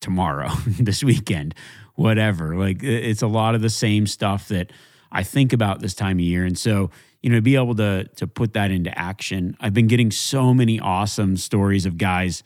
tomorrow, 0.00 0.48
this 0.66 1.04
weekend, 1.04 1.54
whatever. 1.94 2.56
Like 2.56 2.82
it's 2.82 3.20
a 3.20 3.26
lot 3.26 3.54
of 3.54 3.60
the 3.60 3.70
same 3.70 4.06
stuff 4.06 4.48
that 4.48 4.72
I 5.10 5.24
think 5.24 5.52
about 5.52 5.80
this 5.80 5.92
time 5.92 6.16
of 6.16 6.24
year. 6.24 6.46
And 6.46 6.56
so, 6.56 6.90
you 7.20 7.28
know, 7.28 7.36
to 7.36 7.42
be 7.42 7.56
able 7.56 7.74
to 7.76 8.08
to 8.16 8.26
put 8.26 8.54
that 8.54 8.70
into 8.70 8.98
action. 8.98 9.58
I've 9.60 9.74
been 9.74 9.88
getting 9.88 10.10
so 10.10 10.54
many 10.54 10.80
awesome 10.80 11.36
stories 11.36 11.84
of 11.84 11.98
guys 11.98 12.42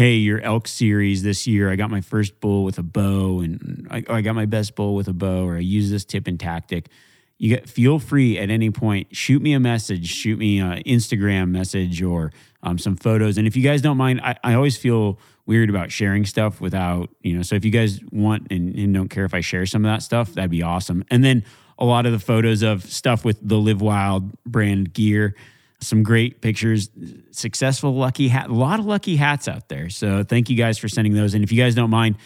hey, 0.00 0.14
your 0.14 0.40
elk 0.40 0.66
series 0.66 1.22
this 1.22 1.46
year, 1.46 1.70
I 1.70 1.76
got 1.76 1.90
my 1.90 2.00
first 2.00 2.40
bull 2.40 2.64
with 2.64 2.78
a 2.78 2.82
bow, 2.82 3.40
and 3.40 3.86
I, 3.90 4.02
I 4.08 4.22
got 4.22 4.34
my 4.34 4.46
best 4.46 4.74
bull 4.74 4.94
with 4.94 5.08
a 5.08 5.12
bow, 5.12 5.46
or 5.46 5.56
I 5.56 5.58
use 5.58 5.90
this 5.90 6.06
tip 6.06 6.26
and 6.26 6.40
tactic. 6.40 6.88
You 7.36 7.50
get 7.50 7.68
feel 7.68 7.98
free 7.98 8.38
at 8.38 8.48
any 8.48 8.70
point. 8.70 9.14
Shoot 9.14 9.42
me 9.42 9.52
a 9.52 9.60
message, 9.60 10.08
shoot 10.08 10.38
me 10.38 10.58
an 10.58 10.82
Instagram 10.84 11.50
message, 11.50 12.00
or 12.00 12.32
um, 12.62 12.78
some 12.78 12.96
photos. 12.96 13.36
And 13.36 13.46
if 13.46 13.54
you 13.56 13.62
guys 13.62 13.82
don't 13.82 13.98
mind, 13.98 14.22
I, 14.22 14.36
I 14.42 14.54
always 14.54 14.78
feel 14.78 15.18
weird 15.44 15.68
about 15.68 15.92
sharing 15.92 16.24
stuff 16.24 16.62
without 16.62 17.10
you 17.20 17.36
know. 17.36 17.42
So 17.42 17.54
if 17.54 17.66
you 17.66 17.70
guys 17.70 18.00
want 18.10 18.46
and, 18.50 18.74
and 18.74 18.94
don't 18.94 19.10
care 19.10 19.26
if 19.26 19.34
I 19.34 19.40
share 19.42 19.66
some 19.66 19.84
of 19.84 19.90
that 19.90 20.02
stuff, 20.02 20.32
that'd 20.32 20.50
be 20.50 20.62
awesome. 20.62 21.04
And 21.10 21.22
then 21.22 21.44
a 21.78 21.84
lot 21.84 22.06
of 22.06 22.12
the 22.12 22.18
photos 22.18 22.62
of 22.62 22.84
stuff 22.84 23.22
with 23.22 23.46
the 23.46 23.58
Live 23.58 23.82
Wild 23.82 24.32
brand 24.46 24.94
gear 24.94 25.34
some 25.80 26.02
great 26.02 26.40
pictures, 26.40 26.90
successful 27.30 27.94
lucky 27.94 28.28
hat, 28.28 28.50
a 28.50 28.54
lot 28.54 28.78
of 28.78 28.86
lucky 28.86 29.16
hats 29.16 29.48
out 29.48 29.68
there. 29.68 29.88
So 29.88 30.22
thank 30.24 30.50
you 30.50 30.56
guys 30.56 30.78
for 30.78 30.88
sending 30.88 31.14
those. 31.14 31.34
And 31.34 31.42
if 31.42 31.50
you 31.52 31.62
guys 31.62 31.74
don't 31.74 31.90
mind 31.90 32.16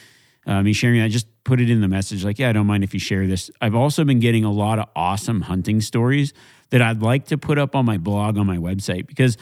uh, 0.47 0.63
me 0.63 0.73
sharing 0.73 1.01
that, 1.01 1.11
just 1.11 1.27
put 1.45 1.61
it 1.61 1.71
in 1.71 1.81
the 1.81 1.89
message. 1.89 2.25
Like, 2.25 2.39
yeah, 2.39 2.49
I 2.49 2.53
don't 2.53 2.67
mind 2.67 2.85
if 2.85 2.93
you 2.95 3.01
share 3.01 3.27
this. 3.27 3.51
I've 3.61 3.75
also 3.75 4.05
been 4.05 4.21
getting 4.21 4.45
a 4.45 4.53
lot 4.53 4.79
of 4.79 4.89
awesome 4.97 5.43
hunting 5.43 5.81
stories 5.81 6.33
that 6.71 6.83
I'd 6.83 7.03
like 7.03 7.27
to 7.27 7.39
put 7.39 7.59
up 7.59 7.75
on 7.75 7.85
my 7.85 7.99
blog 7.99 8.37
on 8.39 8.47
my 8.47 8.57
website 8.57 9.07
because 9.07 9.37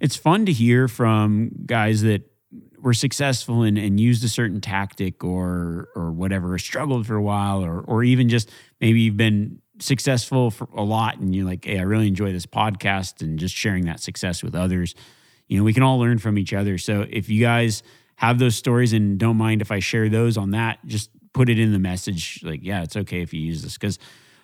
it's 0.00 0.16
fun 0.16 0.46
to 0.46 0.52
hear 0.52 0.88
from 0.88 1.50
guys 1.66 2.02
that 2.02 2.22
were 2.82 2.94
successful 2.94 3.62
and, 3.62 3.78
and 3.78 4.00
used 4.00 4.24
a 4.24 4.28
certain 4.28 4.60
tactic 4.60 5.22
or 5.22 5.88
or 5.94 6.10
whatever, 6.10 6.54
or 6.54 6.58
struggled 6.58 7.06
for 7.06 7.14
a 7.14 7.22
while, 7.22 7.64
or 7.64 7.80
or 7.80 8.02
even 8.02 8.28
just 8.28 8.50
maybe 8.80 9.02
you've 9.02 9.16
been 9.16 9.61
successful 9.82 10.50
for 10.50 10.68
a 10.74 10.82
lot 10.82 11.18
and 11.18 11.34
you're 11.34 11.46
like, 11.46 11.64
hey, 11.64 11.78
I 11.78 11.82
really 11.82 12.08
enjoy 12.08 12.32
this 12.32 12.46
podcast 12.46 13.22
and 13.22 13.38
just 13.38 13.54
sharing 13.54 13.86
that 13.86 14.00
success 14.00 14.42
with 14.42 14.54
others. 14.54 14.94
You 15.48 15.58
know, 15.58 15.64
we 15.64 15.74
can 15.74 15.82
all 15.82 15.98
learn 15.98 16.18
from 16.18 16.38
each 16.38 16.52
other. 16.52 16.78
So 16.78 17.06
if 17.10 17.28
you 17.28 17.40
guys 17.40 17.82
have 18.16 18.38
those 18.38 18.56
stories 18.56 18.92
and 18.92 19.18
don't 19.18 19.36
mind 19.36 19.60
if 19.60 19.70
I 19.70 19.80
share 19.80 20.08
those 20.08 20.36
on 20.36 20.52
that, 20.52 20.78
just 20.86 21.10
put 21.32 21.48
it 21.48 21.58
in 21.58 21.72
the 21.72 21.78
message. 21.78 22.40
Like, 22.42 22.60
yeah, 22.62 22.82
it's 22.82 22.96
okay 22.96 23.22
if 23.22 23.34
you 23.34 23.40
use 23.40 23.62
this 23.62 23.74
because 23.74 23.98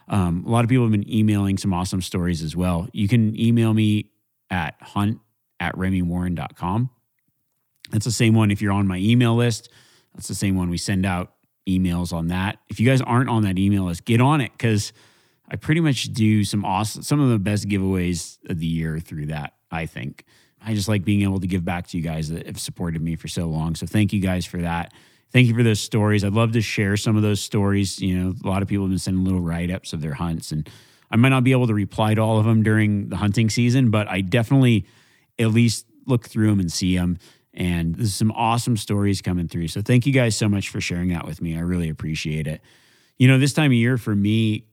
um, 0.08 0.44
a 0.46 0.50
lot 0.50 0.64
of 0.64 0.70
people 0.70 0.84
have 0.84 0.92
been 0.92 1.10
emailing 1.10 1.58
some 1.58 1.72
awesome 1.72 2.02
stories 2.02 2.42
as 2.42 2.56
well. 2.56 2.88
You 2.92 3.08
can 3.08 3.38
email 3.38 3.74
me 3.74 4.10
at 4.50 4.74
hunt 4.80 5.20
at 5.60 5.74
remiwarren.com. 5.76 6.90
That's 7.90 8.04
the 8.04 8.12
same 8.12 8.34
one 8.34 8.50
if 8.50 8.60
you're 8.60 8.72
on 8.72 8.86
my 8.86 8.98
email 8.98 9.34
list. 9.34 9.70
That's 10.14 10.28
the 10.28 10.34
same 10.34 10.56
one 10.56 10.70
we 10.70 10.78
send 10.78 11.06
out 11.06 11.34
emails 11.68 12.12
on 12.12 12.28
that. 12.28 12.58
If 12.68 12.80
you 12.80 12.86
guys 12.86 13.00
aren't 13.02 13.28
on 13.28 13.42
that 13.42 13.58
email 13.58 13.84
list, 13.84 14.04
get 14.04 14.20
on 14.20 14.40
it 14.40 14.52
because 14.52 14.92
I 15.50 15.56
pretty 15.56 15.80
much 15.80 16.04
do 16.12 16.44
some 16.44 16.64
awesome, 16.64 17.02
some 17.02 17.20
of 17.20 17.30
the 17.30 17.38
best 17.38 17.68
giveaways 17.68 18.38
of 18.50 18.58
the 18.58 18.66
year 18.66 18.98
through 18.98 19.26
that. 19.26 19.54
I 19.70 19.86
think 19.86 20.24
I 20.60 20.74
just 20.74 20.88
like 20.88 21.04
being 21.04 21.22
able 21.22 21.40
to 21.40 21.46
give 21.46 21.64
back 21.64 21.86
to 21.88 21.96
you 21.96 22.02
guys 22.02 22.28
that 22.30 22.46
have 22.46 22.60
supported 22.60 23.02
me 23.02 23.16
for 23.16 23.28
so 23.28 23.46
long. 23.46 23.74
So 23.74 23.86
thank 23.86 24.12
you 24.12 24.20
guys 24.20 24.44
for 24.44 24.58
that. 24.58 24.92
Thank 25.30 25.46
you 25.46 25.54
for 25.54 25.62
those 25.62 25.80
stories. 25.80 26.24
I'd 26.24 26.32
love 26.32 26.52
to 26.52 26.60
share 26.60 26.96
some 26.96 27.16
of 27.16 27.22
those 27.22 27.40
stories. 27.40 28.00
You 28.00 28.18
know, 28.18 28.34
a 28.42 28.48
lot 28.48 28.62
of 28.62 28.68
people 28.68 28.84
have 28.84 28.90
been 28.90 28.98
sending 28.98 29.24
little 29.24 29.40
write 29.40 29.70
ups 29.70 29.92
of 29.92 30.00
their 30.00 30.14
hunts, 30.14 30.52
and 30.52 30.68
I 31.10 31.16
might 31.16 31.28
not 31.30 31.44
be 31.44 31.52
able 31.52 31.66
to 31.66 31.74
reply 31.74 32.14
to 32.14 32.20
all 32.20 32.38
of 32.38 32.44
them 32.44 32.62
during 32.62 33.08
the 33.08 33.16
hunting 33.16 33.50
season, 33.50 33.90
but 33.90 34.08
I 34.08 34.20
definitely 34.20 34.86
at 35.38 35.48
least 35.48 35.86
look 36.06 36.26
through 36.26 36.48
them 36.48 36.60
and 36.60 36.72
see 36.72 36.96
them. 36.96 37.18
And 37.54 37.94
there's 37.94 38.14
some 38.14 38.32
awesome 38.32 38.76
stories 38.76 39.20
coming 39.20 39.48
through. 39.48 39.68
So 39.68 39.82
thank 39.82 40.06
you 40.06 40.12
guys 40.12 40.36
so 40.36 40.48
much 40.48 40.68
for 40.68 40.80
sharing 40.80 41.08
that 41.08 41.26
with 41.26 41.42
me. 41.42 41.56
I 41.56 41.60
really 41.60 41.88
appreciate 41.88 42.46
it. 42.46 42.60
You 43.18 43.28
know, 43.28 43.38
this 43.38 43.52
time 43.52 43.70
of 43.70 43.74
year 43.74 43.98
for 43.98 44.14
me, 44.14 44.64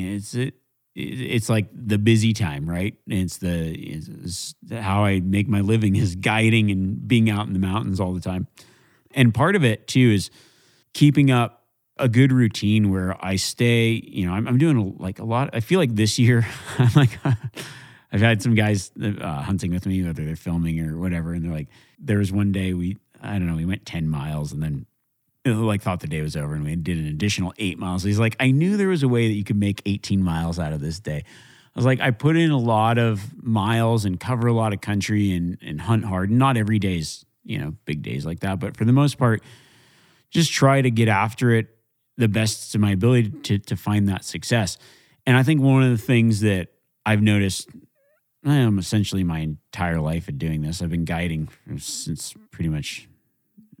it's 0.00 0.34
it, 0.34 0.54
it's 0.94 1.48
like 1.48 1.68
the 1.72 1.98
busy 1.98 2.32
time, 2.32 2.68
right? 2.68 2.94
It's 3.06 3.38
the 3.38 3.72
it's 3.72 4.54
how 4.70 5.04
I 5.04 5.20
make 5.20 5.48
my 5.48 5.60
living 5.60 5.96
is 5.96 6.16
guiding 6.16 6.70
and 6.70 7.06
being 7.06 7.30
out 7.30 7.46
in 7.46 7.52
the 7.52 7.58
mountains 7.58 8.00
all 8.00 8.12
the 8.12 8.20
time. 8.20 8.46
And 9.14 9.32
part 9.32 9.56
of 9.56 9.64
it 9.64 9.86
too 9.86 10.10
is 10.14 10.30
keeping 10.94 11.30
up 11.30 11.62
a 11.98 12.08
good 12.08 12.32
routine 12.32 12.90
where 12.90 13.16
I 13.24 13.36
stay, 13.36 14.02
you 14.04 14.26
know, 14.26 14.32
I'm, 14.32 14.48
I'm 14.48 14.58
doing 14.58 14.76
a, 14.76 15.02
like 15.02 15.18
a 15.18 15.24
lot. 15.24 15.50
I 15.52 15.60
feel 15.60 15.78
like 15.78 15.94
this 15.94 16.18
year, 16.18 16.46
I'm 16.78 16.90
like, 16.94 17.18
I've 18.12 18.20
had 18.20 18.42
some 18.42 18.54
guys 18.54 18.90
uh, 19.00 19.42
hunting 19.42 19.72
with 19.72 19.86
me, 19.86 20.02
whether 20.02 20.24
they're 20.24 20.36
filming 20.36 20.80
or 20.80 20.98
whatever. 20.98 21.32
And 21.32 21.44
they're 21.44 21.52
like, 21.52 21.68
there 21.98 22.18
was 22.18 22.32
one 22.32 22.52
day 22.52 22.74
we, 22.74 22.98
I 23.20 23.32
don't 23.32 23.46
know, 23.46 23.56
we 23.56 23.64
went 23.64 23.86
10 23.86 24.08
miles 24.08 24.52
and 24.52 24.62
then 24.62 24.86
like 25.44 25.82
thought 25.82 26.00
the 26.00 26.06
day 26.06 26.22
was 26.22 26.36
over 26.36 26.54
and 26.54 26.64
we 26.64 26.76
did 26.76 26.98
an 26.98 27.06
additional 27.06 27.52
eight 27.58 27.78
miles. 27.78 28.02
He's 28.02 28.18
like, 28.18 28.36
I 28.38 28.50
knew 28.50 28.76
there 28.76 28.88
was 28.88 29.02
a 29.02 29.08
way 29.08 29.28
that 29.28 29.34
you 29.34 29.44
could 29.44 29.56
make 29.56 29.82
18 29.86 30.22
miles 30.22 30.58
out 30.58 30.72
of 30.72 30.80
this 30.80 31.00
day. 31.00 31.24
I 31.24 31.78
was 31.78 31.84
like, 31.84 32.00
I 32.00 32.10
put 32.10 32.36
in 32.36 32.50
a 32.50 32.58
lot 32.58 32.98
of 32.98 33.42
miles 33.42 34.04
and 34.04 34.20
cover 34.20 34.46
a 34.46 34.52
lot 34.52 34.72
of 34.72 34.80
country 34.80 35.32
and, 35.32 35.58
and 35.62 35.80
hunt 35.80 36.04
hard. 36.04 36.30
Not 36.30 36.56
every 36.56 36.78
day's, 36.78 37.24
you 37.44 37.58
know, 37.58 37.74
big 37.86 38.02
days 38.02 38.26
like 38.26 38.40
that, 38.40 38.60
but 38.60 38.76
for 38.76 38.84
the 38.84 38.92
most 38.92 39.18
part, 39.18 39.42
just 40.30 40.52
try 40.52 40.80
to 40.80 40.90
get 40.90 41.08
after 41.08 41.52
it 41.52 41.68
the 42.18 42.28
best 42.28 42.72
to 42.72 42.78
my 42.78 42.92
ability 42.92 43.30
to, 43.30 43.58
to 43.58 43.76
find 43.76 44.08
that 44.08 44.24
success. 44.24 44.76
And 45.26 45.36
I 45.36 45.42
think 45.42 45.60
one 45.60 45.82
of 45.82 45.90
the 45.90 45.98
things 45.98 46.40
that 46.40 46.68
I've 47.06 47.22
noticed, 47.22 47.68
I 48.44 48.56
am 48.56 48.78
essentially 48.78 49.24
my 49.24 49.40
entire 49.40 50.00
life 50.00 50.28
at 50.28 50.38
doing 50.38 50.62
this. 50.62 50.82
I've 50.82 50.90
been 50.90 51.04
guiding 51.04 51.48
since 51.78 52.34
pretty 52.50 52.68
much 52.68 53.08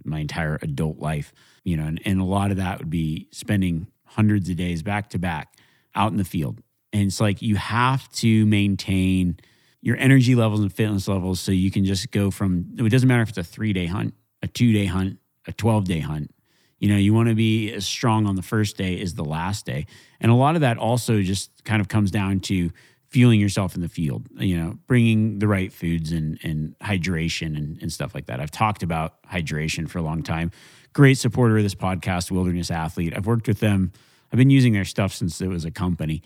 my 0.04 0.20
entire 0.20 0.58
adult 0.62 0.98
life, 0.98 1.32
you 1.64 1.76
know, 1.76 1.84
and, 1.84 2.00
and 2.04 2.20
a 2.20 2.24
lot 2.24 2.50
of 2.50 2.56
that 2.56 2.78
would 2.78 2.90
be 2.90 3.28
spending 3.32 3.86
hundreds 4.04 4.48
of 4.48 4.56
days 4.56 4.82
back 4.82 5.10
to 5.10 5.18
back 5.18 5.56
out 5.94 6.12
in 6.12 6.18
the 6.18 6.24
field. 6.24 6.60
And 6.92 7.04
it's 7.04 7.20
like 7.20 7.42
you 7.42 7.56
have 7.56 8.10
to 8.12 8.46
maintain 8.46 9.38
your 9.80 9.96
energy 9.96 10.34
levels 10.34 10.60
and 10.60 10.72
fitness 10.72 11.08
levels 11.08 11.40
so 11.40 11.50
you 11.52 11.70
can 11.70 11.84
just 11.84 12.10
go 12.12 12.30
from 12.30 12.66
it 12.78 12.88
doesn't 12.88 13.08
matter 13.08 13.22
if 13.22 13.30
it's 13.30 13.38
a 13.38 13.44
three 13.44 13.72
day 13.72 13.86
hunt, 13.86 14.14
a 14.42 14.46
two 14.46 14.72
day 14.72 14.86
hunt, 14.86 15.18
a 15.46 15.52
12 15.52 15.84
day 15.84 16.00
hunt. 16.00 16.32
You 16.78 16.88
know, 16.88 16.96
you 16.96 17.14
want 17.14 17.28
to 17.28 17.34
be 17.34 17.72
as 17.72 17.86
strong 17.86 18.26
on 18.26 18.34
the 18.34 18.42
first 18.42 18.76
day 18.76 19.00
as 19.00 19.14
the 19.14 19.24
last 19.24 19.64
day. 19.64 19.86
And 20.20 20.32
a 20.32 20.34
lot 20.34 20.56
of 20.56 20.62
that 20.62 20.78
also 20.78 21.22
just 21.22 21.64
kind 21.64 21.80
of 21.80 21.88
comes 21.88 22.10
down 22.10 22.40
to 22.40 22.70
fueling 23.12 23.38
yourself 23.38 23.74
in 23.74 23.82
the 23.82 23.88
field, 23.90 24.26
you 24.38 24.56
know, 24.56 24.78
bringing 24.86 25.38
the 25.38 25.46
right 25.46 25.70
foods 25.70 26.12
and, 26.12 26.38
and 26.42 26.74
hydration 26.78 27.58
and, 27.58 27.80
and 27.82 27.92
stuff 27.92 28.14
like 28.14 28.24
that. 28.24 28.40
I've 28.40 28.50
talked 28.50 28.82
about 28.82 29.22
hydration 29.24 29.86
for 29.86 29.98
a 29.98 30.02
long 30.02 30.22
time. 30.22 30.50
Great 30.94 31.18
supporter 31.18 31.58
of 31.58 31.62
this 31.62 31.74
podcast, 31.74 32.30
Wilderness 32.30 32.70
Athlete. 32.70 33.12
I've 33.14 33.26
worked 33.26 33.46
with 33.46 33.60
them. 33.60 33.92
I've 34.32 34.38
been 34.38 34.48
using 34.48 34.72
their 34.72 34.86
stuff 34.86 35.12
since 35.12 35.42
it 35.42 35.48
was 35.48 35.66
a 35.66 35.70
company. 35.70 36.22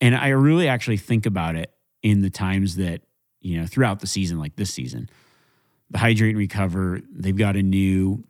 And 0.00 0.16
I 0.16 0.28
really 0.28 0.66
actually 0.66 0.96
think 0.96 1.26
about 1.26 1.56
it 1.56 1.74
in 2.02 2.22
the 2.22 2.30
times 2.30 2.76
that, 2.76 3.02
you 3.42 3.60
know, 3.60 3.66
throughout 3.66 4.00
the 4.00 4.06
season, 4.06 4.38
like 4.38 4.56
this 4.56 4.72
season, 4.72 5.10
the 5.90 5.98
hydrate 5.98 6.30
and 6.30 6.38
recover, 6.38 7.02
they've 7.12 7.36
got 7.36 7.54
a 7.54 7.62
new 7.62 8.24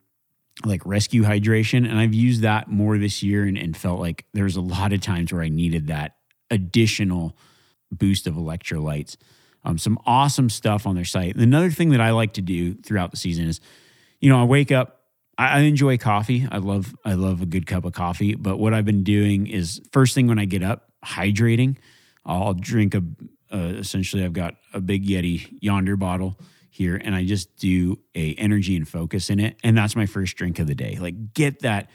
like 0.65 0.85
rescue 0.85 1.23
hydration. 1.23 1.89
And 1.89 1.97
I've 1.97 2.15
used 2.15 2.43
that 2.43 2.69
more 2.69 2.99
this 2.99 3.23
year 3.23 3.45
and, 3.45 3.57
and 3.57 3.77
felt 3.77 4.01
like 4.01 4.25
there's 4.35 4.57
a 4.57 4.61
lot 4.61 4.93
of 4.93 5.01
times 5.01 5.33
where 5.33 5.43
I 5.43 5.49
needed 5.49 5.87
that 5.87 6.17
additional 6.51 7.37
boost 7.91 8.26
of 8.26 8.34
electrolytes. 8.34 9.16
Um, 9.64 9.78
some 9.78 9.99
awesome 10.07 10.49
stuff 10.49 10.86
on 10.86 10.95
their 10.95 11.05
site. 11.05 11.34
And 11.34 11.43
another 11.43 11.70
thing 11.70 11.91
that 11.91 12.01
I 12.01 12.12
like 12.12 12.34
to 12.34 12.43
do 12.43 12.74
throughout 12.74 13.11
the 13.11 13.16
season 13.16 13.47
is, 13.47 13.61
you 14.20 14.30
know, 14.30 14.41
I 14.41 14.45
wake 14.45 14.72
up. 14.72 14.97
I, 15.36 15.61
enjoy 15.61 15.97
coffee. 15.97 16.47
I 16.51 16.59
love 16.59 16.95
I 17.03 17.14
love 17.14 17.41
a 17.41 17.47
good 17.47 17.66
cup 17.66 17.86
of 17.86 17.95
coffee. 17.95 18.34
But 18.34 18.59
what 18.59 18.74
I've 18.74 18.84
been 18.84 19.05
doing 19.05 19.47
is 19.47 19.80
first 19.91 20.14
thing 20.14 20.26
when 20.26 20.38
I 20.38 20.45
get 20.45 20.62
up, 20.62 20.93
hydrating. 21.03 21.76
I'll 22.26 22.53
drink 22.53 22.95
a 22.95 23.03
uh, 23.53 23.74
essentially 23.78 24.22
I've 24.22 24.34
got 24.34 24.57
a 24.74 24.80
big 24.80 25.07
Yeti 25.07 25.59
yonder 25.61 25.97
bottle 25.97 26.38
here, 26.68 26.97
and 26.97 27.14
I 27.14 27.24
just 27.24 27.57
do 27.57 27.99
a 28.14 28.34
energy 28.34 28.76
and 28.76 28.86
focus 28.86 29.30
in 29.30 29.41
it, 29.41 29.57
and 29.64 29.76
that's 29.76 29.97
my 29.97 30.05
first 30.05 30.36
drink 30.36 30.59
of 30.59 30.66
the 30.66 30.74
day. 30.74 30.99
Like 31.01 31.32
get 31.32 31.61
that. 31.61 31.88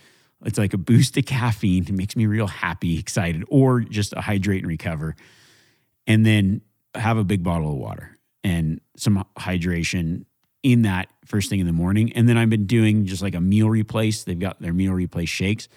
It's 0.44 0.58
like 0.58 0.74
a 0.74 0.78
boost 0.80 1.16
of 1.18 1.26
caffeine. 1.26 1.84
It 1.84 1.94
makes 1.94 2.16
me 2.16 2.26
real 2.26 2.48
happy, 2.48 3.00
excited, 3.00 3.44
or 3.50 3.82
just 3.82 4.14
a 4.14 4.22
hydrate 4.22 4.62
and 4.62 4.68
recover 4.68 5.16
and 6.08 6.26
then 6.26 6.62
have 6.94 7.18
a 7.18 7.24
big 7.24 7.44
bottle 7.44 7.72
of 7.72 7.78
water 7.78 8.18
and 8.44 8.80
some 8.96 9.26
hydration 9.38 10.26
in 10.64 10.84
that 10.84 11.10
first 11.26 11.50
thing 11.50 11.60
in 11.60 11.66
the 11.66 11.74
morning. 11.74 12.14
And 12.14 12.28
then 12.28 12.38
I've 12.38 12.50
been 12.50 12.66
doing 12.66 13.06
just 13.06 13.22
like 13.22 13.36
a 13.36 13.42
meal 13.42 13.70
replace. 13.70 14.24
They've 14.24 14.38
got 14.38 14.62
their 14.62 14.74
meal 14.74 14.94
replace 14.94 15.30
shakes. 15.30 15.68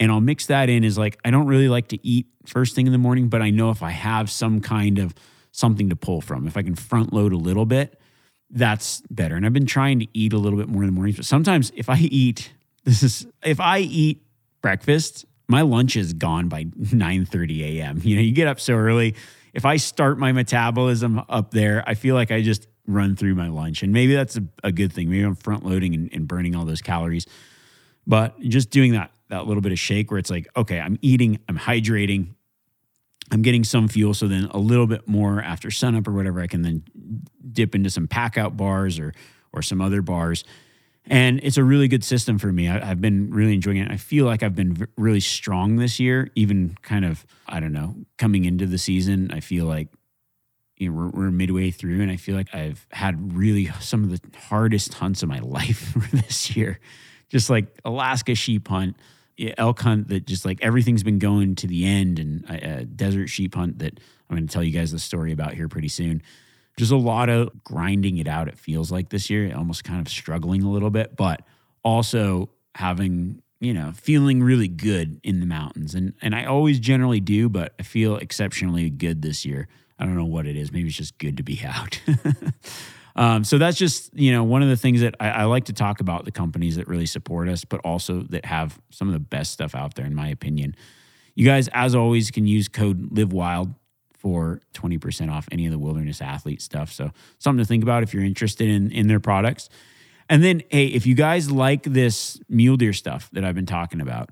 And 0.00 0.10
I'll 0.10 0.20
mix 0.20 0.46
that 0.46 0.68
in 0.68 0.84
as 0.84 0.98
like, 0.98 1.18
I 1.24 1.30
don't 1.30 1.46
really 1.46 1.68
like 1.68 1.88
to 1.88 2.06
eat 2.06 2.26
first 2.46 2.74
thing 2.74 2.86
in 2.86 2.92
the 2.92 2.98
morning, 2.98 3.28
but 3.28 3.42
I 3.42 3.50
know 3.50 3.70
if 3.70 3.82
I 3.82 3.90
have 3.90 4.30
some 4.30 4.60
kind 4.60 4.98
of 4.98 5.14
something 5.52 5.90
to 5.90 5.96
pull 5.96 6.20
from, 6.20 6.46
if 6.46 6.56
I 6.56 6.62
can 6.62 6.74
front 6.74 7.12
load 7.12 7.32
a 7.32 7.36
little 7.36 7.66
bit, 7.66 8.00
that's 8.50 9.02
better. 9.10 9.36
And 9.36 9.46
I've 9.46 9.52
been 9.52 9.66
trying 9.66 10.00
to 10.00 10.06
eat 10.12 10.32
a 10.32 10.38
little 10.38 10.58
bit 10.58 10.68
more 10.68 10.82
in 10.82 10.88
the 10.88 10.92
mornings, 10.92 11.16
but 11.16 11.24
sometimes 11.24 11.70
if 11.76 11.88
I 11.88 11.98
eat, 11.98 12.52
this 12.84 13.02
is, 13.02 13.26
if 13.44 13.60
I 13.60 13.78
eat 13.78 14.22
breakfast, 14.60 15.24
my 15.48 15.62
lunch 15.62 15.96
is 15.96 16.14
gone 16.14 16.48
by 16.48 16.66
9 16.92 17.26
30 17.26 17.80
a.m. 17.80 18.00
You 18.02 18.16
know, 18.16 18.22
you 18.22 18.32
get 18.32 18.48
up 18.48 18.58
so 18.58 18.74
early 18.74 19.14
if 19.52 19.64
I 19.64 19.76
start 19.76 20.18
my 20.18 20.32
metabolism 20.32 21.22
up 21.28 21.50
there, 21.50 21.84
I 21.86 21.94
feel 21.94 22.14
like 22.14 22.30
I 22.30 22.42
just 22.42 22.66
run 22.86 23.16
through 23.16 23.34
my 23.34 23.48
lunch. 23.48 23.82
And 23.82 23.92
maybe 23.92 24.14
that's 24.14 24.36
a, 24.36 24.44
a 24.64 24.72
good 24.72 24.92
thing. 24.92 25.10
Maybe 25.10 25.22
I'm 25.22 25.36
front 25.36 25.64
loading 25.64 25.94
and, 25.94 26.12
and, 26.12 26.26
burning 26.26 26.56
all 26.56 26.64
those 26.64 26.82
calories. 26.82 27.26
But 28.06 28.40
just 28.40 28.70
doing 28.70 28.92
that, 28.92 29.12
that 29.28 29.46
little 29.46 29.60
bit 29.60 29.72
of 29.72 29.78
shake 29.78 30.10
where 30.10 30.18
it's 30.18 30.30
like, 30.30 30.48
okay, 30.56 30.80
I'm 30.80 30.98
eating, 31.00 31.38
I'm 31.48 31.58
hydrating, 31.58 32.34
I'm 33.30 33.42
getting 33.42 33.62
some 33.62 33.86
fuel. 33.86 34.14
So 34.14 34.26
then 34.26 34.46
a 34.50 34.58
little 34.58 34.86
bit 34.86 35.06
more 35.06 35.40
after 35.40 35.70
sunup 35.70 36.08
or 36.08 36.12
whatever, 36.12 36.40
I 36.40 36.48
can 36.48 36.62
then 36.62 36.82
dip 37.52 37.74
into 37.74 37.90
some 37.90 38.08
pack 38.08 38.36
out 38.36 38.56
bars 38.56 38.98
or 38.98 39.14
or 39.52 39.62
some 39.62 39.80
other 39.80 40.02
bars 40.02 40.44
and 41.06 41.40
it's 41.42 41.56
a 41.56 41.64
really 41.64 41.88
good 41.88 42.04
system 42.04 42.38
for 42.38 42.52
me. 42.52 42.68
I, 42.68 42.84
have 42.84 43.00
been 43.00 43.30
really 43.30 43.54
enjoying 43.54 43.78
it. 43.78 43.90
I 43.90 43.96
feel 43.96 44.24
like 44.24 44.42
I've 44.42 44.54
been 44.54 44.74
v- 44.74 44.86
really 44.96 45.20
strong 45.20 45.76
this 45.76 45.98
year, 45.98 46.30
even 46.36 46.76
kind 46.82 47.04
of, 47.04 47.26
I 47.48 47.60
don't 47.60 47.72
know, 47.72 47.96
coming 48.18 48.44
into 48.44 48.66
the 48.66 48.78
season. 48.78 49.30
I 49.32 49.40
feel 49.40 49.66
like 49.66 49.88
you 50.76 50.90
know, 50.90 50.96
we're, 50.96 51.08
we're 51.08 51.30
midway 51.30 51.70
through, 51.70 52.02
and 52.02 52.10
I 52.10 52.16
feel 52.16 52.36
like 52.36 52.54
I've 52.54 52.86
had 52.92 53.34
really 53.36 53.66
some 53.80 54.04
of 54.04 54.10
the 54.10 54.20
hardest 54.38 54.94
hunts 54.94 55.22
of 55.22 55.28
my 55.28 55.38
life 55.42 55.94
this 56.12 56.56
year. 56.56 56.78
Just 57.28 57.50
like 57.50 57.66
Alaska 57.84 58.34
sheep 58.34 58.68
hunt, 58.68 58.96
elk 59.58 59.80
hunt 59.80 60.08
that 60.08 60.26
just 60.26 60.44
like 60.44 60.58
everything's 60.62 61.02
been 61.02 61.18
going 61.18 61.56
to 61.56 61.66
the 61.66 61.84
end, 61.84 62.20
and 62.20 62.44
a, 62.48 62.80
a 62.80 62.84
desert 62.84 63.26
sheep 63.26 63.56
hunt 63.56 63.80
that 63.80 63.98
I'm 64.30 64.36
going 64.36 64.46
to 64.46 64.52
tell 64.52 64.62
you 64.62 64.72
guys 64.72 64.92
the 64.92 65.00
story 65.00 65.32
about 65.32 65.54
here 65.54 65.68
pretty 65.68 65.88
soon 65.88 66.22
just 66.76 66.92
a 66.92 66.96
lot 66.96 67.28
of 67.28 67.50
grinding 67.64 68.18
it 68.18 68.26
out, 68.26 68.48
it 68.48 68.58
feels 68.58 68.90
like 68.90 69.10
this 69.10 69.28
year, 69.28 69.54
almost 69.54 69.84
kind 69.84 70.00
of 70.00 70.08
struggling 70.08 70.62
a 70.62 70.70
little 70.70 70.90
bit, 70.90 71.16
but 71.16 71.42
also 71.84 72.50
having, 72.74 73.42
you 73.60 73.74
know, 73.74 73.92
feeling 73.94 74.42
really 74.42 74.68
good 74.68 75.20
in 75.22 75.40
the 75.40 75.46
mountains. 75.46 75.94
And 75.94 76.14
and 76.22 76.34
I 76.34 76.44
always 76.44 76.78
generally 76.78 77.20
do, 77.20 77.48
but 77.48 77.74
I 77.78 77.82
feel 77.82 78.16
exceptionally 78.16 78.88
good 78.90 79.22
this 79.22 79.44
year. 79.44 79.68
I 79.98 80.04
don't 80.04 80.16
know 80.16 80.24
what 80.24 80.46
it 80.46 80.56
is. 80.56 80.72
Maybe 80.72 80.88
it's 80.88 80.96
just 80.96 81.18
good 81.18 81.36
to 81.36 81.42
be 81.42 81.60
out. 81.64 82.00
um, 83.14 83.44
so 83.44 83.58
that's 83.58 83.76
just, 83.76 84.12
you 84.14 84.32
know, 84.32 84.42
one 84.42 84.62
of 84.62 84.68
the 84.68 84.76
things 84.76 85.00
that 85.02 85.14
I, 85.20 85.28
I 85.28 85.44
like 85.44 85.66
to 85.66 85.72
talk 85.72 86.00
about 86.00 86.24
the 86.24 86.32
companies 86.32 86.76
that 86.76 86.88
really 86.88 87.06
support 87.06 87.48
us, 87.48 87.64
but 87.64 87.80
also 87.84 88.22
that 88.30 88.46
have 88.46 88.80
some 88.90 89.08
of 89.08 89.14
the 89.14 89.20
best 89.20 89.52
stuff 89.52 89.74
out 89.74 89.94
there, 89.94 90.06
in 90.06 90.14
my 90.14 90.28
opinion. 90.28 90.74
You 91.34 91.46
guys, 91.46 91.68
as 91.72 91.94
always, 91.94 92.30
can 92.30 92.46
use 92.46 92.68
code 92.68 93.16
Live 93.16 93.32
Wild 93.32 93.74
for 94.22 94.60
20% 94.74 95.32
off 95.32 95.48
any 95.50 95.66
of 95.66 95.72
the 95.72 95.78
wilderness 95.78 96.22
athlete 96.22 96.62
stuff. 96.62 96.92
So 96.92 97.10
something 97.38 97.62
to 97.62 97.66
think 97.66 97.82
about 97.82 98.04
if 98.04 98.14
you're 98.14 98.22
interested 98.22 98.68
in 98.68 98.92
in 98.92 99.08
their 99.08 99.18
products. 99.18 99.68
And 100.28 100.42
then 100.44 100.62
hey, 100.70 100.86
if 100.86 101.06
you 101.06 101.16
guys 101.16 101.50
like 101.50 101.82
this 101.82 102.40
mule 102.48 102.76
deer 102.76 102.92
stuff 102.92 103.28
that 103.32 103.44
I've 103.44 103.56
been 103.56 103.66
talking 103.66 104.00
about, 104.00 104.30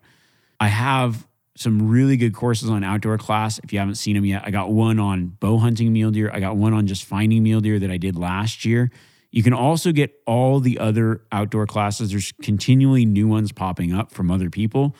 I 0.60 0.68
have 0.68 1.26
some 1.56 1.88
really 1.88 2.16
good 2.16 2.32
courses 2.32 2.70
on 2.70 2.84
outdoor 2.84 3.18
class. 3.18 3.58
If 3.58 3.72
you 3.72 3.80
haven't 3.80 3.96
seen 3.96 4.14
them 4.14 4.24
yet, 4.24 4.42
I 4.46 4.50
got 4.50 4.70
one 4.70 5.00
on 5.00 5.26
bow 5.26 5.58
hunting 5.58 5.92
mule 5.92 6.12
deer. 6.12 6.30
I 6.32 6.38
got 6.38 6.56
one 6.56 6.72
on 6.72 6.86
just 6.86 7.04
finding 7.04 7.42
mule 7.42 7.60
deer 7.60 7.80
that 7.80 7.90
I 7.90 7.96
did 7.96 8.16
last 8.16 8.64
year. 8.64 8.92
You 9.32 9.42
can 9.42 9.52
also 9.52 9.90
get 9.90 10.14
all 10.26 10.60
the 10.60 10.78
other 10.78 11.22
outdoor 11.32 11.66
classes. 11.66 12.12
There's 12.12 12.32
continually 12.42 13.04
new 13.04 13.26
ones 13.26 13.52
popping 13.52 13.92
up 13.92 14.12
from 14.12 14.30
other 14.30 14.50
people. 14.50 14.96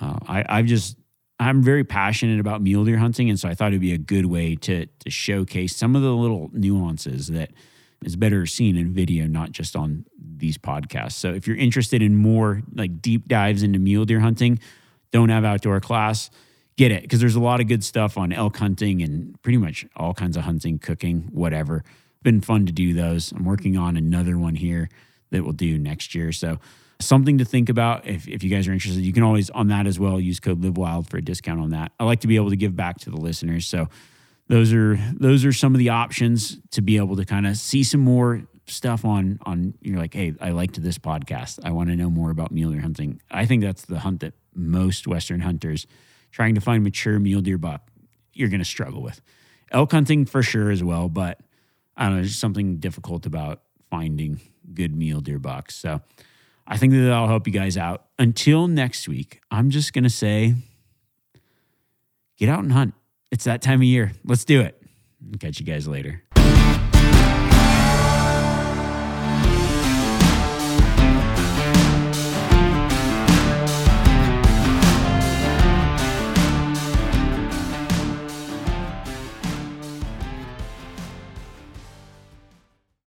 Uh, 0.00 0.18
I, 0.26 0.44
I've 0.48 0.66
just 0.66 0.96
I'm 1.40 1.62
very 1.62 1.84
passionate 1.84 2.40
about 2.40 2.62
mule 2.62 2.84
deer 2.84 2.98
hunting, 2.98 3.30
and 3.30 3.38
so 3.38 3.48
I 3.48 3.54
thought 3.54 3.68
it'd 3.68 3.80
be 3.80 3.92
a 3.92 3.98
good 3.98 4.26
way 4.26 4.56
to 4.56 4.86
to 4.86 5.10
showcase 5.10 5.76
some 5.76 5.94
of 5.94 6.02
the 6.02 6.12
little 6.14 6.50
nuances 6.52 7.28
that 7.28 7.50
is 8.04 8.16
better 8.16 8.46
seen 8.46 8.76
in 8.76 8.92
video, 8.92 9.26
not 9.26 9.52
just 9.52 9.76
on 9.76 10.04
these 10.18 10.58
podcasts. 10.58 11.12
So 11.12 11.30
if 11.30 11.46
you're 11.46 11.56
interested 11.56 12.02
in 12.02 12.16
more 12.16 12.62
like 12.74 13.00
deep 13.02 13.28
dives 13.28 13.62
into 13.62 13.78
mule 13.78 14.04
deer 14.04 14.20
hunting, 14.20 14.58
don't 15.10 15.28
have 15.28 15.44
outdoor 15.44 15.80
class, 15.80 16.30
get 16.76 16.92
it 16.92 17.02
because 17.02 17.20
there's 17.20 17.34
a 17.34 17.40
lot 17.40 17.60
of 17.60 17.68
good 17.68 17.84
stuff 17.84 18.16
on 18.18 18.32
elk 18.32 18.56
hunting 18.56 19.02
and 19.02 19.40
pretty 19.42 19.58
much 19.58 19.86
all 19.96 20.14
kinds 20.14 20.36
of 20.36 20.44
hunting, 20.44 20.78
cooking, 20.78 21.28
whatever. 21.32 21.84
Been 22.22 22.40
fun 22.40 22.66
to 22.66 22.72
do 22.72 22.94
those. 22.94 23.32
I'm 23.32 23.44
working 23.44 23.76
on 23.76 23.96
another 23.96 24.38
one 24.38 24.56
here 24.56 24.88
that 25.30 25.44
we'll 25.44 25.52
do 25.52 25.78
next 25.78 26.14
year. 26.14 26.32
So 26.32 26.58
something 27.00 27.38
to 27.38 27.44
think 27.44 27.68
about 27.68 28.06
if, 28.06 28.26
if 28.26 28.42
you 28.42 28.50
guys 28.50 28.66
are 28.66 28.72
interested. 28.72 29.02
You 29.02 29.12
can 29.12 29.22
always 29.22 29.50
on 29.50 29.68
that 29.68 29.86
as 29.86 29.98
well 29.98 30.20
use 30.20 30.40
code 30.40 30.62
Live 30.62 30.76
Wild 30.76 31.08
for 31.08 31.16
a 31.16 31.22
discount 31.22 31.60
on 31.60 31.70
that. 31.70 31.92
I 31.98 32.04
like 32.04 32.20
to 32.20 32.26
be 32.26 32.36
able 32.36 32.50
to 32.50 32.56
give 32.56 32.74
back 32.74 32.98
to 33.00 33.10
the 33.10 33.16
listeners. 33.16 33.66
So 33.66 33.88
those 34.48 34.72
are 34.72 34.96
those 35.14 35.44
are 35.44 35.52
some 35.52 35.74
of 35.74 35.78
the 35.78 35.90
options 35.90 36.58
to 36.72 36.82
be 36.82 36.96
able 36.96 37.16
to 37.16 37.24
kind 37.24 37.46
of 37.46 37.56
see 37.56 37.84
some 37.84 38.00
more 38.00 38.42
stuff 38.66 39.04
on 39.04 39.38
on 39.46 39.74
you're 39.80 39.98
like, 39.98 40.14
hey, 40.14 40.34
I 40.40 40.50
liked 40.50 40.82
this 40.82 40.98
podcast. 40.98 41.60
I 41.64 41.70
want 41.70 41.90
to 41.90 41.96
know 41.96 42.10
more 42.10 42.30
about 42.30 42.50
mule 42.50 42.72
deer 42.72 42.80
hunting. 42.80 43.20
I 43.30 43.46
think 43.46 43.62
that's 43.62 43.84
the 43.84 44.00
hunt 44.00 44.20
that 44.20 44.34
most 44.54 45.06
Western 45.06 45.40
hunters 45.40 45.86
trying 46.32 46.54
to 46.54 46.60
find 46.60 46.82
mature 46.82 47.18
mule 47.18 47.40
deer 47.40 47.58
buck, 47.58 47.90
you're 48.32 48.48
gonna 48.48 48.64
struggle 48.64 49.02
with. 49.02 49.20
Elk 49.70 49.92
hunting 49.92 50.24
for 50.24 50.42
sure 50.42 50.70
as 50.70 50.82
well, 50.82 51.08
but 51.08 51.40
I 51.96 52.04
don't 52.04 52.16
know, 52.16 52.22
there's 52.22 52.36
something 52.36 52.78
difficult 52.78 53.26
about 53.26 53.62
finding 53.90 54.40
good 54.74 54.94
mule 54.96 55.20
deer 55.20 55.38
bucks. 55.38 55.74
So 55.74 56.00
I 56.68 56.76
think 56.76 56.92
that 56.92 57.00
that'll 57.00 57.26
help 57.26 57.46
you 57.46 57.52
guys 57.52 57.78
out. 57.78 58.04
Until 58.18 58.68
next 58.68 59.08
week, 59.08 59.40
I'm 59.50 59.70
just 59.70 59.94
going 59.94 60.04
to 60.04 60.10
say 60.10 60.54
get 62.36 62.50
out 62.50 62.60
and 62.60 62.70
hunt. 62.70 62.94
It's 63.30 63.44
that 63.44 63.62
time 63.62 63.80
of 63.80 63.84
year. 63.84 64.12
Let's 64.24 64.44
do 64.44 64.60
it. 64.60 64.80
Catch 65.40 65.60
you 65.60 65.66
guys 65.66 65.88
later. 65.88 66.22